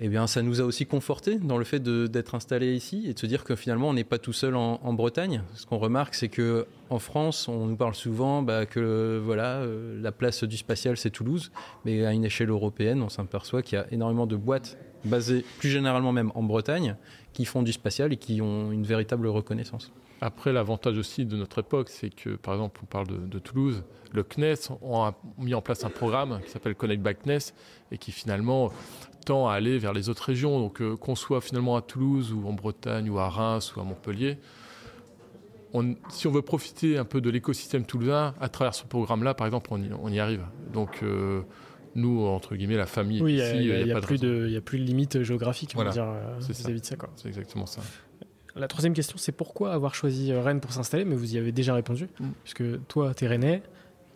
eh 0.00 0.10
ça 0.26 0.42
nous 0.42 0.60
a 0.60 0.64
aussi 0.64 0.86
conforté 0.86 1.38
dans 1.38 1.58
le 1.58 1.64
fait 1.64 1.82
d'être 1.82 2.34
installé 2.34 2.74
ici 2.74 3.04
et 3.08 3.14
de 3.14 3.18
se 3.18 3.26
dire 3.26 3.44
que 3.44 3.56
finalement, 3.56 3.88
on 3.88 3.94
n'est 3.94 4.04
pas 4.04 4.18
tout 4.18 4.32
seul 4.32 4.54
en, 4.54 4.80
en 4.82 4.92
Bretagne. 4.94 5.42
Ce 5.54 5.66
qu'on 5.66 5.78
remarque, 5.78 6.14
c'est 6.14 6.28
que 6.28 6.66
en 6.88 6.98
France, 6.98 7.48
on 7.48 7.66
nous 7.66 7.76
parle 7.76 7.94
souvent 7.94 8.42
bah, 8.42 8.64
que 8.64 9.20
voilà, 9.22 9.56
euh, 9.56 10.00
la 10.00 10.12
place 10.12 10.44
du 10.44 10.56
spatial, 10.56 10.96
c'est 10.96 11.10
Toulouse, 11.10 11.50
mais 11.84 12.06
à 12.06 12.12
une 12.12 12.24
échelle 12.24 12.50
européenne, 12.50 13.02
on 13.02 13.08
s'aperçoit 13.08 13.62
qu'il 13.62 13.76
y 13.78 13.80
a 13.82 13.86
énormément 13.90 14.26
de 14.26 14.36
boîtes 14.36 14.78
basées, 15.04 15.44
plus 15.58 15.68
généralement 15.68 16.12
même 16.12 16.32
en 16.34 16.42
Bretagne, 16.42 16.96
qui 17.32 17.44
font 17.44 17.62
du 17.62 17.72
spatial 17.72 18.12
et 18.12 18.16
qui 18.16 18.40
ont 18.40 18.72
une 18.72 18.84
véritable 18.84 19.26
reconnaissance. 19.26 19.92
Après, 20.20 20.52
l'avantage 20.52 20.98
aussi 20.98 21.24
de 21.26 21.36
notre 21.36 21.60
époque, 21.60 21.88
c'est 21.88 22.10
que, 22.10 22.30
par 22.30 22.54
exemple, 22.54 22.80
on 22.82 22.86
parle 22.86 23.06
de, 23.06 23.16
de 23.18 23.38
Toulouse, 23.38 23.84
le 24.12 24.22
CNES 24.24 24.70
a 24.92 25.14
mis 25.38 25.54
en 25.54 25.60
place 25.62 25.84
un 25.84 25.90
programme 25.90 26.40
qui 26.44 26.50
s'appelle 26.50 26.74
Connect 26.74 27.02
by 27.02 27.14
CNES 27.14 27.52
et 27.92 27.98
qui 27.98 28.10
finalement 28.10 28.72
tend 29.26 29.48
à 29.48 29.54
aller 29.54 29.78
vers 29.78 29.92
les 29.92 30.08
autres 30.08 30.24
régions. 30.24 30.58
Donc, 30.58 30.80
euh, 30.80 30.96
qu'on 30.96 31.14
soit 31.14 31.40
finalement 31.40 31.76
à 31.76 31.82
Toulouse 31.82 32.32
ou 32.32 32.48
en 32.48 32.52
Bretagne 32.52 33.08
ou 33.10 33.18
à 33.18 33.28
Reims 33.28 33.76
ou 33.76 33.80
à 33.80 33.84
Montpellier, 33.84 34.38
on- 35.74 35.94
si 36.08 36.26
on 36.26 36.30
veut 36.32 36.42
profiter 36.42 36.96
un 36.98 37.04
peu 37.04 37.20
de 37.20 37.30
l'écosystème 37.30 37.84
toulousain, 37.84 38.34
à 38.40 38.48
travers 38.48 38.74
ce 38.74 38.84
programme-là, 38.84 39.34
par 39.34 39.46
exemple, 39.46 39.68
on 39.72 39.82
y, 39.82 39.90
on 39.92 40.08
y 40.08 40.18
arrive. 40.18 40.44
Donc, 40.72 41.00
euh, 41.02 41.42
nous, 41.94 42.24
entre 42.26 42.56
guillemets, 42.56 42.76
la 42.76 42.86
famille 42.86 43.20
Oui, 43.22 43.32
il 43.32 43.36
n'y 43.36 43.42
a, 43.42 43.80
y 43.86 43.90
a 43.90 43.94
pas 43.94 44.00
plus 44.00 44.18
de, 44.18 44.48
y 44.48 44.56
a 44.56 44.60
plus 44.60 44.78
de 44.78 44.84
limite 44.84 45.22
géographique 45.22 45.72
on 45.74 45.78
va 45.78 45.84
dire, 45.92 46.04
euh, 46.08 46.38
vis-à-vis 46.52 46.80
de 46.80 46.86
ça. 46.86 46.96
C'est 47.16 47.28
exactement 47.28 47.66
ça. 47.66 47.82
La 48.58 48.68
troisième 48.68 48.92
question, 48.94 49.16
c'est 49.18 49.32
pourquoi 49.32 49.72
avoir 49.72 49.94
choisi 49.94 50.32
euh, 50.32 50.42
Rennes 50.42 50.60
pour 50.60 50.72
s'installer 50.72 51.04
Mais 51.04 51.14
vous 51.16 51.34
y 51.34 51.38
avez 51.38 51.52
déjà 51.52 51.74
répondu, 51.74 52.08
Mm. 52.20 52.26
puisque 52.44 52.86
toi, 52.88 53.14
tu 53.14 53.24
es 53.24 53.28
rennais, 53.28 53.62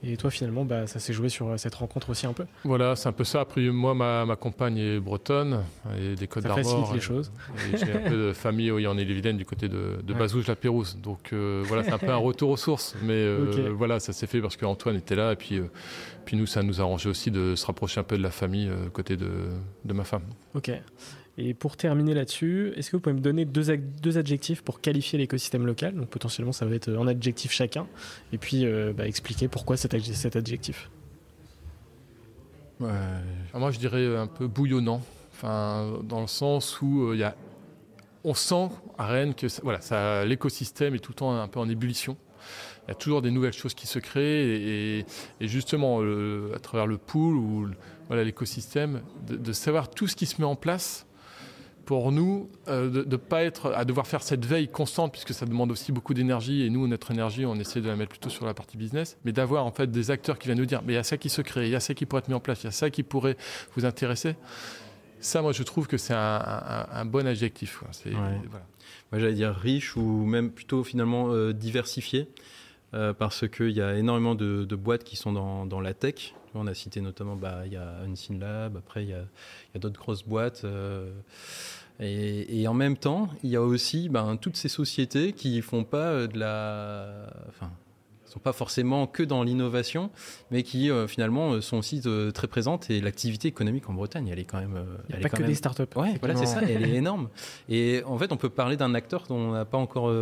et 0.04 0.16
toi, 0.16 0.30
finalement, 0.32 0.64
bah, 0.64 0.88
ça 0.88 0.98
s'est 0.98 1.12
joué 1.12 1.28
sur 1.28 1.46
euh, 1.50 1.56
cette 1.58 1.76
rencontre 1.76 2.10
aussi 2.10 2.26
un 2.26 2.32
peu. 2.32 2.44
Voilà, 2.64 2.96
c'est 2.96 3.08
un 3.08 3.12
peu 3.12 3.22
ça. 3.22 3.42
Après, 3.42 3.60
moi, 3.70 3.94
ma, 3.94 4.26
ma 4.26 4.34
compagne 4.34 4.76
est 4.78 4.98
bretonne, 4.98 5.60
et 5.96 6.16
des 6.16 6.26
Côtes 6.26 6.42
Ça 6.42 6.48
d'Armor. 6.48 6.64
facilite 6.64 6.92
les 6.92 7.00
choses. 7.00 7.30
Et 7.72 7.76
j'ai 7.76 7.92
un 7.92 8.10
peu 8.10 8.16
de 8.16 8.32
famille 8.32 8.72
oui, 8.72 8.84
en 8.88 8.98
Ille-et-Vilaine 8.98 9.36
du 9.36 9.44
côté 9.44 9.68
de, 9.68 10.00
de 10.02 10.12
Ouais. 10.12 10.18
Bazouge 10.18 10.48
la 10.48 10.56
Pérouse. 10.56 10.98
Donc 11.00 11.32
euh, 11.32 11.62
voilà, 11.66 11.84
c'est 11.84 11.92
un 11.92 11.98
peu 11.98 12.10
un 12.10 12.16
retour 12.16 12.50
aux 12.50 12.56
sources. 12.56 12.96
Mais 13.04 13.12
euh, 13.12 13.72
voilà, 13.76 14.00
ça 14.00 14.12
s'est 14.12 14.26
fait 14.26 14.40
parce 14.40 14.56
qu'Antoine 14.56 14.96
était 14.96 15.14
là. 15.14 15.30
Et 15.34 15.36
puis, 15.36 15.58
euh, 15.60 15.70
puis 16.24 16.36
nous, 16.36 16.46
ça 16.46 16.64
nous 16.64 16.80
a 16.80 16.82
arrangé 16.82 17.08
aussi 17.08 17.30
de 17.30 17.54
se 17.54 17.64
rapprocher 17.64 18.00
un 18.00 18.04
peu 18.04 18.18
de 18.18 18.22
la 18.24 18.32
famille 18.32 18.68
euh, 18.68 18.88
côté 18.92 19.16
de, 19.16 19.28
de 19.84 19.92
ma 19.92 20.02
femme. 20.02 20.24
Ok. 20.56 20.72
Et 21.44 21.54
pour 21.54 21.76
terminer 21.76 22.14
là-dessus, 22.14 22.72
est-ce 22.76 22.88
que 22.88 22.96
vous 22.96 23.00
pouvez 23.00 23.16
me 23.16 23.20
donner 23.20 23.44
deux, 23.44 23.76
deux 23.76 24.16
adjectifs 24.16 24.62
pour 24.62 24.80
qualifier 24.80 25.18
l'écosystème 25.18 25.66
local? 25.66 25.92
Donc 25.96 26.06
potentiellement, 26.08 26.52
ça 26.52 26.66
va 26.66 26.74
être 26.76 26.88
un 26.88 27.08
adjectif 27.08 27.50
chacun, 27.50 27.88
et 28.32 28.38
puis 28.38 28.64
euh, 28.64 28.92
bah, 28.96 29.08
expliquer 29.08 29.48
pourquoi 29.48 29.76
cet, 29.76 29.92
adje- 29.92 30.12
cet 30.14 30.36
adjectif. 30.36 30.88
Ah, 32.80 33.58
moi, 33.58 33.72
je 33.72 33.78
dirais 33.80 34.16
un 34.16 34.28
peu 34.28 34.46
bouillonnant. 34.46 35.02
Enfin, 35.32 35.98
dans 36.04 36.20
le 36.20 36.28
sens 36.28 36.80
où 36.80 37.08
euh, 37.08 37.14
il 37.16 37.20
y 37.20 37.24
a, 37.24 37.34
on 38.22 38.34
sent 38.34 38.68
à 38.96 39.06
Rennes 39.06 39.34
que 39.34 39.48
ça- 39.48 39.62
voilà, 39.64 39.80
ça, 39.80 40.24
l'écosystème 40.24 40.94
est 40.94 41.00
tout 41.00 41.10
le 41.10 41.16
temps 41.16 41.36
un 41.40 41.48
peu 41.48 41.58
en 41.58 41.68
ébullition. 41.68 42.16
Il 42.86 42.90
y 42.90 42.92
a 42.92 42.94
toujours 42.94 43.20
des 43.20 43.32
nouvelles 43.32 43.52
choses 43.52 43.74
qui 43.74 43.88
se 43.88 43.98
créent 43.98 45.00
et, 45.00 45.06
justement 45.40 46.00
le- 46.00 46.52
à 46.54 46.60
travers 46.60 46.86
le 46.86 46.98
pool 46.98 47.34
ou 47.36 47.64
le- 47.64 47.74
voilà 48.08 48.22
l'écosystème, 48.22 49.00
de, 49.26 49.36
de 49.36 49.52
savoir 49.52 49.90
tout 49.90 50.06
ce 50.06 50.14
qui 50.14 50.26
se 50.26 50.40
met 50.40 50.46
en 50.46 50.56
place 50.56 51.06
pour 51.84 52.12
nous 52.12 52.50
euh, 52.68 52.88
de 52.90 53.04
ne 53.04 53.16
pas 53.16 53.42
être 53.42 53.72
à 53.72 53.84
devoir 53.84 54.06
faire 54.06 54.22
cette 54.22 54.44
veille 54.44 54.68
constante 54.68 55.12
puisque 55.12 55.34
ça 55.34 55.46
demande 55.46 55.70
aussi 55.70 55.92
beaucoup 55.92 56.14
d'énergie 56.14 56.62
et 56.62 56.70
nous 56.70 56.86
notre 56.86 57.10
énergie 57.10 57.46
on 57.46 57.56
essaie 57.56 57.80
de 57.80 57.88
la 57.88 57.96
mettre 57.96 58.10
plutôt 58.10 58.30
sur 58.30 58.46
la 58.46 58.54
partie 58.54 58.76
business 58.76 59.18
mais 59.24 59.32
d'avoir 59.32 59.66
en 59.66 59.72
fait 59.72 59.90
des 59.90 60.10
acteurs 60.10 60.38
qui 60.38 60.48
viennent 60.48 60.58
nous 60.58 60.66
dire 60.66 60.82
mais 60.86 60.94
il 60.94 60.96
y 60.96 60.98
a 60.98 61.04
ça 61.04 61.16
qui 61.16 61.28
se 61.28 61.42
crée 61.42 61.66
il 61.66 61.72
y 61.72 61.76
a 61.76 61.80
ça 61.80 61.94
qui 61.94 62.06
pourrait 62.06 62.20
être 62.20 62.28
mis 62.28 62.34
en 62.34 62.40
place 62.40 62.62
il 62.62 62.66
y 62.66 62.68
a 62.68 62.72
ça 62.72 62.90
qui 62.90 63.02
pourrait 63.02 63.36
vous 63.76 63.84
intéresser. 63.84 64.36
Ça 65.20 65.40
moi 65.40 65.52
je 65.52 65.62
trouve 65.62 65.86
que 65.86 65.98
c'est 65.98 66.14
un, 66.14 67.04
bon 67.04 67.26
adjectif 67.26 67.82
Moi 69.12 69.20
j'allais 69.20 69.34
dire 69.34 69.54
riche 69.54 69.96
ou 69.96 70.24
même 70.24 70.50
plutôt 70.50 70.82
finalement 70.82 71.28
euh, 71.30 71.52
diversifié 71.52 72.28
euh, 72.94 73.12
parce 73.12 73.48
qu'il 73.48 73.70
y 73.70 73.80
a 73.80 73.96
énormément 73.96 74.34
de, 74.34 74.76
boîtes 74.76 75.04
qui 75.04 75.16
sont 75.16 75.32
dans, 75.32 75.80
la 75.80 75.94
tech 75.94 76.34
on 76.54 76.66
a 76.66 76.74
cité 76.74 77.00
notamment, 77.00 77.36
bah, 77.36 77.62
il 77.64 77.72
y 77.72 77.76
a 77.76 78.00
Lab, 78.38 78.76
après 78.76 79.04
il 79.04 79.10
y 79.10 79.14
a, 79.14 79.78
d'autres 79.78 79.98
grosses 79.98 80.24
boîtes. 80.24 80.62
Euh, 80.64 81.10
et, 82.00 82.66
en 82.66 82.74
même 82.74 82.96
temps, 82.96 83.28
il 83.42 83.50
y 83.50 83.56
a 83.56 83.62
aussi 83.62 84.08
ben, 84.08 84.36
toutes 84.36 84.56
ces 84.56 84.68
sociétés 84.68 85.32
qui 85.32 85.62
font 85.62 85.84
pas 85.84 86.08
euh, 86.08 86.26
de 86.26 86.38
la, 86.38 87.30
sont 88.32 88.40
pas 88.40 88.52
forcément 88.52 89.06
que 89.06 89.22
dans 89.22 89.42
l'innovation, 89.42 90.10
mais 90.50 90.62
qui 90.62 90.90
euh, 90.90 91.06
finalement 91.06 91.60
sont 91.60 91.78
aussi 91.78 92.02
très 92.34 92.46
présentes. 92.46 92.90
Et 92.90 93.00
l'activité 93.00 93.48
économique 93.48 93.88
en 93.88 93.92
Bretagne, 93.92 94.28
elle 94.28 94.38
est 94.38 94.44
quand 94.44 94.58
même. 94.58 94.84
Il 95.08 95.16
n'y 95.16 95.24
a 95.24 95.28
pas 95.28 95.36
que 95.36 95.42
des 95.42 95.54
startups. 95.54 95.82
Ouais, 95.96 96.16
voilà, 96.20 96.36
c'est 96.36 96.46
ça. 96.46 96.60
Elle 96.62 96.84
est 96.84 96.94
énorme. 96.96 97.28
Et 97.68 98.02
en 98.06 98.18
fait, 98.18 98.32
on 98.32 98.36
peut 98.36 98.50
parler 98.50 98.76
d'un 98.76 98.94
acteur 98.94 99.24
qu'on 99.24 99.52
n'a 99.52 99.64
pas 99.64 99.78
encore, 99.78 100.12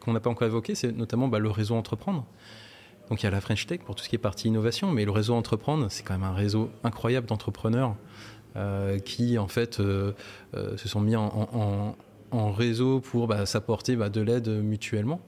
qu'on 0.00 0.12
n'a 0.12 0.20
pas 0.20 0.30
encore 0.30 0.46
évoqué, 0.46 0.74
c'est 0.74 0.92
notamment 0.92 1.28
bah, 1.28 1.38
le 1.38 1.50
réseau 1.50 1.74
Entreprendre. 1.76 2.26
Donc 3.08 3.22
il 3.22 3.24
y 3.24 3.26
a 3.26 3.30
la 3.30 3.40
French 3.40 3.66
Tech 3.66 3.80
pour 3.80 3.94
tout 3.94 4.02
ce 4.02 4.08
qui 4.08 4.16
est 4.16 4.20
partie 4.20 4.48
innovation, 4.48 4.90
mais 4.90 5.04
le 5.04 5.10
réseau 5.10 5.34
Entreprendre, 5.34 5.86
c'est 5.90 6.02
quand 6.02 6.14
même 6.14 6.24
un 6.28 6.34
réseau 6.34 6.70
incroyable 6.82 7.26
d'entrepreneurs 7.26 7.94
euh, 8.56 8.98
qui 8.98 9.38
en 9.38 9.48
fait 9.48 9.80
euh, 9.80 10.12
euh, 10.54 10.76
se 10.76 10.88
sont 10.88 11.00
mis 11.00 11.14
en, 11.14 11.94
réseau 12.32 13.00
pour 13.00 13.28
bah, 13.28 13.46
s'apporter 13.46 13.96
bah, 13.96 14.08
de 14.08 14.20
l'aide 14.20 14.48
mutuellement. 14.48 15.20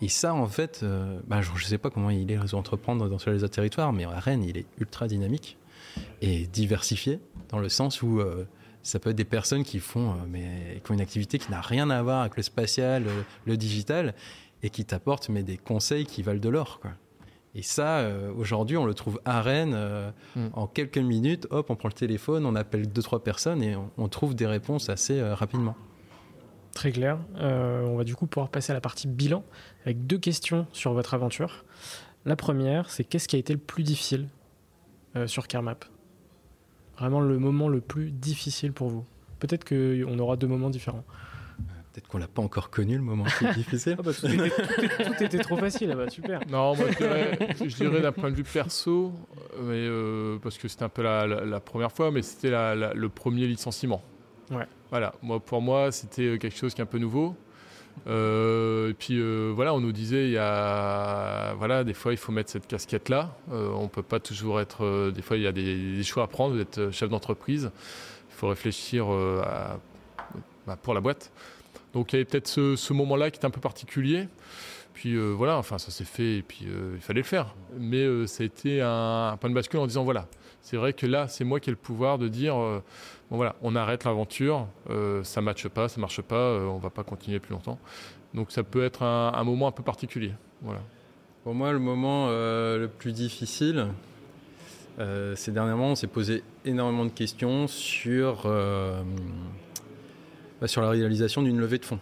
Et 0.00 0.08
ça, 0.08 0.34
en 0.34 0.46
fait, 0.46 0.84
bah, 1.26 1.40
je 1.40 1.50
ne 1.50 1.58
sais 1.58 1.78
pas 1.78 1.90
comment 1.90 2.10
il 2.10 2.30
est 2.30 2.38
réseau 2.38 2.58
Entreprendre 2.58 3.08
dans 3.08 3.16
les 3.32 3.44
autres 3.44 3.54
territoires, 3.54 3.92
mais 3.92 4.04
à 4.04 4.20
Rennes, 4.20 4.44
il 4.44 4.58
est 4.58 4.66
ultra 4.78 5.08
dynamique 5.08 5.56
et 6.20 6.46
diversifié 6.46 7.18
dans 7.48 7.58
le 7.58 7.70
sens 7.70 8.02
où 8.02 8.20
ça 8.82 8.98
peut 8.98 9.10
être 9.10 9.16
des 9.16 9.24
personnes 9.24 9.64
qui 9.64 9.78
font, 9.78 10.14
mais, 10.28 10.82
qui 10.84 10.90
ont 10.90 10.94
une 10.94 11.00
activité 11.00 11.38
qui 11.38 11.50
n'a 11.50 11.62
rien 11.62 11.88
à 11.88 12.02
voir 12.02 12.20
avec 12.20 12.36
le 12.36 12.42
spatial, 12.42 13.04
le, 13.46 13.56
digital, 13.56 14.14
et 14.62 14.68
qui 14.68 14.84
t'apportent 14.84 15.30
mais 15.30 15.42
des 15.42 15.56
conseils 15.56 16.04
qui 16.04 16.22
valent 16.22 16.40
de 16.40 16.48
l'or. 16.50 16.78
Quoi. 16.80 16.90
Et 17.56 17.62
ça, 17.62 18.00
euh, 18.00 18.30
aujourd'hui, 18.36 18.76
on 18.76 18.84
le 18.84 18.92
trouve 18.92 19.18
à 19.24 19.40
Rennes. 19.40 19.72
Euh, 19.74 20.10
mm. 20.36 20.48
En 20.52 20.66
quelques 20.66 20.98
minutes, 20.98 21.46
hop, 21.50 21.70
on 21.70 21.74
prend 21.74 21.88
le 21.88 21.94
téléphone, 21.94 22.44
on 22.44 22.54
appelle 22.54 22.86
deux, 22.86 23.00
trois 23.00 23.24
personnes 23.24 23.62
et 23.62 23.74
on, 23.96 24.08
trouve 24.08 24.34
des 24.34 24.46
réponses 24.46 24.90
assez 24.90 25.18
euh, 25.18 25.34
rapidement. 25.34 25.74
Très 26.74 26.92
clair. 26.92 27.18
on 27.38 27.96
va 27.96 28.04
du 28.04 28.14
coup 28.14 28.26
pouvoir 28.26 28.50
passer 28.50 28.72
à 28.72 28.74
la 28.74 28.82
partie 28.82 29.08
bilan 29.08 29.42
avec 29.86 30.06
deux 30.06 30.18
questions 30.18 30.66
sur 30.72 30.92
votre 30.92 31.14
aventure. 31.14 31.64
La 32.24 32.36
première, 32.36 32.90
c'est 32.90 33.04
qu'est-ce 33.04 33.28
qui 33.28 33.36
a 33.36 33.38
été 33.38 33.52
le 33.52 33.58
plus 33.58 33.84
difficile 33.84 34.28
sur 35.26 35.46
CareMap 35.46 35.86
Vraiment 36.98 37.20
le 37.20 37.38
moment 37.38 37.68
le 37.68 37.80
plus 37.80 38.10
difficile 38.10 38.72
pour 38.72 38.88
vous 38.88 39.04
Peut-être 39.38 39.64
qu'on 39.64 40.18
aura 40.18 40.36
deux 40.36 40.46
moments 40.46 40.70
différents. 40.70 41.04
Peut-être 41.92 42.08
qu'on 42.08 42.18
l'a 42.18 42.28
pas 42.28 42.42
encore 42.42 42.70
connu 42.70 42.96
le 42.96 43.02
moment 43.02 43.24
plus 43.24 43.46
difficile. 43.54 43.96
Ah 43.98 44.02
bah, 44.02 44.12
tout, 44.12 45.24
était, 45.24 45.38
trop 45.38 45.56
facile 45.56 45.88
là-bas, 45.88 46.10
super. 46.10 46.40
Non, 46.48 46.76
moi 46.76 46.86
je 46.90 47.74
dirais, 47.74 48.00
d'un 48.02 48.12
point 48.12 48.30
de 48.30 48.36
vue 48.36 48.44
perso, 48.44 49.12
mais, 49.62 49.86
euh, 49.88 50.38
parce 50.42 50.58
que 50.58 50.68
c'était 50.68 50.82
un 50.82 50.90
peu 50.90 51.02
la, 51.02 51.60
première 51.60 51.92
fois, 51.92 52.10
mais 52.10 52.22
c'était 52.22 52.50
le 52.50 53.08
premier 53.08 53.46
licenciement. 53.46 54.02
Ouais. 54.50 54.66
Voilà, 54.90 55.14
moi, 55.22 55.40
pour 55.40 55.60
moi 55.60 55.90
c'était 55.90 56.38
quelque 56.38 56.56
chose 56.56 56.74
qui 56.74 56.80
est 56.80 56.84
un 56.84 56.86
peu 56.86 56.98
nouveau. 56.98 57.34
Euh, 58.06 58.90
et 58.90 58.94
puis 58.94 59.18
euh, 59.18 59.52
voilà, 59.54 59.74
on 59.74 59.80
nous 59.80 59.92
disait, 59.92 60.26
il 60.26 60.32
y 60.32 60.38
a, 60.38 61.54
voilà, 61.54 61.84
des 61.84 61.94
fois 61.94 62.12
il 62.12 62.18
faut 62.18 62.32
mettre 62.32 62.50
cette 62.50 62.66
casquette-là. 62.66 63.34
on 63.50 63.88
peut 63.88 64.02
pas 64.02 64.20
toujours 64.20 64.60
être, 64.60 65.10
des 65.10 65.22
fois 65.22 65.36
il 65.36 65.42
y 65.42 65.46
a 65.46 65.52
des, 65.52 66.02
choix 66.02 66.24
à 66.24 66.26
prendre. 66.26 66.54
Vous 66.54 66.60
êtes 66.60 66.90
chef 66.90 67.08
d'entreprise, 67.08 67.70
il 68.30 68.34
faut 68.34 68.48
réfléchir 68.48 69.06
bah, 70.66 70.76
pour 70.82 70.94
la 70.94 71.00
boîte. 71.00 71.32
Donc 71.92 72.12
il 72.12 72.16
y 72.16 72.18
avait 72.18 72.26
peut-être 72.26 72.48
ce, 72.48 72.92
moment-là 72.92 73.30
qui 73.30 73.38
était 73.38 73.46
un 73.46 73.50
peu 73.50 73.60
particulier. 73.60 74.28
Puis 74.92 75.14
euh, 75.14 75.32
voilà, 75.32 75.58
enfin 75.58 75.76
ça 75.76 75.90
s'est 75.90 76.04
fait 76.04 76.38
et 76.38 76.42
puis 76.42 76.66
euh, 76.66 76.92
il 76.94 77.00
fallait 77.02 77.20
le 77.20 77.26
faire. 77.26 77.54
Mais 77.78 77.98
euh, 77.98 78.26
ça 78.26 78.42
a 78.42 78.46
été 78.46 78.80
un, 78.80 79.36
point 79.40 79.50
de 79.50 79.54
bascule 79.54 79.78
en 79.80 79.86
disant 79.86 80.04
voilà, 80.04 80.26
c'est 80.66 80.76
vrai 80.76 80.92
que 80.92 81.06
là 81.06 81.28
c'est 81.28 81.44
moi 81.44 81.60
qui 81.60 81.70
ai 81.70 81.72
le 81.72 81.76
pouvoir 81.76 82.18
de 82.18 82.26
dire 82.26 82.56
bon 82.56 83.36
voilà, 83.36 83.54
on 83.62 83.76
arrête 83.76 84.02
l'aventure, 84.02 84.66
ça 85.22 85.40
ne 85.40 85.44
matche 85.44 85.68
pas, 85.68 85.88
ça 85.88 86.00
marche 86.00 86.22
pas, 86.22 86.58
on 86.58 86.78
va 86.78 86.90
pas 86.90 87.04
continuer 87.04 87.38
plus 87.38 87.52
longtemps. 87.52 87.78
Donc 88.34 88.50
ça 88.50 88.64
peut 88.64 88.84
être 88.84 89.04
un, 89.04 89.44
moment 89.44 89.68
un 89.68 89.72
peu 89.72 89.84
particulier. 89.84 90.32
Voilà. 90.62 90.80
Pour 91.44 91.54
moi 91.54 91.72
le 91.72 91.78
moment 91.78 92.26
le 92.28 92.88
plus 92.88 93.12
difficile, 93.12 93.86
ces 94.98 95.52
dernièrement 95.52 95.92
on 95.92 95.94
s'est 95.94 96.08
posé 96.08 96.42
énormément 96.64 97.04
de 97.04 97.10
questions 97.10 97.68
sur 97.68 98.48
bah, 100.60 100.66
sur 100.66 100.82
la 100.82 100.90
réalisation 100.90 101.42
d'une 101.42 101.60
levée 101.60 101.78
de 101.78 101.84
fonds. 101.84 102.00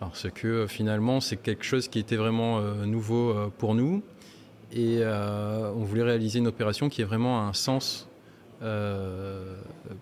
Parce 0.00 0.28
que 0.30 0.46
euh, 0.46 0.66
finalement, 0.66 1.20
c'est 1.20 1.36
quelque 1.36 1.64
chose 1.64 1.88
qui 1.88 1.98
était 1.98 2.16
vraiment 2.16 2.58
euh, 2.58 2.84
nouveau 2.84 3.30
euh, 3.30 3.52
pour 3.56 3.74
nous. 3.74 4.02
Et 4.74 5.02
on 5.04 5.84
voulait 5.84 6.02
réaliser 6.02 6.40
une 6.40 6.48
opération 6.48 6.88
qui 6.88 7.00
ait 7.00 7.04
vraiment 7.04 7.46
un 7.46 7.52
sens 7.52 8.08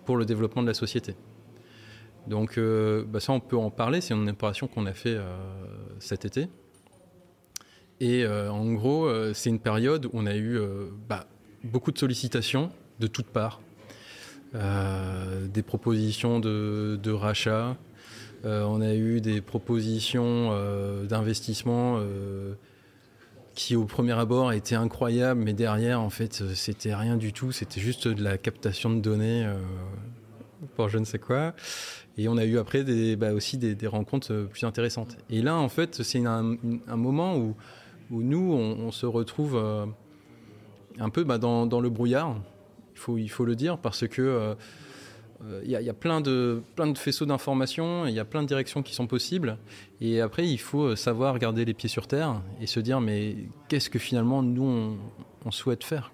pour 0.05 0.17
le 0.17 0.25
développement 0.25 0.63
de 0.63 0.67
la 0.67 0.75
société. 0.75 1.15
Donc 2.27 2.59
bah, 2.59 3.21
ça, 3.21 3.33
on 3.33 3.41
peut 3.41 3.57
en 3.57 3.71
parler. 3.71 4.01
C'est 4.01 4.15
une 4.15 4.31
opération 4.31 4.69
qu'on 4.69 4.87
a 4.87 4.95
fait 4.95 5.19
cet 5.99 6.25
été. 6.25 6.49
Et 8.01 8.27
en 8.27 8.73
gros, 8.73 9.11
c'est 9.35 9.51
une 9.51 9.61
période 9.61 10.07
où 10.07 10.11
on 10.15 10.25
a 10.25 10.37
eu 10.37 10.59
bah, 11.07 11.27
beaucoup 11.65 11.93
de 11.93 11.99
sollicitations 11.99 12.71
de 12.99 13.07
toutes 13.07 13.27
parts 13.27 13.61
euh, 14.55 15.47
des 15.47 15.63
propositions 15.63 16.39
de, 16.39 17.11
rachat. 17.11 17.77
Euh, 18.45 18.65
on 18.65 18.81
a 18.83 18.95
eu 18.95 19.21
des 19.21 19.41
propositions 19.41 20.51
euh, 20.53 21.05
d'investissement 21.05 22.01
qui 23.55 23.77
au 23.77 23.85
premier 23.85 24.13
abord 24.13 24.53
étaient 24.53 24.75
incroyables, 24.75 25.41
mais 25.41 25.53
derrière, 25.53 26.01
en 26.01 26.11
fait, 26.11 26.43
c'était 26.55 26.95
rien 26.95 27.17
du 27.17 27.33
tout. 27.33 27.53
C'était 27.53 27.81
juste 27.81 28.09
de 28.09 28.23
la 28.23 28.39
captation 28.39 28.91
de 28.91 29.01
données 29.01 29.47
pour 30.77 30.89
je 30.89 30.99
ne 30.99 31.05
sais 31.05 31.19
quoi. 31.19 31.55
Et 32.19 32.29
on 32.29 32.37
a 32.37 32.45
eu 32.45 32.59
après 32.59 32.85
bah, 33.17 33.33
aussi 33.33 33.59
des, 33.59 33.87
rencontres 33.87 34.47
plus 34.51 34.65
intéressantes. 34.65 35.17
Et 35.31 35.43
là, 35.43 35.57
en 35.57 35.69
fait, 35.69 36.03
c'est 36.03 36.25
un, 36.25 36.57
moment 36.89 37.37
où, 37.37 37.55
nous, 38.11 38.53
on, 38.53 38.91
se 38.91 39.07
retrouve 39.07 39.57
un 40.99 41.09
peu 41.11 41.25
bah, 41.25 41.39
dans, 41.39 41.81
le 41.81 41.91
brouillard 41.91 42.37
il 43.17 43.31
faut 43.31 43.45
le 43.45 43.57
dire, 43.57 43.79
parce 43.79 44.07
que 44.07 44.57
euh, 45.45 45.55
euh, 45.55 45.61
il 45.65 45.71
y, 45.71 45.89
a 45.89 45.95
plein 45.95 46.21
de, 46.21 46.63
plein 46.77 46.87
de 46.87 46.97
faisceaux 46.97 47.27
d'informations, 47.27 48.07
il 48.07 48.15
y 48.15 48.21
a 48.21 48.25
plein 48.25 48.43
de 48.43 48.49
directions 48.49 48.83
qui 48.83 48.95
sont 48.95 49.07
possibles. 49.07 49.59
Et 50.01 50.21
après, 50.21 50.49
il 50.49 50.59
faut 50.59 50.85
euh, 50.85 50.97
savoir 50.97 51.39
garder 51.39 51.65
les 51.65 51.75
pieds 51.75 51.89
sur 51.89 52.07
terre 52.07 52.41
et 52.61 52.67
se 52.67 52.81
dire, 52.81 53.01
mais 53.01 53.37
qu'est-ce 53.69 53.91
que 53.91 53.99
finalement 53.99 54.43
nous, 54.43 54.99
on, 55.45 55.51
souhaite 55.51 55.85
faire 55.85 56.13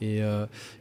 Et, 0.00 0.20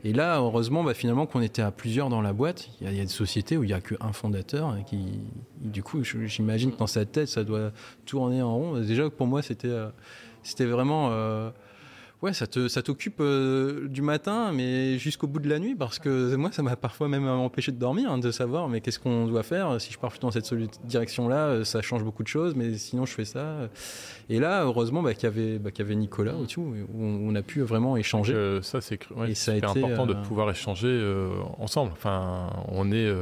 et, 0.04 0.14
là, 0.14 0.38
heureusement, 0.38 0.84
bah, 0.84 0.94
finalement, 0.94 1.26
qu'on 1.26 1.42
était 1.42 1.62
à 1.62 1.72
plusieurs 1.72 2.10
dans 2.10 2.22
la 2.22 2.34
boîte, 2.34 2.70
il 2.82 2.94
y, 2.94 3.00
a 3.00 3.04
des 3.04 3.08
sociétés 3.08 3.58
où 3.58 3.64
il 3.64 3.68
n'y 3.68 3.74
a 3.74 3.82
qu'un 3.82 4.14
fondateur 4.14 4.76
qui, 4.86 5.06
du 5.60 5.82
coup, 5.84 6.04
j'imagine 6.04 6.72
que 6.72 6.78
dans 6.78 6.88
sa 6.88 7.06
tête, 7.06 7.28
ça 7.28 7.44
doit 7.44 7.72
tourner 8.06 8.42
en 8.42 8.56
rond. 8.56 8.80
Déjà, 8.80 9.10
pour 9.10 9.28
moi, 9.28 9.42
c'était 9.42 10.66
vraiment 10.66 11.10
ouais, 12.24 12.32
ça 12.34 12.48
te, 12.48 12.70
ça 12.70 12.82
t'occupe 12.82 13.20
euh, 13.20 13.88
du 13.90 14.02
matin, 14.02 14.54
mais 14.54 14.98
jusqu'au 14.98 15.28
bout 15.28 15.42
de 15.42 15.50
la 15.50 15.60
nuit, 15.60 15.76
parce 15.76 16.00
que 16.00 16.36
moi, 16.36 16.52
ça 16.54 16.64
m'a 16.64 16.78
parfois 16.78 17.10
même 17.10 17.28
empêché 17.28 17.74
de 17.74 17.78
dormir, 17.78 18.10
hein, 18.10 18.18
de 18.18 18.32
savoir, 18.32 18.70
mais 18.70 18.80
qu'est-ce 18.80 18.98
qu'on 18.98 19.28
doit 19.28 19.44
faire? 19.44 19.80
Si 19.82 19.92
je 19.92 20.00
pars 20.00 20.10
plutôt 20.10 20.28
dans 20.28 20.32
cette 20.32 20.52
direction-là, 20.86 21.48
euh, 21.48 21.64
ça 21.66 21.82
change 21.82 22.04
beaucoup 22.04 22.24
de 22.24 22.30
choses, 22.30 22.56
mais 22.56 22.76
sinon, 22.78 23.06
je 23.06 23.14
fais 23.14 23.26
ça. 23.26 23.70
Et 24.30 24.40
là, 24.40 24.64
heureusement, 24.64 25.04
bah, 25.04 25.14
qu'il 25.14 25.26
y 25.26 25.28
avait, 25.28 25.60
bah, 25.60 25.72
qu'il 25.72 25.84
y 25.84 25.86
avait 25.86 25.96
Nicolas 25.96 26.36
au 26.36 26.46
où 26.60 26.76
on 26.96 27.36
a 27.36 27.42
pu 27.42 27.62
vraiment 27.62 27.98
échanger. 27.98 28.34
Euh, 28.34 28.62
ça, 28.62 28.80
c'est 28.80 29.00
ouais, 29.12 29.36
ça 29.36 29.52
a 29.52 29.56
été, 29.56 29.66
important 29.66 30.06
de 30.06 30.14
pouvoir 30.14 30.50
échanger 30.50 30.94
ensemble. 31.60 31.92
Enfin, 31.92 32.50
on 32.70 32.92
est 32.92 33.14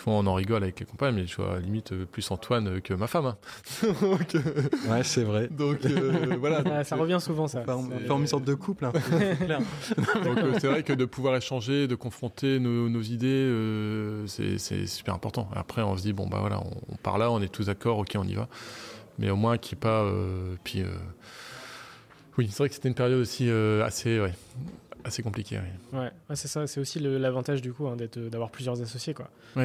souvent 0.00 0.18
on 0.20 0.26
en 0.26 0.34
rigole 0.34 0.62
avec 0.62 0.80
les 0.80 0.86
compagnes, 0.86 1.14
mais 1.14 1.26
je 1.26 1.36
vois 1.36 1.58
limite 1.60 1.94
plus 2.06 2.30
Antoine 2.30 2.80
que 2.80 2.94
ma 2.94 3.06
femme. 3.06 3.26
Hein. 3.26 3.36
ouais, 4.88 5.02
c'est 5.02 5.24
vrai. 5.24 5.48
Donc 5.48 5.84
voilà. 6.40 6.84
ça 6.84 6.96
revient 6.96 7.18
souvent 7.20 7.48
ça 7.48 7.62
sorte 8.26 8.44
de 8.44 8.54
couple. 8.54 8.86
Hein. 8.86 8.92
Donc 10.24 10.38
euh, 10.38 10.54
c'est 10.60 10.68
vrai 10.68 10.82
que 10.82 10.92
de 10.92 11.04
pouvoir 11.04 11.36
échanger, 11.36 11.86
de 11.86 11.94
confronter 11.94 12.58
nos, 12.58 13.02
idées, 13.02 13.28
euh, 13.28 14.26
c'est 14.26 14.86
super 14.86 15.14
important. 15.14 15.48
Après, 15.54 15.82
on 15.82 15.96
se 15.96 16.02
dit 16.02 16.12
bon 16.12 16.26
bah 16.26 16.38
voilà, 16.40 16.60
on, 16.90 16.96
part 16.96 17.18
là, 17.18 17.30
on 17.30 17.40
est 17.40 17.48
tous 17.48 17.66
d'accord, 17.66 17.98
ok, 17.98 18.12
on 18.16 18.24
y 18.24 18.34
va. 18.34 18.48
Mais 19.18 19.30
au 19.30 19.36
moins 19.36 19.58
qu'il 19.58 19.78
pas. 19.78 20.02
Euh, 20.02 20.54
puis 20.64 20.82
oui, 22.38 22.48
c'est 22.50 22.58
vrai 22.58 22.68
que 22.68 22.74
c'était 22.74 22.88
une 22.88 22.94
période 22.94 23.20
aussi 23.20 23.50
assez 23.50 24.20
assez 25.04 25.22
compliqué. 25.22 25.58
Oui. 25.92 25.98
Ouais, 25.98 26.10
c'est 26.34 26.48
ça. 26.48 26.66
C'est 26.66 26.80
aussi 26.80 26.98
l'avantage 27.00 27.62
du 27.62 27.72
coup 27.72 27.86
hein, 27.86 27.96
d'être, 27.96 28.18
d'avoir 28.18 28.50
plusieurs 28.50 28.80
associés, 28.80 29.14
quoi. 29.14 29.30
Oui. 29.56 29.64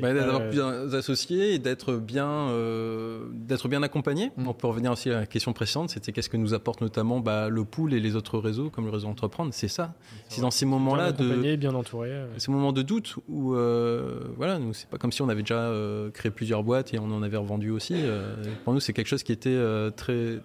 Bah, 0.00 0.12
d'avoir 0.12 0.40
euh, 0.40 0.48
plusieurs 0.48 0.94
associés 0.94 1.54
et 1.54 1.58
d'être 1.58 1.94
bien, 1.94 2.28
euh, 2.28 3.26
d'être 3.32 3.68
bien 3.68 3.82
accompagné. 3.82 4.32
Mm. 4.36 4.48
On 4.48 4.54
peut 4.54 4.66
revenir 4.66 4.92
aussi 4.92 5.10
à 5.10 5.20
la 5.20 5.26
question 5.26 5.52
précédente. 5.52 5.90
C'était 5.90 6.12
qu'est-ce 6.12 6.28
que 6.28 6.36
nous 6.36 6.54
apporte 6.54 6.80
notamment 6.80 7.20
bah, 7.20 7.48
le 7.48 7.64
pool 7.64 7.94
et 7.94 8.00
les 8.00 8.16
autres 8.16 8.38
réseaux, 8.38 8.70
comme 8.70 8.84
le 8.84 8.90
réseau 8.90 9.08
Entreprendre. 9.08 9.52
C'est 9.52 9.68
ça. 9.68 9.94
C'est 10.28 10.40
dans 10.40 10.50
ces 10.50 10.66
moments-là 10.66 11.12
de 11.12 11.56
bien 11.56 11.74
entouré. 11.74 12.10
Ces 12.38 12.50
moments 12.50 12.72
de 12.72 12.82
doute 12.82 13.16
où 13.28 13.54
euh, 13.54 14.20
voilà, 14.36 14.58
nous 14.58 14.72
c'est 14.72 14.88
pas 14.88 14.98
comme 14.98 15.12
si 15.12 15.22
on 15.22 15.28
avait 15.28 15.42
déjà 15.42 15.70
créé 16.12 16.30
plusieurs 16.30 16.62
boîtes 16.62 16.94
et 16.94 16.98
on 16.98 17.10
en 17.12 17.22
avait 17.22 17.36
revendu 17.36 17.70
aussi. 17.70 17.94
pour 18.64 18.72
nous, 18.72 18.80
c'est 18.80 18.92
quelque 18.92 19.06
chose 19.06 19.22
qui 19.22 19.32
était 19.32 19.58
très, 19.96 20.38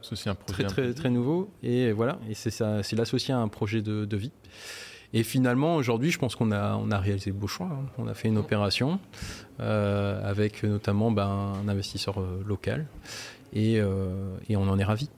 très, 0.48 0.64
très, 0.66 0.94
très, 0.94 1.10
nouveau. 1.10 1.52
Et 1.64 1.92
voilà. 1.92 2.20
Et 2.30 2.34
c'est 2.34 2.52
ça, 2.52 2.84
c'est 2.84 2.96
l'associé 2.96 3.34
à 3.34 3.40
un 3.40 3.48
projet 3.48 3.82
de, 3.82 4.06
de 4.06 4.18
vie. 4.20 4.32
Et 5.14 5.24
finalement, 5.24 5.76
aujourd'hui, 5.76 6.12
je 6.12 6.20
pense 6.20 6.36
qu'on 6.36 6.52
a, 6.52 6.76
on 6.76 6.92
a 6.92 7.00
réalisé 7.00 7.32
le 7.32 7.36
beau 7.36 7.48
choix. 7.48 7.68
Hein. 7.68 7.86
On 7.98 8.08
a 8.08 8.14
fait 8.14 8.28
une 8.28 8.38
opération 8.38 9.00
euh, 9.60 10.22
avec 10.24 10.64
notamment 10.64 11.12
ben, 11.12 11.56
un 11.64 11.68
investisseur 11.68 12.22
euh, 12.22 12.44
local 12.46 12.86
et, 13.54 13.80
euh, 13.80 14.38
et, 14.48 14.56
on 14.56 14.64
en 14.64 14.78
est 14.78 14.84
ravi. 14.84 15.10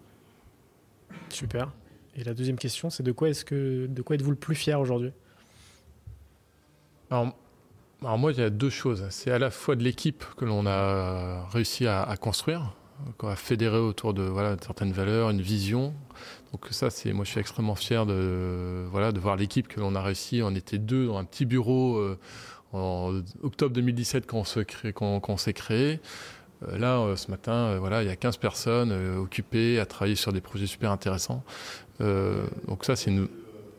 Super. 1.28 1.72
Et 2.16 2.24
la 2.24 2.34
deuxième 2.34 2.58
question, 2.58 2.90
c'est 2.90 3.04
de 3.04 3.12
quoi 3.12 3.30
est-ce 3.30 3.44
que 3.44 3.88
de 3.88 4.02
quoi 4.02 4.16
êtes-vous 4.16 4.32
le 4.32 4.38
plus 4.38 4.56
fier 4.56 4.80
aujourd'hui? 4.80 5.12
Alors, 7.10 7.34
moi, 8.02 8.32
il 8.32 8.40
y 8.40 8.44
a 8.44 8.50
deux 8.50 8.70
choses. 8.70 9.06
C'est 9.10 9.32
à 9.32 9.40
la 9.40 9.52
fois 9.52 9.76
de 9.76 9.84
l'équipe 9.84 10.24
que 10.38 10.46
l'on 10.46 10.66
a 10.66 11.46
réussi 11.50 11.86
à, 11.86 12.02
à 12.02 12.16
construire, 12.16 12.74
qu'on 13.18 13.28
a 13.28 13.36
fédéré 13.36 13.78
autour 13.78 14.14
de 14.14 14.24
voilà 14.24 14.56
certaines 14.62 14.94
valeurs, 14.94 15.30
une 15.30 15.42
vision, 15.42 15.94
donc 16.52 16.68
ça, 16.72 16.90
c'est 16.90 17.14
moi 17.14 17.24
je 17.24 17.32
suis 17.32 17.40
extrêmement 17.40 17.76
fier 17.76 18.06
de 18.06 18.86
voilà 18.92 19.12
de 19.12 19.20
voir 19.20 19.38
l'équipe 19.38 19.68
que 19.68 19.80
l'on 19.80 19.96
a 19.96 20.02
réussi. 20.02 20.42
On 20.44 20.54
était 20.54 20.78
deux 20.78 21.08
dans 21.08 21.18
un 21.18 21.24
petit 21.24 21.46
bureau 21.46 21.98
euh, 21.98 22.20
en 22.74 23.22
octobre 23.42 23.74
2017 23.74 24.28
quand 24.28 24.40
on 24.40 24.44
s'est 24.44 24.66
créé. 24.66 24.92
Quand, 24.92 25.22
créé. 25.56 26.00
Euh, 26.68 26.78
là, 26.78 27.00
euh, 27.00 27.16
ce 27.16 27.32
matin, 27.32 27.78
voilà, 27.80 28.04
il 28.04 28.08
y 28.08 28.12
a 28.12 28.16
15 28.16 28.38
personnes 28.38 28.92
occupées 29.18 29.80
à 29.80 29.86
travailler 29.86 30.16
sur 30.16 30.34
des 30.34 30.42
projets 30.42 30.68
super 30.68 30.92
intéressants. 30.92 31.44
donc 32.00 32.84
ça, 32.84 32.96
c'est 32.96 33.12
une, 33.12 33.28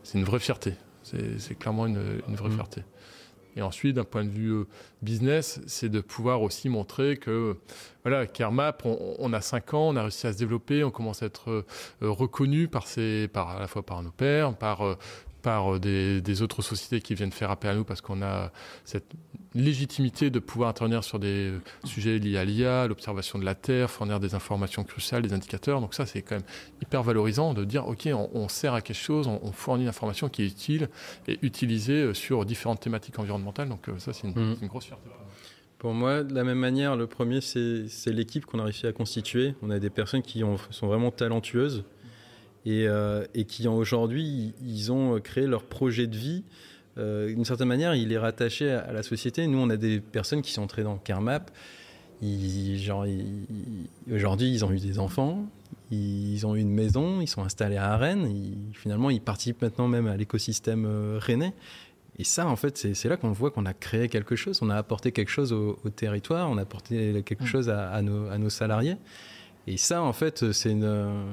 c'est 0.01 0.17
une 0.17 0.25
vraie 0.25 0.39
fierté. 0.39 0.73
C'est, 1.03 1.57
clairement 1.59 1.85
une, 1.85 2.21
une 2.27 2.35
vraie 2.35 2.49
mmh. 2.49 2.53
fierté. 2.53 2.81
Et 3.55 3.61
ensuite, 3.61 3.95
d'un 3.95 4.03
point 4.03 4.23
de 4.23 4.29
vue 4.29 4.51
euh, 4.51 4.67
business, 5.01 5.61
c'est 5.67 5.89
de 5.89 6.01
pouvoir 6.01 6.41
aussi 6.41 6.69
montrer 6.69 7.17
que, 7.17 7.57
voilà, 8.03 8.25
CareMap, 8.25 8.83
on, 8.85 9.33
a 9.33 9.41
5 9.41 9.73
ans, 9.73 9.89
on 9.89 9.95
a 9.95 10.01
réussi 10.01 10.27
à 10.27 10.33
se 10.33 10.37
développer, 10.37 10.83
on 10.83 10.91
commence 10.91 11.23
à 11.23 11.27
être 11.27 11.49
euh, 11.51 11.63
reconnu 12.01 12.67
par, 12.67 12.87
ses, 12.87 13.27
par 13.27 13.49
à 13.49 13.59
la 13.59 13.67
fois 13.67 13.83
par 13.83 14.01
nos 14.01 14.11
pairs, 14.11 14.55
par 14.55 14.85
euh, 14.85 14.97
par 15.43 15.75
euh, 15.75 15.79
des, 15.79 16.41
autres 16.41 16.63
sociétés 16.63 17.01
qui 17.01 17.13
viennent 17.13 17.31
faire 17.31 17.51
appel 17.51 17.69
à 17.69 17.75
nous 17.75 17.83
parce 17.83 18.01
qu'on 18.01 18.23
a 18.23 18.51
cette 18.85 19.13
légitimité 19.53 20.31
de 20.31 20.39
pouvoir 20.39 20.69
intervenir 20.69 21.03
sur 21.03 21.19
des 21.19 21.51
sujets 21.83 22.17
liés 22.17 22.37
à 22.37 22.45
l'IA, 22.45 22.87
l'observation 22.87 23.37
de 23.37 23.45
la 23.45 23.53
Terre, 23.53 23.91
fournir 23.91 24.19
des 24.19 24.33
informations 24.33 24.83
cruciales, 24.83 25.21
des 25.21 25.33
indicateurs. 25.33 25.79
Donc 25.79 25.93
ça, 25.93 26.07
c'est 26.07 26.23
quand 26.23 26.35
même 26.35 26.45
hyper 26.81 27.03
valorisant 27.03 27.53
de 27.53 27.63
dire, 27.63 27.87
OK, 27.87 28.09
on, 28.11 28.47
sert 28.47 28.73
à 28.73 28.81
quelque 28.81 28.95
chose, 28.95 29.27
on, 29.27 29.51
fournit 29.51 29.83
une 29.83 29.89
information 29.89 30.29
qui 30.29 30.41
est 30.41 30.47
utile 30.47 30.89
et 31.27 31.37
utilisée 31.43 32.01
euh, 32.01 32.13
sur 32.15 32.45
différentes 32.45 32.79
thématiques 32.79 33.19
environnementales. 33.19 33.69
Donc 33.69 33.89
euh, 33.89 33.99
ça, 33.99 34.13
c'est 34.13 34.27
une, 34.27 34.33
mmh. 34.33 34.67
grosse 34.67 34.85
fierté. 34.85 35.09
Pour 35.77 35.93
moi, 35.93 36.23
de 36.23 36.33
la 36.33 36.45
même 36.45 36.57
manière, 36.57 36.95
le 36.95 37.07
premier, 37.07 37.41
c'est 37.41 38.07
l'équipe 38.07 38.45
qu'on 38.45 38.59
a 38.59 38.63
réussi 38.63 38.87
à 38.87 38.93
constituer. 38.93 39.53
On 39.61 39.69
a 39.69 39.79
des 39.79 39.89
personnes 39.89 40.21
qui 40.21 40.41
sont 40.71 40.87
vraiment 40.87 41.11
talentueuses 41.11 41.83
euh, 42.67 43.25
et, 43.33 43.45
qui 43.45 43.67
aujourd'hui 43.67 44.53
ils 44.65 44.91
ont 44.91 45.19
créé 45.19 45.47
leur 45.47 45.63
projet 45.63 46.07
de 46.07 46.15
vie. 46.15 46.43
Euh, 46.97 47.27
d'une 47.27 47.45
certaine 47.45 47.67
manière, 47.67 47.95
il 47.95 48.11
est 48.11 48.17
rattaché 48.17 48.71
à, 48.71 48.91
la 48.93 49.03
société. 49.03 49.47
Nous, 49.47 49.57
on 49.57 49.69
a 49.69 49.77
des 49.77 49.99
personnes 49.99 50.41
qui 50.41 50.51
sont 50.51 50.61
entrées 50.61 50.83
dans 50.83 50.97
CareMap. 50.97 51.51
Aujourd'hui, 54.11 54.53
ils 54.53 54.63
ont 54.63 54.71
eu 54.71 54.79
des 54.79 54.97
enfants, 54.99 55.45
ils 55.91 56.45
ont 56.45 56.55
eu 56.55 56.61
une 56.61 56.71
maison, 56.71 57.19
ils 57.19 57.27
sont 57.27 57.43
installés 57.43 57.75
à 57.75 57.97
Rennes. 57.97 58.29
finalement, 58.73 59.09
ils 59.09 59.19
participent 59.19 59.61
maintenant 59.61 59.89
même 59.89 60.07
à 60.07 60.15
l'écosystème 60.15 60.85
euh, 60.85 61.17
rennais. 61.19 61.53
Et 62.19 62.23
ça, 62.23 62.47
en 62.47 62.55
fait, 62.55 62.77
c'est 62.77 63.09
là 63.09 63.17
qu'on 63.17 63.31
voit 63.31 63.51
qu'on 63.51 63.65
a 63.65 63.73
créé 63.73 64.07
quelque 64.07 64.35
chose, 64.35 64.59
on 64.61 64.69
a 64.69 64.75
apporté 64.75 65.11
quelque 65.11 65.31
chose 65.31 65.51
au, 65.51 65.75
territoire, 65.89 66.47
on 66.49 66.59
a 66.59 66.61
apporté 66.61 67.23
quelque 67.25 67.43
mmh. 67.43 67.47
chose 67.47 67.69
à, 67.69 67.89
à, 67.89 68.03
nos, 68.03 68.27
à, 68.27 68.37
nos, 68.37 68.51
salariés. 68.51 68.97
Et 69.65 69.77
ça, 69.77 70.03
en 70.03 70.13
fait, 70.13 70.51
c'est 70.51 70.71
une, 70.71 71.25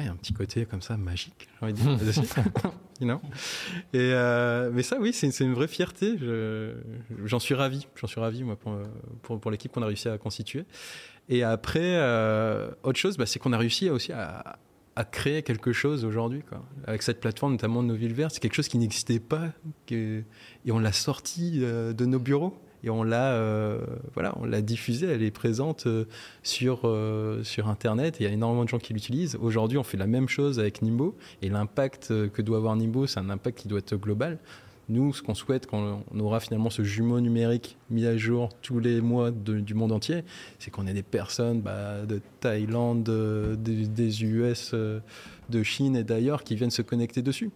il 0.00 0.06
y 0.06 0.08
a 0.08 0.12
un 0.12 0.16
petit 0.16 0.32
côté 0.32 0.66
comme 0.66 0.82
ça 0.82 0.96
magique, 0.96 1.48
j'ai 1.60 1.64
envie 1.64 1.72
de 1.72 1.78
dire. 1.78 2.22
Et 3.92 3.98
euh, 4.12 4.70
mais 4.72 4.82
ça, 4.82 4.98
oui, 5.00 5.12
c'est 5.12 5.28
une 5.40 5.54
vraie 5.54 5.68
fierté. 5.68 6.16
J'en 7.24 7.38
suis 7.38 7.54
ravi. 7.54 7.86
J'en 7.96 8.06
suis 8.06 8.20
ravi, 8.20 8.44
moi, 8.44 8.56
pour, 8.56 9.40
pour, 9.40 9.50
l'équipe 9.50 9.72
qu'on 9.72 9.82
a 9.82 9.86
réussi 9.86 10.08
à 10.08 10.18
constituer. 10.18 10.64
Et 11.28 11.42
après, 11.42 11.96
euh, 11.96 12.70
autre 12.82 12.98
chose, 12.98 13.16
bah, 13.16 13.26
c'est 13.26 13.38
qu'on 13.38 13.52
a 13.52 13.58
réussi 13.58 13.88
aussi 13.90 14.12
à, 14.12 14.58
à, 14.96 15.04
créer 15.04 15.42
quelque 15.42 15.72
chose 15.72 16.04
aujourd'hui. 16.04 16.42
Avec 16.86 17.02
cette 17.02 17.20
plateforme, 17.20 17.52
notamment 17.52 17.82
de 17.82 17.88
nos 17.88 17.94
villes 17.94 18.14
vertes, 18.14 18.34
c'est 18.34 18.40
quelque 18.40 18.54
chose 18.54 18.68
qui 18.68 18.78
n'existait 18.78 19.20
pas. 19.20 19.48
et 19.90 20.24
on 20.68 20.78
l'a 20.78 20.92
sorti 20.92 21.60
euh, 21.62 21.92
de 21.92 22.04
nos 22.04 22.18
bureaux 22.18 22.56
et 22.84 22.90
on 22.90 23.02
l'a 23.02 23.32
euh, 23.32 23.78
voilà, 24.12 24.34
on 24.40 24.44
l'a 24.44 24.60
diffusée, 24.60 25.06
elle 25.06 25.22
est 25.22 25.30
présente 25.30 25.86
euh, 25.86 26.04
sur, 26.42 26.82
euh, 26.84 27.42
sur 27.42 27.68
Internet, 27.68 28.16
il 28.20 28.24
y 28.24 28.26
a 28.26 28.30
énormément 28.30 28.64
de 28.64 28.68
gens 28.68 28.78
qui 28.78 28.92
l'utilisent. 28.92 29.36
Aujourd'hui, 29.40 29.78
on 29.78 29.82
fait 29.82 29.96
la 29.96 30.06
même 30.06 30.28
chose 30.28 30.60
avec 30.60 30.82
Nimbo, 30.82 31.16
et 31.42 31.48
l'impact 31.48 32.08
que 32.30 32.42
doit 32.42 32.58
avoir 32.58 32.76
Nimbo, 32.76 33.06
c'est 33.06 33.20
un 33.20 33.30
impact 33.30 33.58
qui 33.58 33.68
doit 33.68 33.78
être 33.78 33.96
global. 33.96 34.38
Nous, 34.90 35.14
ce 35.14 35.22
qu'on 35.22 35.34
souhaite 35.34 35.66
quand 35.66 36.02
on 36.14 36.20
aura 36.20 36.40
finalement 36.40 36.68
ce 36.68 36.84
jumeau 36.84 37.18
numérique 37.18 37.78
mis 37.88 38.04
à 38.04 38.18
jour 38.18 38.50
tous 38.60 38.80
les 38.80 39.00
mois 39.00 39.30
du 39.30 39.72
monde 39.72 39.92
entier, 39.92 40.24
c'est 40.58 40.70
qu'on 40.70 40.86
ait 40.86 40.92
des 40.92 41.02
personnes 41.02 41.62
bah, 41.62 42.04
de 42.04 42.20
Thaïlande, 42.40 43.02
des, 43.62 44.24
US, 44.24 44.74
de 44.74 45.62
Chine 45.62 45.96
et 45.96 46.04
d'ailleurs 46.04 46.44
qui 46.44 46.54
viennent 46.54 46.70
se 46.70 46.82
connecter 46.82 47.22
dessus. 47.22 47.50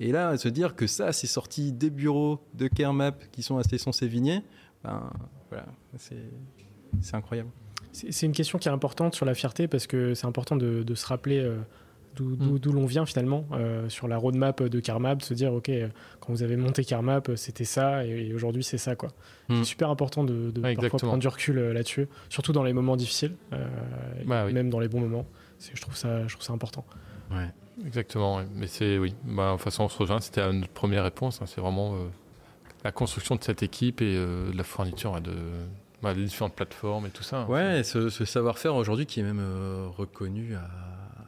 Et 0.00 0.10
là, 0.10 0.36
se 0.36 0.48
dire 0.48 0.74
que 0.74 0.88
ça, 0.88 1.12
c'est 1.12 1.28
sorti 1.28 1.70
des 1.70 1.90
bureaux 1.90 2.40
de 2.54 2.66
CareMap 2.66 3.30
qui 3.30 3.44
sont 3.44 3.58
à 3.58 3.62
Cesson-Sévigné, 3.62 4.42
ben, 4.84 5.10
voilà, 5.50 5.66
c'est 5.96 7.14
incroyable. 7.14 7.50
C'est 7.92 8.24
une 8.26 8.32
question 8.32 8.58
qui 8.58 8.68
est 8.68 8.72
importante 8.72 9.14
sur 9.14 9.26
la 9.26 9.34
fierté 9.34 9.68
parce 9.68 9.86
que 9.86 10.14
c'est 10.14 10.26
important 10.26 10.56
de, 10.56 10.94
se 10.94 11.06
rappeler 11.06 11.40
euh, 11.40 11.58
mm. 12.18 12.58
d'où 12.58 12.72
l'on 12.72 12.86
vient 12.86 13.04
finalement 13.04 13.44
euh, 13.52 13.88
sur 13.90 14.08
la 14.08 14.16
roadmap 14.16 14.62
de 14.62 14.80
CarMap, 14.80 15.18
de 15.18 15.24
se 15.24 15.34
dire 15.34 15.52
ok 15.52 15.70
quand 16.20 16.32
vous 16.32 16.42
avez 16.42 16.56
monté 16.56 16.84
CarMap 16.84 17.32
c'était 17.36 17.64
ça 17.64 18.06
et, 18.06 18.32
aujourd'hui 18.32 18.64
c'est 18.64 18.78
ça 18.78 18.96
quoi. 18.96 19.10
Mm. 19.48 19.58
C'est 19.58 19.64
super 19.64 19.90
important 19.90 20.24
de, 20.24 20.50
parfois 20.50 20.98
prendre 20.98 21.18
du 21.18 21.28
recul 21.28 21.58
euh, 21.58 21.72
là-dessus, 21.74 22.08
surtout 22.30 22.52
dans 22.52 22.64
les 22.64 22.72
moments 22.72 22.96
difficiles, 22.96 23.34
bah 24.26 24.50
même 24.50 24.70
dans 24.70 24.80
les 24.80 24.88
bons 24.88 25.00
moments. 25.00 25.26
Je 25.74 25.80
trouve 25.80 25.96
ça, 25.96 26.26
je 26.26 26.32
trouve 26.32 26.44
ça 26.44 26.52
important. 26.52 26.84
Ouais. 27.30 27.48
Exactement, 27.86 28.42
mais 28.54 28.66
c'est 28.66 28.98
oui. 28.98 29.14
Bah, 29.24 29.52
de 29.52 29.56
toute 29.56 29.62
façon, 29.62 29.84
on 29.84 29.88
se 29.88 29.96
rejoint. 29.96 30.20
C'était 30.20 30.52
notre 30.52 30.72
première 30.72 31.04
réponse. 31.04 31.40
Hein. 31.40 31.46
c'est 31.46 31.60
vraiment 31.60 31.96
la 32.84 32.92
construction 32.92 33.36
de 33.36 33.44
cette 33.44 33.62
équipe 33.62 34.00
et 34.02 34.14
euh, 34.16 34.50
de 34.50 34.56
la 34.56 34.64
fourniture 34.64 35.20
de, 35.20 35.34
bah, 36.02 36.14
des 36.14 36.24
différentes 36.24 36.54
plateformes 36.54 37.06
et 37.06 37.10
tout 37.10 37.22
ça. 37.22 37.42
Hein. 37.42 37.46
Ouais, 37.46 37.82
ce, 37.84 38.08
savoir-faire 38.10 38.74
aujourd'hui 38.74 39.06
qui 39.06 39.20
est 39.20 39.22
même 39.22 39.40
euh, 39.40 39.86
reconnu 39.96 40.54
à. 40.54 40.68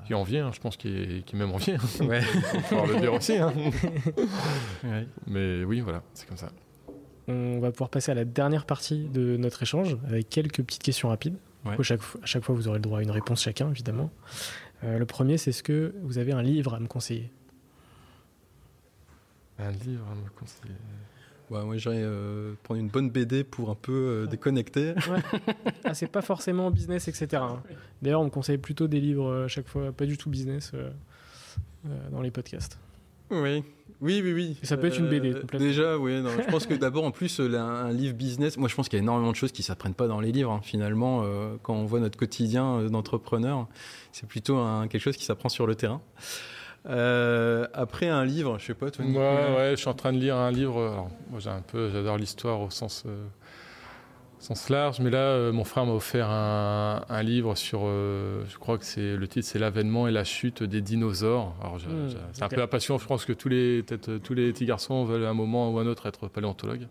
Qui 0.06 0.12
en 0.12 0.22
vient, 0.22 0.48
hein, 0.48 0.50
je 0.52 0.60
pense, 0.60 0.76
qui 0.76 0.88
est, 0.88 1.24
qui 1.24 1.34
même 1.34 1.50
en 1.52 1.56
vient. 1.56 1.78
Ouais. 2.00 2.20
On 2.72 2.84
va 2.84 2.92
le 2.92 3.00
dire 3.00 3.14
aussi. 3.14 3.38
Hein. 3.38 3.54
Mais 5.26 5.64
oui, 5.64 5.80
voilà, 5.80 6.02
c'est 6.12 6.28
comme 6.28 6.36
ça. 6.36 6.50
On 7.26 7.58
va 7.58 7.70
pouvoir 7.70 7.88
passer 7.88 8.12
à 8.12 8.14
la 8.14 8.26
dernière 8.26 8.66
partie 8.66 9.08
de 9.08 9.38
notre 9.38 9.62
échange 9.62 9.96
avec 10.06 10.28
quelques 10.28 10.62
petites 10.62 10.82
questions 10.82 11.08
rapides. 11.08 11.38
à, 11.64 11.82
chaque, 11.82 12.00
à 12.22 12.26
chaque 12.26 12.44
fois, 12.44 12.54
vous 12.54 12.68
aurez 12.68 12.76
le 12.76 12.82
droit 12.82 12.98
à 12.98 13.02
une 13.02 13.10
réponse 13.10 13.40
chacun, 13.40 13.70
évidemment. 13.70 14.10
Euh, 14.82 14.98
le 14.98 15.06
premier, 15.06 15.38
c'est 15.38 15.50
est-ce 15.50 15.62
que 15.62 15.94
vous 16.02 16.18
avez 16.18 16.32
un 16.32 16.42
livre 16.42 16.74
à 16.74 16.80
me 16.80 16.86
conseiller? 16.86 17.30
Un 19.58 19.70
livre 19.70 20.04
à 20.10 20.14
me 20.14 20.28
conseiller 20.38 20.74
moi, 21.50 21.76
j'irais 21.76 22.00
euh, 22.00 22.54
prendre 22.62 22.80
une 22.80 22.88
bonne 22.88 23.10
BD 23.10 23.44
pour 23.44 23.70
un 23.70 23.74
peu 23.74 23.92
euh, 23.92 24.26
déconnecter. 24.26 24.94
Ah, 25.86 25.92
c'est 25.92 26.06
pas 26.06 26.22
forcément 26.22 26.70
business, 26.70 27.08
etc. 27.08 27.42
Hein. 27.42 27.62
D'ailleurs, 28.00 28.22
on 28.22 28.24
me 28.24 28.30
conseille 28.30 28.56
plutôt 28.56 28.88
des 28.88 29.00
livres 29.00 29.26
euh, 29.26 29.44
à 29.44 29.48
chaque 29.48 29.68
fois, 29.68 29.92
pas 29.92 30.06
du 30.06 30.16
tout 30.16 30.30
business 30.30 30.72
dans 32.10 32.22
les 32.22 32.30
podcasts. 32.30 32.78
Oui, 33.30 33.62
oui, 34.00 34.22
oui, 34.22 34.32
oui. 34.32 34.56
ça 34.62 34.78
peut 34.78 34.86
être 34.86 34.98
une 34.98 35.08
BD. 35.08 35.34
Déjà, 35.58 35.98
oui. 35.98 36.22
je 36.22 36.50
pense 36.50 36.66
que 36.66 36.74
d'abord, 36.74 37.04
en 37.04 37.10
plus, 37.10 37.38
un, 37.40 37.92
livre 37.92 38.14
business. 38.14 38.56
Moi, 38.56 38.68
je 38.68 38.74
pense 38.74 38.88
qu'il 38.88 38.98
y 38.98 39.00
a 39.00 39.02
énormément 39.02 39.30
de 39.30 39.36
choses 39.36 39.52
qui 39.52 39.62
s'apprennent 39.62 39.94
pas 39.94 40.08
dans 40.08 40.20
les 40.20 40.32
livres. 40.32 40.50
Hein. 40.50 40.60
Finalement, 40.62 41.24
quand 41.62 41.74
on 41.74 41.84
voit 41.84 42.00
notre 42.00 42.18
quotidien 42.18 42.84
d'entrepreneur, 42.84 43.68
c'est 44.12 44.26
plutôt 44.26 44.58
quelque 44.88 45.02
chose 45.02 45.16
qui 45.16 45.24
s'apprend 45.24 45.50
sur 45.50 45.66
le 45.66 45.74
terrain. 45.74 46.00
Euh, 46.86 47.66
après 47.72 48.08
un 48.08 48.24
livre, 48.24 48.58
je 48.58 48.66
sais 48.66 48.74
pas, 48.74 48.90
toi. 48.90 49.04
Moi, 49.04 49.22
ouais, 49.56 49.70
je 49.70 49.76
suis 49.76 49.88
en 49.88 49.94
train 49.94 50.12
de 50.12 50.18
lire 50.18 50.36
un 50.36 50.50
livre. 50.50 50.76
Alors, 50.80 51.10
moi, 51.30 51.40
j'ai 51.40 51.50
un 51.50 51.62
peu, 51.62 51.90
j'adore 51.90 52.18
l'histoire 52.18 52.60
au 52.60 52.68
sens, 52.70 53.04
euh, 53.06 53.24
sens 54.38 54.68
large, 54.68 55.00
mais 55.00 55.08
là, 55.08 55.18
euh, 55.18 55.52
mon 55.52 55.64
frère 55.64 55.86
m'a 55.86 55.92
offert 55.92 56.28
un, 56.28 57.02
un 57.08 57.22
livre 57.22 57.54
sur, 57.54 57.80
euh, 57.84 58.42
je 58.50 58.58
crois 58.58 58.76
que 58.76 58.84
c'est 58.84 59.16
le 59.16 59.26
titre, 59.26 59.48
c'est 59.48 59.58
l'avènement 59.58 60.06
et 60.08 60.10
la 60.10 60.24
chute 60.24 60.62
des 60.62 60.82
dinosaures. 60.82 61.54
Alors, 61.62 61.76
Hmm, 61.76 62.08
c'est 62.34 62.42
un 62.42 62.48
peu 62.48 62.56
la 62.60 62.66
passion. 62.66 62.98
Je 62.98 63.06
pense 63.06 63.24
que 63.24 63.32
tous 63.32 63.48
les, 63.48 63.82
peut-être 63.82 64.08
euh, 64.10 64.18
tous 64.18 64.34
les 64.34 64.52
petits 64.52 64.66
garçons 64.66 65.04
veulent 65.04 65.24
à 65.24 65.30
un 65.30 65.34
moment 65.34 65.70
ou 65.70 65.78
à 65.78 65.82
un 65.82 65.86
autre 65.86 66.06
être 66.06 66.28
paléontologues. 66.28 66.86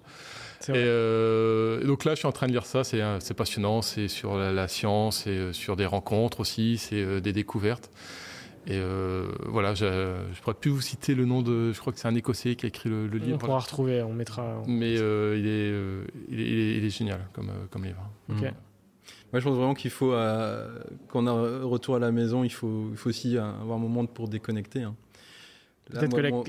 C'est 0.59 0.71
Et, 0.71 0.75
vrai. 0.75 0.83
euh, 0.87 1.81
et 1.81 1.85
donc 1.85 2.03
là, 2.05 2.13
je 2.13 2.19
suis 2.19 2.27
en 2.27 2.31
train 2.31 2.47
de 2.47 2.51
lire 2.53 2.65
ça. 2.65 2.83
C'est 2.83 3.01
euh, 3.01 3.19
c'est 3.19 3.35
passionnant. 3.35 3.83
C'est 3.83 4.07
sur 4.07 4.37
la, 4.37 4.51
la 4.51 4.67
science, 4.67 5.27
et 5.27 5.31
euh, 5.37 5.53
sur 5.53 5.75
des 5.75 5.85
rencontres 5.85 6.39
aussi, 6.39 6.77
c'est 6.79 6.95
euh, 7.03 7.19
des 7.19 7.33
découvertes. 7.33 7.91
Et 8.65 8.77
euh, 8.79 9.27
voilà, 9.47 9.73
je, 9.73 9.85
je 10.33 10.41
pourrais 10.41 10.53
plus 10.55 10.71
vous 10.71 10.79
citer 10.81 11.15
le 11.15 11.25
nom 11.25 11.41
de. 11.41 11.73
Je 11.73 11.79
crois 11.79 11.91
que 11.91 11.99
c'est 11.99 12.07
un 12.07 12.15
Écossais 12.15 12.55
qui 12.55 12.65
a 12.65 12.69
écrit 12.69 12.89
le, 12.89 13.07
le 13.07 13.19
On 13.21 13.25
livre. 13.25 13.37
pourra 13.37 13.59
retrouver, 13.59 14.01
on 14.03 14.13
mettra. 14.13 14.61
Mais 14.67 14.97
euh, 14.97 15.35
il, 15.37 15.45
est, 15.45 15.71
euh, 15.71 16.05
il, 16.29 16.39
est, 16.39 16.43
il 16.45 16.59
est- 16.59 16.77
il 16.77 16.85
est 16.85 16.89
génial 16.89 17.27
comme, 17.33 17.49
euh, 17.49 17.65
comme 17.69 17.83
livre. 17.83 18.09
Ok. 18.29 18.41
Mm. 18.41 18.51
Moi, 19.33 19.39
je 19.39 19.43
pense 19.45 19.57
vraiment 19.57 19.73
qu'il 19.73 19.91
faut, 19.91 20.13
euh, 20.13 20.79
quand 21.09 21.23
on 21.23 21.27
a 21.27 21.31
un 21.31 21.63
retour 21.65 21.95
à 21.95 21.99
la 21.99 22.11
maison, 22.11 22.43
il 22.43 22.51
faut, 22.51 22.87
il 22.91 22.97
faut 22.97 23.09
aussi 23.09 23.37
avoir 23.37 23.77
un 23.77 23.81
moment 23.81 24.05
pour 24.05 24.27
déconnecter. 24.29 24.83
hein. 24.83 24.95
Peut-être 25.91 26.15
que, 26.15 26.21
la- 26.21 26.29
livre- 26.29 26.43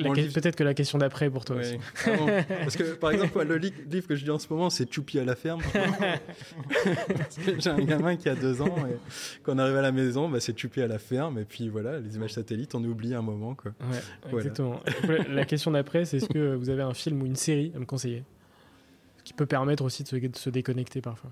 que 0.56 0.72
question 0.74 0.98
d'après 0.98 1.28
pour 1.28 1.44
toi 1.44 1.56
Ouais. 1.56 1.62
aussi. 1.62 1.78
Ah 2.06 2.10
bon 2.16 2.26
Parce 2.60 2.76
que, 2.76 2.94
par 2.94 3.10
exemple, 3.10 3.42
le 3.42 3.56
li- 3.56 3.72
livre 3.90 4.06
que 4.06 4.14
je 4.14 4.24
lis 4.24 4.30
en 4.30 4.38
ce 4.38 4.46
moment, 4.48 4.70
c'est 4.70 4.90
Choupi 4.92 5.18
à 5.18 5.24
la 5.24 5.34
ferme. 5.34 5.60
J'ai 7.58 7.70
un 7.70 7.78
gamin 7.78 8.16
qui 8.16 8.28
a 8.28 8.34
deux 8.34 8.60
ans, 8.62 8.74
et 8.88 8.96
quand 9.42 9.54
on 9.54 9.58
arrive 9.58 9.76
à 9.76 9.82
la 9.82 9.92
maison, 9.92 10.28
bah, 10.28 10.40
c'est 10.40 10.58
Choupi 10.58 10.80
à 10.82 10.86
la 10.86 10.98
ferme, 10.98 11.38
et 11.38 11.44
puis 11.44 11.68
voilà, 11.68 11.98
les 12.00 12.16
images 12.16 12.32
satellites, 12.34 12.74
on 12.74 12.84
oublie 12.84 13.14
un 13.14 13.22
moment. 13.22 13.54
Quoi. 13.54 13.72
Ouais, 13.80 13.86
Voilà. 14.30 14.36
exactement. 14.38 14.80
La- 15.08 15.24
La 15.34 15.44
question 15.44 15.70
d'après, 15.72 16.04
c'est 16.04 16.18
est-ce 16.18 16.28
que 16.28 16.54
vous 16.54 16.70
avez 16.70 16.82
un 16.82 16.94
film 16.94 17.22
ou 17.22 17.26
une 17.26 17.36
série 17.36 17.72
à 17.74 17.78
me 17.78 17.84
conseiller? 17.86 18.24
Ce 19.18 19.22
qui 19.24 19.32
peut 19.32 19.46
permettre 19.46 19.82
aussi 19.84 20.02
de 20.02 20.08
se, 20.08 20.16
de 20.16 20.36
se 20.36 20.50
déconnecter 20.50 21.00
parfois. 21.00 21.30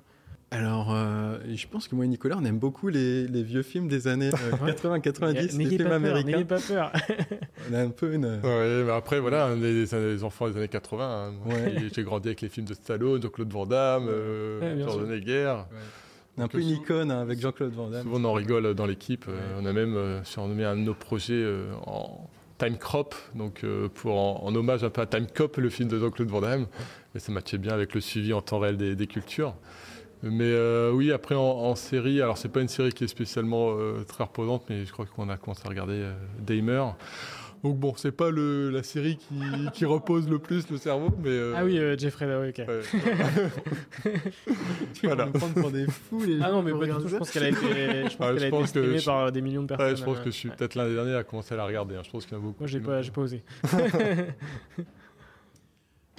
Alors, 0.52 0.94
euh, 0.94 1.38
je 1.54 1.66
pense 1.66 1.88
que 1.88 1.94
moi 1.94 2.04
et 2.04 2.08
Nicolas, 2.08 2.36
on 2.38 2.44
aime 2.44 2.58
beaucoup 2.58 2.88
les, 2.88 3.26
les 3.26 3.42
vieux 3.42 3.62
films 3.62 3.88
des 3.88 4.06
années 4.06 4.28
euh, 4.28 4.66
80-90, 4.72 5.32
les 5.32 5.64
N'ayez 5.64 5.76
films 5.78 5.92
américains. 5.92 6.30
n'ayez 6.30 6.44
pas 6.44 6.60
peur. 6.60 6.92
On 7.70 7.74
a 7.74 7.80
un 7.80 7.88
peu 7.90 8.12
une. 8.12 8.26
Ouais, 8.26 8.82
mais 8.84 8.90
après, 8.92 9.18
voilà, 9.20 9.48
on 9.50 9.56
est 9.56 9.86
des, 9.86 9.86
des 9.86 10.24
enfants 10.24 10.48
des 10.50 10.56
années 10.58 10.68
80. 10.68 11.04
hein. 11.30 11.32
Ouais. 11.48 11.74
j'ai- 11.94 12.02
grandi 12.02 12.28
avec 12.28 12.40
les 12.42 12.48
films 12.48 12.66
de 12.66 12.74
Stallone, 12.74 13.18
de 13.20 13.28
Claude 13.28 13.50
Van 13.52 13.64
Damme, 13.66 14.06
euh, 14.10 14.60
Ouais. 14.76 14.82
Schwarzenegger. 14.82 15.54
un 16.38 16.48
peu 16.48 16.60
une 16.60 16.68
icône 16.68 17.10
hein, 17.10 17.20
avec 17.22 17.40
Jean-Claude 17.40 17.72
Van 17.72 17.88
Damme. 17.88 18.02
Souvent, 18.02 18.20
on 18.20 18.24
en 18.24 18.32
rigole 18.34 18.74
dans 18.74 18.86
l'équipe. 18.86 19.24
Euh, 19.28 19.58
On 19.60 19.64
a 19.64 19.72
même 19.72 19.94
euh, 19.96 20.22
surnommé 20.24 20.64
un 20.64 20.76
de 20.76 20.82
nos 20.82 20.94
projets 20.94 21.32
euh, 21.42 21.72
en 21.86 22.28
Time 22.58 22.76
Crop, 22.76 23.14
donc 23.34 23.64
euh, 23.64 23.88
pour 23.88 24.18
en, 24.18 24.44
en 24.44 24.54
hommage 24.54 24.84
un 24.84 24.90
peu 24.90 25.00
à 25.00 25.06
Time 25.06 25.26
Cop, 25.34 25.56
le 25.56 25.70
film 25.70 25.88
de 25.88 25.98
Jean-Claude 25.98 26.28
Van 26.28 26.40
Damme. 26.42 26.66
Mais 27.14 27.20
ça 27.20 27.32
matchait 27.32 27.58
bien 27.58 27.72
avec 27.72 27.94
le 27.94 28.00
suivi 28.00 28.32
en 28.32 28.42
temps 28.42 28.58
réel 28.58 28.76
des, 28.76 28.94
des 28.96 29.06
cultures. 29.06 29.54
Mais 30.22 30.44
euh, 30.52 30.90
oui, 30.92 31.10
après 31.10 31.34
en, 31.34 31.40
en 31.42 31.74
série, 31.74 32.20
alors 32.22 32.38
c'est 32.38 32.48
pas 32.48 32.60
une 32.60 32.68
série 32.68 32.92
qui 32.92 33.04
est 33.04 33.08
spécialement 33.08 33.72
euh, 33.76 34.04
très 34.06 34.22
reposante, 34.24 34.64
mais 34.70 34.84
je 34.84 34.92
crois 34.92 35.04
qu'on 35.06 35.28
a 35.28 35.36
commencé 35.36 35.62
à 35.64 35.68
regarder 35.68 35.94
euh, 35.96 36.12
Dahmer. 36.38 36.84
Donc 37.64 37.76
bon, 37.78 37.94
c'est 37.96 38.10
pas 38.12 38.30
le, 38.30 38.70
la 38.70 38.82
série 38.82 39.16
qui, 39.18 39.34
qui 39.72 39.84
repose 39.84 40.28
le 40.28 40.38
plus 40.40 40.68
le 40.70 40.76
cerveau, 40.78 41.10
mais 41.22 41.30
euh, 41.30 41.54
Ah 41.56 41.64
oui, 41.64 41.78
euh, 41.78 41.96
Jeffrey 41.96 42.26
Dahmer, 42.26 42.48
ok. 42.48 42.58
ouais. 42.68 42.80
Tu 44.94 45.06
vas 45.06 45.14
Voilà. 45.14 45.26
nous 45.26 45.32
prendre 45.32 45.54
pour 45.54 45.70
des 45.70 45.86
fous, 45.86 46.22
les 46.24 46.38
gens. 46.38 46.44
Ah 46.46 46.50
non, 46.52 46.62
mais 46.62 46.72
pas 46.72 46.86
du 46.86 46.92
tout. 46.92 47.08
Je 47.08 47.16
pense 47.16 47.30
qu'elle 47.30 47.44
a 47.44 47.48
été, 47.48 47.58
je 47.58 48.16
pense 48.16 48.28
Ouais, 48.28 48.34
qu'elle 48.34 48.44
a 48.44 48.48
été 48.58 48.66
streamée 48.66 48.98
je- 48.98 49.04
par 49.04 49.30
des 49.32 49.40
millions 49.40 49.62
de 49.62 49.66
personnes. 49.68 49.86
Ouais, 49.90 49.96
je 49.96 50.04
pense 50.04 50.18
que 50.18 50.24
je 50.30 50.36
suis 50.36 50.48
peut-être 50.50 50.74
l'un 50.74 50.88
des 50.88 50.94
derniers 50.94 51.14
à 51.14 51.22
commencer 51.24 51.54
à 51.54 51.56
la 51.56 51.64
regarder. 51.66 51.94
hein. 51.96 52.02
Je 52.04 52.10
pense 52.10 52.26
qu'il 52.26 52.36
y 52.36 52.40
en 52.40 52.42
a 52.42 52.46
beaucoup. 52.46 52.58
Moi, 52.60 52.66
j'ai 52.68 52.80
pas, 52.80 53.00
j'ai 53.02 53.10
pas 53.10 53.20
osé. 53.22 53.42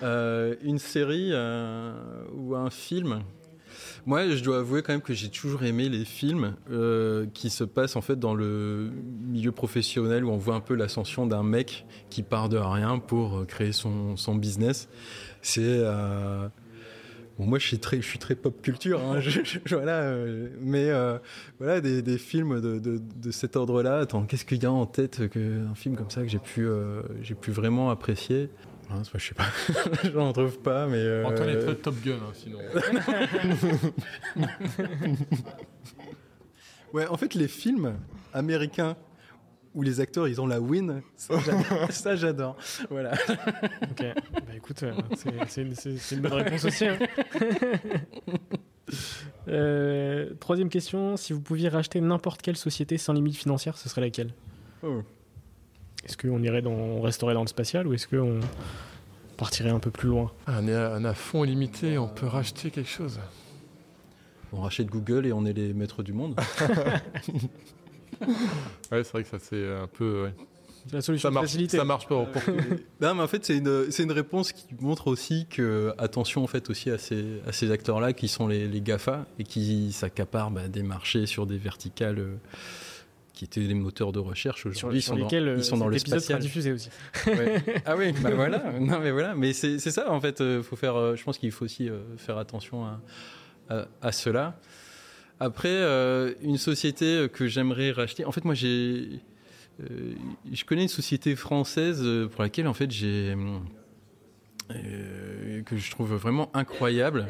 Euh, 0.02 0.56
une 0.64 0.80
série 0.80 1.30
euh, 1.32 1.94
ou 2.34 2.56
un 2.56 2.70
film. 2.70 3.22
Moi, 4.06 4.28
je 4.30 4.44
dois 4.44 4.60
avouer 4.60 4.82
quand 4.82 4.92
même 4.92 5.02
que 5.02 5.14
j'ai 5.14 5.30
toujours 5.30 5.64
aimé 5.64 5.88
les 5.88 6.04
films 6.04 6.56
euh, 6.70 7.26
qui 7.34 7.50
se 7.50 7.64
passent 7.64 7.96
en 7.96 8.02
fait 8.02 8.20
dans 8.20 8.36
le 8.36 8.92
milieu 9.22 9.54
professionnel 9.54 10.26
où 10.26 10.32
on 10.32 10.38
voit 10.38 10.56
un 10.56 10.60
peu 10.60 10.76
l'ascension 10.76 11.26
d'un 11.26 11.44
mec 11.44 11.86
qui 12.10 12.22
part 12.22 12.50
de 12.50 12.58
rien 12.58 13.00
pour 13.00 13.38
euh, 13.38 13.46
créer 13.46 13.72
son, 13.72 14.18
son 14.18 14.36
business. 14.36 14.90
C'est 15.42 15.62
euh, 15.64 16.50
bon, 17.40 17.46
moi 17.46 17.60
je 17.60 17.68
suis 17.68 17.80
très, 17.80 18.36
pop 18.36 18.62
culture, 18.62 19.00
hein, 19.00 19.22
mais 20.60 20.90
voilà 21.60 21.80
des, 21.80 22.18
films 22.18 22.60
de, 22.60 22.80
de, 22.80 23.32
cet 23.32 23.56
ordre-là. 23.56 24.00
Attends, 24.00 24.24
qu'est-ce 24.24 24.44
qu'il 24.44 24.62
y 24.62 24.66
a 24.66 24.72
en 24.72 24.86
tête 24.86 25.30
que 25.30 25.66
un 25.66 25.76
film 25.76 25.96
comme 25.96 26.10
ça 26.10 26.24
que 26.24 26.28
j'ai 26.28 26.42
j'ai 27.22 27.36
pu 27.36 27.52
vraiment 27.52 27.90
apprécier? 27.90 28.50
Hein, 28.90 29.02
je 29.14 29.20
sais 29.20 29.34
pas, 29.34 29.46
j'en 30.14 30.34
trouve 30.34 30.60
pas, 30.60 30.88
mais. 30.88 30.98
euh, 30.98 31.26
Antoine 31.26 31.50
est 31.50 31.60
très 31.60 31.76
Top 31.76 31.96
Gun, 32.04 32.14
hein, 32.16 32.32
sinon. 32.34 32.60
Ouais, 36.94 37.08
en 37.08 37.18
fait, 37.18 37.34
les 37.34 37.48
films 37.48 37.96
américains 38.34 38.96
où 39.74 39.82
les 39.82 40.00
acteurs 40.00 40.28
ils 40.28 40.40
ont 40.40 40.46
la 40.46 40.62
win, 40.62 41.02
ça 41.16 41.40
j'adore. 41.40 41.88
ça, 41.92 42.16
j'adore. 42.16 42.56
Voilà. 42.92 43.14
Ok. 43.90 44.04
Bah 44.32 44.56
écoute, 44.56 44.84
euh, 44.84 44.94
une, 45.58 45.74
c'est 45.76 46.16
une 46.16 46.22
bonne 46.22 46.34
réponse 46.34 46.66
aussi. 46.66 46.86
hein. 46.86 47.00
Euh, 49.48 50.36
troisième 50.40 50.70
question, 50.70 51.18
si 51.18 51.34
vous 51.34 51.42
pouviez 51.42 51.68
racheter 51.70 52.00
n'importe 52.00 52.44
quelle 52.44 52.58
société 52.58 53.00
sans 53.00 53.14
limite 53.14 53.36
financière, 53.36 53.76
ce 53.78 53.90
serait 53.90 54.02
laquelle? 54.02 54.34
Oh. 54.84 55.02
Est-ce 56.06 56.18
qu'on 56.18 56.42
irait 56.44 56.62
dans, 56.62 56.72
on 56.72 57.02
resterait 57.02 57.34
dans 57.34 57.42
le 57.42 57.48
spatial 57.48 57.88
ou 57.88 57.94
est-ce 57.94 58.08
qu'on 58.08 58.40
partirait 59.38 59.70
un 59.70 59.80
peu 59.80 59.92
plus 59.92 60.10
loin? 60.10 60.32
On, 60.48 60.68
est 60.68 60.74
à, 60.76 60.96
on 61.00 61.06
est 61.06 61.08
à 61.08 61.14
fond 61.14 61.44
illimité, 61.44 61.98
on 61.98 62.08
peut 62.08 62.28
racheter 62.28 62.72
quelque 62.72 62.90
chose. 62.90 63.20
On 64.52 64.62
rachète 64.62 64.88
Google 64.88 65.26
et 65.26 65.34
on 65.34 65.46
est 65.46 65.54
les 65.54 65.74
maîtres 65.74 66.04
du 66.04 66.14
monde. 66.14 66.40
Ouais, 68.92 69.04
c'est 69.04 69.12
vrai 69.12 69.24
que 69.24 69.30
ça 69.30 69.40
c'est 69.40 69.68
un 69.74 69.88
peu. 69.88 70.24
ouais. 70.24 70.34
La 70.92 71.02
solution 71.02 71.30
Ça 71.30 71.34
marche, 71.34 71.46
facilité. 71.48 71.78
ça 71.78 71.84
marche 71.86 72.08
pas 72.08 72.26
pour 72.26 72.42
non, 73.02 73.16
mais 73.16 73.22
en 73.24 73.28
fait, 73.28 73.46
c'est 73.46 73.58
une, 73.58 73.90
c'est 73.90 74.04
une 74.04 74.12
réponse 74.12 74.52
qui 74.52 74.66
montre 74.82 75.08
aussi 75.08 75.46
que, 75.50 75.94
attention 75.98 76.44
en 76.44 76.48
fait 76.48 76.70
aussi 76.70 76.90
à 76.90 76.98
ces, 76.98 77.42
à 77.48 77.52
ces 77.52 77.72
acteurs-là 77.72 78.14
qui 78.14 78.28
sont 78.28 78.48
les, 78.48 78.68
les 78.68 78.82
GAFA 78.82 79.26
et 79.40 79.44
qui 79.46 79.92
s'accaparent 79.94 80.52
bah, 80.52 80.68
des 80.68 80.84
marchés 80.84 81.26
sur 81.26 81.46
des 81.48 81.58
verticales 81.58 82.20
euh, 82.20 82.36
qui 83.48 83.60
étaient 83.60 83.68
des 83.68 83.74
moteurs 83.74 84.12
de 84.12 84.20
recherche. 84.20 84.62
sur, 84.62 84.70
Aujourd'hui, 84.70 85.00
ils 85.00 85.02
sur 85.02 85.14
sont 85.14 85.20
dans, 85.20 85.26
lesquels 85.26 85.48
euh, 85.48 85.56
ils 85.58 85.64
sont 85.64 85.78
dans 85.78 85.88
le 85.88 85.98
spatial. 85.98 86.40
diffusé 86.40 86.72
aussi. 86.72 86.90
Ouais. 87.28 87.62
Ah 87.86 87.96
oui, 87.98 88.12
bah 88.22 88.32
voilà. 88.34 88.74
Non 88.80 89.00
mais 89.00 89.12
voilà, 89.12 89.36
mais 89.36 89.54
c'est 89.54 89.80
c'est 89.80 89.92
ça 89.92 90.12
en 90.12 90.20
fait. 90.22 90.42
euh, 90.42 90.64
faut 90.64 90.76
faire. 90.76 90.96
euh, 90.96 91.16
je 91.16 91.24
pense 91.24 91.38
qu'il 91.38 91.52
faut 91.52 91.66
aussi 91.66 91.90
faire 92.18 92.38
attention 92.38 92.86
à, 92.86 93.02
à, 93.70 93.86
à 94.02 94.12
cela. 94.12 94.60
Après, 95.40 95.68
euh, 95.70 96.34
une 96.42 96.58
société 96.58 97.28
que 97.34 97.48
j'aimerais 97.48 97.92
racheter. 97.92 98.24
En 98.26 98.32
fait, 98.32 98.46
moi, 98.46 98.54
j'ai. 98.54 99.20
euh, 99.82 100.14
je 100.52 100.64
connais 100.64 100.84
une 100.84 100.88
société 100.88 101.36
française 101.36 102.02
pour 102.32 102.44
laquelle 102.44 102.68
en 102.68 102.74
fait 102.74 102.90
j'ai 102.92 103.36
euh, 104.72 105.62
que 105.64 105.76
je 105.78 105.92
trouve 105.92 106.14
vraiment 106.16 106.50
incroyable. 106.54 107.28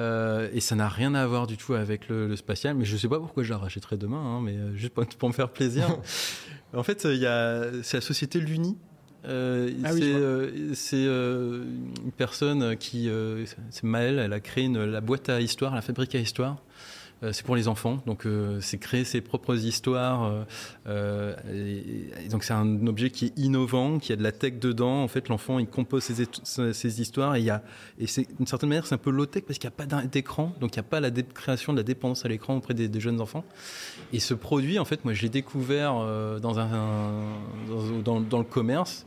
Euh, 0.00 0.48
et 0.54 0.60
ça 0.60 0.74
n'a 0.74 0.88
rien 0.88 1.14
à 1.14 1.26
voir 1.26 1.46
du 1.46 1.56
tout 1.56 1.74
avec 1.74 2.08
le, 2.08 2.26
le 2.26 2.36
spatial, 2.36 2.74
mais 2.74 2.84
je 2.84 2.96
sais 2.96 3.08
pas 3.08 3.18
pourquoi 3.18 3.42
je 3.42 3.50
la 3.50 3.58
rachèterais 3.58 3.96
demain, 3.98 4.16
hein, 4.18 4.40
mais 4.42 4.52
euh, 4.56 4.74
juste 4.74 4.94
pour, 4.94 5.06
pour 5.06 5.28
me 5.28 5.34
faire 5.34 5.50
plaisir. 5.50 5.86
en 6.74 6.82
fait, 6.82 7.04
il 7.04 7.18
y 7.18 7.26
a, 7.26 7.64
c'est 7.82 7.98
la 7.98 8.00
société 8.00 8.40
Luni. 8.40 8.76
Euh, 9.24 9.70
Ah 9.84 9.92
c'est 9.92 10.02
euh, 10.02 10.50
euh, 10.94 11.64
une 12.04 12.10
personne 12.10 12.76
qui, 12.76 13.08
euh, 13.08 13.44
c'est 13.70 13.84
Maëlle, 13.84 14.18
elle 14.18 14.32
a 14.32 14.40
créé 14.40 14.64
une- 14.64 14.82
la 14.84 15.00
boîte 15.00 15.28
à 15.28 15.40
histoire, 15.40 15.74
la 15.74 15.82
fabrique 15.82 16.14
à 16.14 16.18
histoire. 16.18 16.56
Euh, 17.22 17.32
c'est 17.32 17.44
pour 17.44 17.54
les 17.54 17.68
enfants, 17.68 18.02
donc 18.06 18.26
euh, 18.26 18.58
c'est 18.60 18.78
créer 18.78 19.04
ses 19.04 19.20
propres 19.20 19.56
histoires. 19.56 20.44
euh, 20.86 21.34
donc 22.30 22.42
c'est 22.42 22.52
un 22.52 22.86
objet 22.86 23.10
qui 23.10 23.26
est 23.26 23.38
innovant, 23.38 23.98
qui 23.98 24.12
a 24.12 24.16
de 24.16 24.22
la 24.22 24.32
tech 24.32 24.54
dedans. 24.54 25.02
En 25.02 25.08
fait, 25.08 25.28
l'enfant 25.28 25.58
il 25.58 25.66
compose 25.66 26.02
ses, 26.02 27.00
histoires 27.00 27.36
et 27.36 27.40
il 27.40 27.44
y 27.44 27.50
a 27.50 27.62
et 27.98 28.06
c'est 28.06 28.26
d'une 28.36 28.46
certaine 28.46 28.70
manière 28.70 28.86
c'est 28.86 28.94
un 28.94 28.98
peu 28.98 29.10
low 29.10 29.26
tech 29.26 29.44
parce 29.44 29.58
qu'il 29.58 29.68
n'y 29.68 29.74
a 29.74 29.86
pas 29.86 30.02
d'écran, 30.06 30.52
donc 30.60 30.74
il 30.74 30.78
n'y 30.78 30.86
a 30.86 30.88
pas 30.88 31.00
la 31.00 31.10
création 31.10 31.72
de 31.72 31.78
la 31.78 31.84
dépendance 31.84 32.24
à 32.24 32.28
l'écran 32.28 32.56
auprès 32.56 32.74
des, 32.74 33.00
jeunes 33.00 33.20
enfants. 33.20 33.44
Et 34.12 34.20
ce 34.20 34.34
produit, 34.34 34.78
en 34.78 34.84
fait, 34.84 35.04
moi 35.04 35.14
je 35.14 35.22
l'ai 35.22 35.28
découvert 35.28 35.94
dans 36.40 36.52
dans, 38.04 38.38
le 38.38 38.44
commerce. 38.44 39.06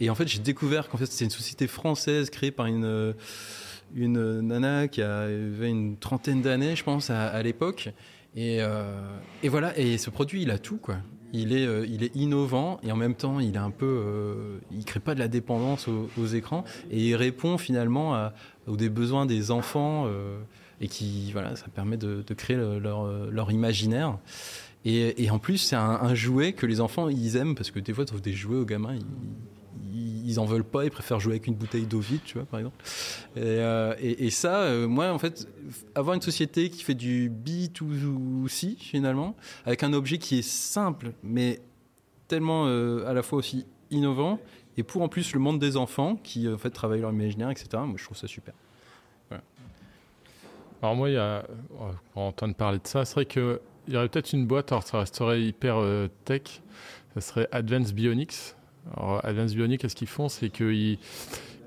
Et 0.00 0.10
en 0.10 0.14
fait, 0.16 0.26
j'ai 0.26 0.40
découvert 0.40 0.88
qu'en 0.88 0.98
fait 0.98 1.06
c'est 1.06 1.24
une 1.24 1.30
société 1.30 1.68
française 1.68 2.28
créée 2.30 2.50
par 2.50 2.66
une 2.66 3.14
une 3.94 4.40
nana 4.40 4.88
qui 4.88 5.02
avait 5.02 5.70
une 5.70 5.96
trentaine 5.96 6.42
d'années, 6.42 6.76
je 6.76 6.84
pense, 6.84 7.10
à, 7.10 7.42
l'époque. 7.42 7.90
Et, 8.34 8.58
euh, 8.60 9.16
et 9.42 9.48
voilà, 9.48 9.76
et 9.78 9.98
ce 9.98 10.10
produit, 10.10 10.42
il 10.42 10.50
a 10.50 10.58
tout, 10.58 10.78
quoi. 10.78 10.96
Il 11.34 11.54
est, 11.54 11.66
euh, 11.66 11.86
il 11.88 12.02
est 12.02 12.14
innovant 12.14 12.78
et 12.82 12.92
en 12.92 12.96
même 12.96 13.14
temps, 13.14 13.40
il 13.40 13.54
est 13.54 13.58
un 13.58 13.70
peu, 13.70 13.86
euh, 13.86 14.58
il 14.70 14.84
crée 14.84 15.00
pas 15.00 15.14
de 15.14 15.18
la 15.18 15.28
dépendance 15.28 15.88
aux, 15.88 16.26
écrans 16.26 16.64
et 16.90 17.00
il 17.00 17.14
répond 17.16 17.56
finalement 17.56 18.30
aux 18.66 18.76
des 18.76 18.90
besoins 18.90 19.24
des 19.24 19.50
enfants 19.50 20.06
et 20.82 20.88
qui, 20.88 21.32
voilà, 21.32 21.56
ça 21.56 21.66
permet 21.74 21.96
de, 21.96 22.22
créer 22.34 22.56
le- 22.56 22.78
leur, 22.78 23.06
leur 23.30 23.50
imaginaire. 23.50 24.18
Et, 24.84 25.30
en 25.30 25.38
plus, 25.38 25.58
c'est 25.58 25.76
un, 25.76 26.14
jouet 26.14 26.52
que 26.52 26.66
les 26.66 26.80
enfants 26.80 27.08
ils 27.08 27.36
aiment 27.36 27.54
parce 27.54 27.70
que 27.70 27.78
des 27.78 27.94
fois, 27.94 28.04
tu 28.04 28.08
trouves 28.08 28.20
des 28.20 28.32
jouets 28.32 28.56
aux 28.56 28.64
gamins, 28.64 28.98
ils, 29.92 30.38
en 30.38 30.44
veulent 30.44 30.64
pas, 30.64 30.84
ils 30.84 30.90
préfèrent 30.90 31.20
jouer 31.20 31.32
avec 31.32 31.46
une 31.46 31.54
bouteille 31.54 31.86
d'eau 31.86 32.00
vide, 32.00 32.20
tu 32.24 32.38
vois, 32.38 32.46
par 32.46 32.60
exemple. 32.60 32.76
Et, 33.36 34.26
et, 34.26 34.30
ça, 34.30 34.70
moi, 34.86 35.12
en 35.12 35.18
fait, 35.18 35.48
avoir 35.94 36.14
une 36.14 36.22
société 36.22 36.70
qui 36.70 36.82
fait 36.82 36.94
du 36.94 37.30
B2C, 37.30 38.76
finalement, 38.78 39.34
avec 39.64 39.82
un 39.82 39.92
objet 39.92 40.18
qui 40.18 40.38
est 40.38 40.48
simple, 40.48 41.12
mais 41.22 41.60
tellement 42.28 42.66
à 42.66 43.12
la 43.12 43.22
fois 43.22 43.38
aussi 43.38 43.66
innovant, 43.90 44.38
et 44.76 44.82
pour 44.82 45.02
en 45.02 45.08
plus 45.08 45.32
le 45.34 45.40
monde 45.40 45.58
des 45.58 45.76
enfants 45.76 46.16
qui 46.16 46.48
en 46.48 46.58
fait 46.58 46.70
travaillent 46.70 47.00
leur 47.02 47.12
imaginaire, 47.12 47.50
etc. 47.50 47.68
Moi, 47.74 47.94
je 47.96 48.04
trouve 48.04 48.16
ça 48.16 48.26
super. 48.26 48.54
Alors 50.82 50.96
moi, 50.96 51.08
il 51.08 51.14
y 51.14 51.16
a, 51.16 51.44
parler 52.58 52.78
de 52.78 52.86
ça, 52.88 53.04
c'est 53.04 53.14
vrai 53.14 53.26
qu'il 53.26 53.60
y 53.86 53.96
aurait 53.96 54.08
peut-être 54.08 54.32
une 54.32 54.46
boîte, 54.46 54.72
alors 54.72 54.82
ça 54.82 54.98
resterait 54.98 55.40
hyper 55.40 55.76
euh, 55.76 56.08
tech, 56.24 56.60
ça 57.14 57.20
serait 57.20 57.48
Advanced 57.52 57.94
Bionics. 57.94 58.56
Alors 58.94 59.24
Advanced 59.24 59.56
Bionics, 59.56 59.80
qu'est-ce 59.80 59.96
qu'ils 59.96 60.08
font? 60.08 60.28
C'est 60.28 60.50
qu'ils 60.50 60.98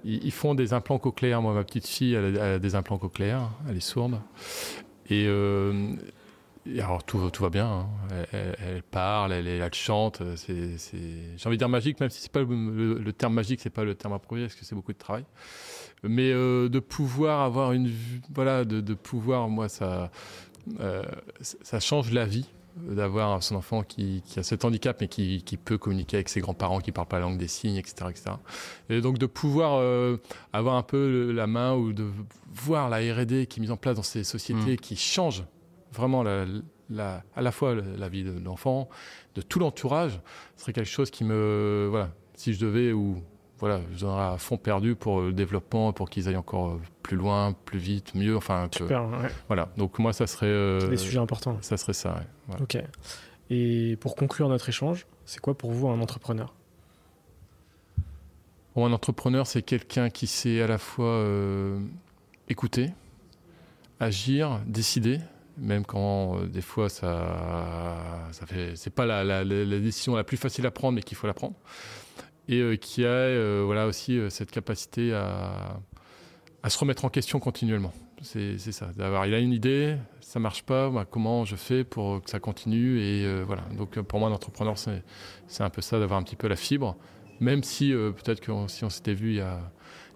ils, 0.03 0.31
font 0.31 0.55
des 0.55 0.73
implants 0.73 0.99
cochléaires. 0.99 1.41
Moi, 1.41 1.53
ma 1.53 1.63
petite 1.63 1.87
fille, 1.87 2.13
elle 2.13 2.37
a, 2.37 2.59
des 2.59 2.75
implants 2.75 2.97
cochléaires, 2.97 3.49
elle 3.69 3.77
est 3.77 3.81
sourde. 3.81 4.19
Et, 5.09 5.25
euh, 5.27 5.93
alors 6.79 7.03
tout, 7.03 7.29
tout, 7.29 7.43
va 7.43 7.49
bien, 7.49 7.67
hein. 7.67 8.25
elle, 8.31 8.81
parle, 8.81 9.33
elle, 9.33 9.47
elle 9.47 9.73
chante, 9.73 10.23
j'ai 10.47 10.77
envie 11.45 11.57
de 11.57 11.59
dire 11.59 11.69
magique, 11.69 11.99
même 11.99 12.09
si 12.09 12.21
c'est 12.21 12.31
pas 12.31 12.41
le, 12.41 12.95
le, 12.95 13.13
terme 13.13 13.35
magique, 13.35 13.61
c'est 13.61 13.69
pas 13.69 13.83
le 13.83 13.93
terme 13.93 14.13
approprié, 14.13 14.47
parce 14.47 14.55
que 14.55 14.65
c'est 14.65 14.73
beaucoup 14.73 14.91
de 14.91 14.97
travail 14.97 15.25
mais 16.07 16.31
euh, 16.31 16.69
de 16.69 16.79
pouvoir 16.79 17.41
avoir 17.41 17.71
une 17.71 17.91
voilà 18.33 18.65
de, 18.65 18.81
de 18.81 18.93
pouvoir 18.93 19.49
moi 19.49 19.69
ça 19.69 20.11
euh, 20.79 21.03
ça 21.41 21.79
change 21.79 22.11
la 22.11 22.25
vie 22.25 22.47
d'avoir 22.75 23.41
son 23.41 23.55
enfant 23.55 23.83
qui, 23.83 24.21
qui, 24.25 24.39
a 24.39 24.43
cet 24.43 24.65
handicap 24.65 24.97
mais 24.99 25.07
qui, 25.07 25.43
qui 25.43 25.57
peut 25.57 25.77
communiquer 25.77 26.17
avec 26.17 26.29
ses 26.29 26.41
grands-parents 26.41 26.79
qui 26.79 26.91
parlent 26.91 27.07
pas 27.07 27.19
la 27.19 27.25
langue 27.25 27.37
des 27.37 27.47
signes 27.47 27.77
etc 27.77 28.07
etc 28.09 28.23
et 28.89 28.99
donc 28.99 29.17
de 29.17 29.25
pouvoir 29.25 29.79
euh, 29.79 30.17
avoir 30.51 30.75
un 30.75 30.83
peu 30.83 31.31
la 31.31 31.47
main 31.47 31.73
ou 31.73 31.93
de 31.93 32.05
voir 32.51 32.89
la 32.89 32.97
R&D 32.97 33.47
qui 33.47 33.59
est 33.59 33.61
mise 33.61 33.71
en 33.71 33.77
place 33.77 33.95
dans 33.95 34.03
ces 34.03 34.23
sociétés 34.23 34.73
mmh. 34.73 34.77
qui 34.77 34.97
change 34.97 35.45
vraiment 35.93 36.21
la, 36.21 36.45
la, 36.89 37.23
à 37.35 37.41
la 37.41 37.51
fois 37.51 37.75
la 37.75 38.09
vie 38.09 38.23
de 38.23 38.37
l'enfant 38.43 38.89
de 39.35 39.41
tout 39.41 39.59
l'entourage 39.59 40.19
serait 40.57 40.73
quelque 40.73 40.89
chose 40.89 41.09
qui 41.09 41.23
me 41.23 41.87
voilà 41.89 42.11
si 42.35 42.53
je 42.53 42.59
devais 42.59 42.91
ou 42.91 43.23
voilà, 43.59 43.79
je 43.93 44.01
donnerai 44.01 44.33
à 44.33 44.37
fond 44.37 44.57
perdu 44.57 44.95
pour 44.95 45.21
le 45.21 45.31
développement, 45.31 45.93
pour 45.93 46.09
qu'ils 46.09 46.27
aillent 46.27 46.35
encore 46.35 46.77
plus 47.03 47.15
loin, 47.15 47.53
plus 47.65 47.79
vite, 47.79 48.13
mieux. 48.13 48.35
Enfin, 48.35 48.67
Super, 48.71 49.07
voilà. 49.47 49.69
Donc 49.77 49.97
moi, 49.97 50.11
ça 50.11 50.27
serait. 50.27 50.47
Euh, 50.47 50.89
des 50.89 50.97
sujets 50.97 51.19
importants. 51.19 51.57
Ça 51.61 51.77
serait 51.77 51.93
ça. 51.93 52.21
Ok. 52.59 52.77
Et 53.49 53.97
pour 54.01 54.15
conclure 54.15 54.49
notre 54.49 54.67
échange, 54.67 55.05
c'est 55.25 55.39
quoi 55.39 55.57
pour 55.57 55.71
vous 55.71 55.87
un 55.87 56.01
entrepreneur? 56.01 56.53
Bon, 58.75 58.85
Un 58.85 58.91
entrepreneur, 58.91 59.47
c'est 59.47 59.61
quelqu'un 59.61 60.09
qui 60.09 60.27
sait 60.27 60.61
à 60.61 60.67
la 60.67 60.77
fois 60.77 61.05
euh, 61.05 61.79
écouter, 62.49 62.91
agir, 64.01 64.59
décider, 64.65 65.19
même 65.57 65.85
quand 65.85 66.39
euh, 66.39 66.47
des 66.47 66.61
fois 66.61 66.89
ça, 66.89 68.27
ça 68.31 68.45
fait, 68.45 68.75
c'est 68.75 68.89
pas 68.89 69.05
la, 69.05 69.23
la, 69.23 69.79
décision 69.79 70.15
la 70.15 70.25
plus 70.25 70.35
facile 70.35 70.65
à 70.65 70.71
prendre, 70.71 70.95
mais 70.95 71.01
qu'il 71.03 71.15
faut 71.15 71.27
la 71.27 71.33
prendre 71.33 71.55
et 72.47 72.59
euh, 72.59 72.75
qui 72.75 73.05
a 73.05 73.09
euh, 73.09 73.63
voilà 73.65 73.87
aussi 73.87 74.17
euh, 74.17 74.29
cette 74.29 74.51
capacité 74.51 75.13
à, 75.13 75.79
à, 76.63 76.69
se 76.69 76.77
remettre 76.77 77.05
en 77.05 77.09
question 77.09 77.39
continuellement. 77.39 77.93
C'est 78.21 78.57
ça. 78.57 78.87
D'avoir, 78.95 79.27
il 79.27 79.33
a 79.33 79.39
une 79.39 79.51
idée, 79.51 79.97
ça 80.21 80.39
marche 80.39 80.63
pas, 80.63 80.89
bah, 80.89 81.05
comment 81.09 81.45
je 81.45 81.55
fais 81.55 81.83
pour 81.83 82.23
que 82.23 82.29
ça 82.29 82.39
continue 82.39 82.99
et 82.99 83.43
voilà. 83.43 83.63
Donc 83.77 83.99
pour 84.01 84.19
moi, 84.19 84.29
l'entrepreneur, 84.29 84.77
c'est 84.77 85.03
c'est 85.47 85.63
un 85.63 85.69
peu 85.69 85.81
ça, 85.81 85.99
d'avoir 85.99 86.19
un 86.19 86.23
petit 86.23 86.37
peu 86.37 86.47
la 86.47 86.55
fibre, 86.55 86.95
même 87.39 87.61
si 87.61 87.91
peut-être 87.91 88.39
que 88.39 88.51
si 88.67 88.83
on 88.83 88.89
s'était 88.89 89.13
vu 89.13 89.31
il 89.31 89.35
y 89.35 89.41
a 89.41 89.59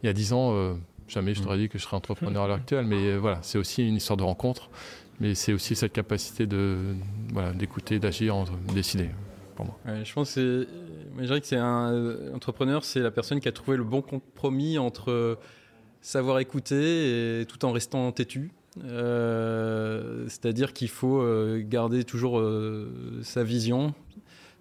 il 0.02 0.08
y 0.08 0.10
a 0.10 0.14
dix 0.14 0.34
ans, 0.34 0.76
jamais 1.08 1.36
je 1.36 1.44
t'aurais 1.44 1.58
dit 1.58 1.70
que 1.70 1.78
je 1.78 1.84
serais 1.84 1.98
entrepreneur 1.98 2.44
à 2.44 2.48
l'heure 2.48 2.58
actuelle, 2.58 2.86
mais 2.86 3.18
voilà, 3.18 3.40
c'est 3.44 3.60
aussi 3.60 3.88
une 3.88 3.96
histoire 3.96 4.18
de 4.18 4.24
rencontre, 4.24 4.72
mais 5.20 5.36
c'est 5.36 5.54
aussi 5.54 5.76
cette 5.76 5.94
capacité 5.94 6.48
de 6.48 6.78
voilà 7.34 7.52
d'écouter, 7.52 8.00
d'agir, 8.00 8.46
de 8.68 8.74
décider 8.74 9.10
je 10.04 10.14
pense 10.14 10.36
que 10.36 10.68
je 11.18 11.24
dirais 11.24 11.42
que 11.42 11.48
c'est 11.48 11.58
un 11.58 11.92
euh, 11.92 12.34
entrepreneur, 12.34 12.84
c'est 12.84 13.00
la 13.00 13.12
personne 13.12 13.40
qui 13.40 13.48
a 13.48 13.52
trouvé 13.52 13.78
le 13.78 13.84
bon 13.84 14.02
compromis 14.02 14.78
entre 14.78 15.38
savoir 16.02 16.40
écouter 16.40 17.42
et 17.42 17.46
tout 17.46 17.66
en 17.66 17.72
restant 17.72 18.12
têtu. 18.12 18.52
Euh, 18.84 20.26
c'est-à-dire 20.28 20.74
qu'il 20.74 20.90
faut 20.90 21.22
euh, 21.22 21.62
garder 21.66 22.04
toujours 22.04 22.42
sa 23.24 23.44
vision, 23.44 23.94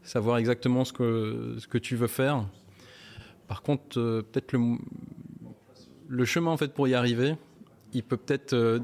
savoir 0.02 0.38
exactement 0.38 0.84
ce 0.84 0.92
que, 0.92 1.56
ce 1.58 1.68
que 1.68 1.78
tu 1.78 1.96
veux 1.96 2.06
faire. 2.06 2.44
Par 3.46 3.62
contre, 3.62 4.22
peut-être 4.32 4.52
le, 4.52 4.76
le 6.08 6.24
chemin 6.24 6.50
en 6.50 6.56
fait 6.56 6.72
pour 6.72 6.88
y 6.88 6.94
arriver, 6.94 7.36
il 7.92 8.02
peut 8.02 8.16
peut-être 8.16 8.80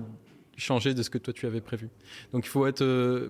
changer 0.56 0.94
de 0.94 1.02
ce 1.02 1.10
que 1.10 1.18
toi 1.18 1.32
tu 1.32 1.46
avais 1.46 1.60
prévu. 1.60 1.88
Donc 2.32 2.46
il 2.46 2.48
faut 2.48 2.66
être 2.66 2.84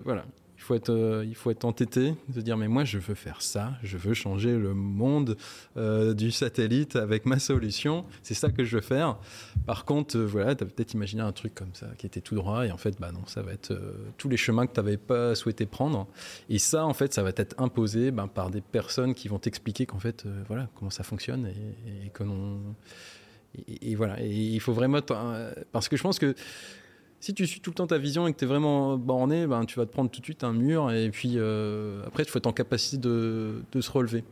voilà, 0.05 0.25
faut 0.65 0.73
être, 0.75 0.89
euh, 0.89 1.23
il 1.25 1.35
faut 1.35 1.51
être 1.51 1.63
entêté, 1.63 2.15
de 2.27 2.41
dire 2.41 2.57
mais 2.57 2.67
moi 2.67 2.83
je 2.83 2.97
veux 2.97 3.13
faire 3.13 3.41
ça, 3.41 3.73
je 3.83 3.97
veux 3.97 4.15
changer 4.15 4.57
le 4.57 4.73
monde 4.73 5.37
euh, 5.77 6.13
du 6.13 6.31
satellite 6.31 6.95
avec 6.95 7.25
ma 7.25 7.37
solution, 7.37 8.03
c'est 8.23 8.33
ça 8.33 8.49
que 8.49 8.63
je 8.63 8.77
veux 8.77 8.81
faire. 8.81 9.17
Par 9.67 9.85
contre, 9.85 10.17
euh, 10.17 10.25
voilà, 10.25 10.55
tu 10.55 10.63
as 10.63 10.67
peut-être 10.67 10.93
imaginé 10.93 11.21
un 11.21 11.31
truc 11.31 11.53
comme 11.53 11.73
ça 11.73 11.87
qui 11.97 12.07
était 12.07 12.21
tout 12.21 12.33
droit 12.33 12.65
et 12.65 12.71
en 12.71 12.77
fait, 12.77 12.99
bah 12.99 13.11
non, 13.11 13.25
ça 13.27 13.43
va 13.43 13.53
être 13.53 13.77
tous 14.17 14.27
les 14.27 14.37
chemins 14.37 14.65
que 14.65 14.73
tu 14.73 14.79
n'avais 14.79 14.97
pas 14.97 15.35
souhaité 15.35 15.67
prendre. 15.67 16.07
Et 16.49 16.57
ça, 16.57 16.85
en 16.85 16.93
fait, 16.93 17.13
ça 17.13 17.21
va 17.21 17.29
être 17.29 17.55
imposé 17.59 18.09
ben, 18.09 18.27
par 18.27 18.49
des 18.49 18.61
personnes 18.61 19.13
qui 19.13 19.27
vont 19.27 19.37
t'expliquer 19.37 19.85
qu'en 19.85 19.99
fait, 19.99 20.25
voilà, 20.47 20.67
comment 20.75 20.91
ça 20.91 21.03
fonctionne 21.03 21.45
et, 21.45 22.07
et 22.07 22.11
Et, 23.67 23.91
et, 23.91 23.95
voilà, 23.95 24.21
et 24.21 24.29
il 24.29 24.59
faut 24.59 24.73
vraiment. 24.73 24.99
Parce 25.71 25.87
que 25.89 25.95
je 25.95 26.03
pense 26.03 26.19
que 26.19 26.35
si 27.25 27.33
tu 27.33 27.47
suis 27.47 27.59
tout 27.59 27.71
le 27.71 27.75
temps 27.75 27.87
ta 27.87 27.97
vision 27.97 28.27
et 28.27 28.33
que 28.33 28.37
tu 28.37 28.45
es 28.45 28.47
vraiment 28.47 28.97
borné, 28.97 29.47
ben, 29.47 29.65
tu 29.65 29.79
vas 29.79 29.87
te 29.87 29.91
prendre 29.91 30.11
tout 30.11 30.19
de 30.19 30.25
suite 30.25 30.43
un 30.43 30.53
mur 30.53 30.91
et 30.91 31.09
puis 31.09 31.33
euh, 31.37 32.03
après, 32.05 32.21
il 32.21 32.29
faut 32.29 32.37
être 32.37 32.45
en 32.45 32.53
capacité 32.53 32.97
de, 32.97 33.63
de, 33.71 33.81
se 33.81 33.89
relever. 33.89 34.23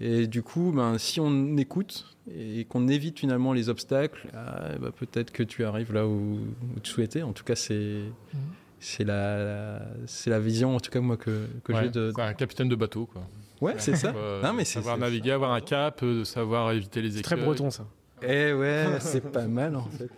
Et 0.00 0.28
du 0.28 0.44
coup, 0.44 0.70
ben, 0.72 0.96
si 0.96 1.18
on 1.18 1.56
écoute 1.56 2.16
et 2.32 2.66
qu'on 2.66 2.86
évite 2.86 3.18
finalement 3.18 3.52
les 3.52 3.68
obstacles, 3.68 4.28
ah, 4.32 4.68
ben, 4.80 4.92
peut-être 4.92 5.32
que 5.32 5.42
tu 5.42 5.64
arrives 5.64 5.92
là 5.92 6.06
où, 6.06 6.38
tu 6.84 6.92
souhaitais. 6.92 7.22
En 7.22 7.32
tout 7.32 7.42
cas, 7.42 7.56
c'est. 7.56 7.74
Mhm. 7.74 8.40
C'est 8.82 9.04
la, 9.04 9.82
c'est 10.06 10.30
la 10.30 10.40
vision, 10.40 10.74
en 10.74 10.80
tout 10.80 10.90
cas, 10.90 11.00
moi, 11.00 11.18
que, 11.18 11.46
que 11.64 11.74
j'ai 11.74 11.90
de. 11.90 12.12
un 12.16 12.32
capitaine 12.32 12.68
de 12.68 12.76
bateau, 12.76 13.04
quoi. 13.04 13.28
Ouais, 13.60 13.74
c'est 13.76 13.96
ça. 13.96 14.14
non, 14.42 14.54
mais 14.54 14.64
savoir 14.64 14.96
naviguer, 14.96 15.32
avoir 15.32 15.52
un 15.52 15.60
cap, 15.60 16.00
euh, 16.02 16.24
savoir 16.24 16.70
éviter 16.70 17.02
les 17.02 17.18
écueils. 17.18 17.22
Très 17.22 17.36
breton, 17.36 17.70
ça. 17.70 17.84
Eh 18.22 18.52
ouais, 18.52 18.86
c'est 19.00 19.20
pas 19.20 19.46
mal 19.46 19.76
en 19.76 19.88
fait. 19.88 20.10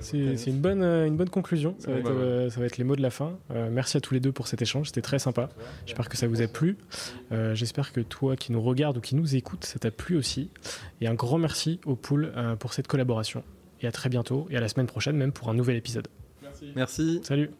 c'est 0.00 0.46
une 0.46 0.60
bonne, 0.60 0.82
euh, 0.82 1.06
une 1.06 1.16
bonne 1.16 1.28
conclusion. 1.28 1.74
Ça 1.78 1.90
va, 1.90 1.98
être, 1.98 2.10
euh, 2.10 2.50
ça 2.50 2.60
va, 2.60 2.66
être, 2.66 2.78
les 2.78 2.84
mots 2.84 2.96
de 2.96 3.02
la 3.02 3.10
fin. 3.10 3.38
Euh, 3.50 3.68
merci 3.70 3.96
à 3.96 4.00
tous 4.00 4.14
les 4.14 4.20
deux 4.20 4.32
pour 4.32 4.46
cet 4.46 4.62
échange. 4.62 4.88
C'était 4.88 5.02
très 5.02 5.18
sympa. 5.18 5.50
J'espère 5.86 6.08
que 6.08 6.16
ça 6.16 6.26
vous 6.26 6.42
a 6.42 6.46
plu. 6.46 6.76
J'espère 7.30 7.92
que 7.92 8.00
toi 8.00 8.36
qui 8.36 8.52
nous 8.52 8.62
regardes 8.62 8.98
ou 8.98 9.00
qui 9.00 9.14
nous 9.14 9.36
écoute, 9.36 9.64
ça 9.64 9.78
t'a 9.78 9.90
plu 9.90 10.16
aussi. 10.16 10.50
Et 11.00 11.06
un 11.06 11.14
grand 11.14 11.38
merci 11.38 11.80
au 11.84 11.96
Pool 11.96 12.32
pour 12.58 12.72
cette 12.72 12.88
collaboration. 12.88 13.44
Et 13.80 13.86
à 13.86 13.92
très 13.92 14.08
bientôt 14.08 14.46
et 14.50 14.56
à 14.56 14.60
la 14.60 14.68
semaine 14.68 14.86
prochaine 14.86 15.16
même 15.16 15.32
pour 15.32 15.48
un 15.48 15.54
nouvel 15.54 15.76
épisode. 15.76 16.08
Merci. 16.42 16.72
Merci. 16.74 17.20
Salut. 17.24 17.50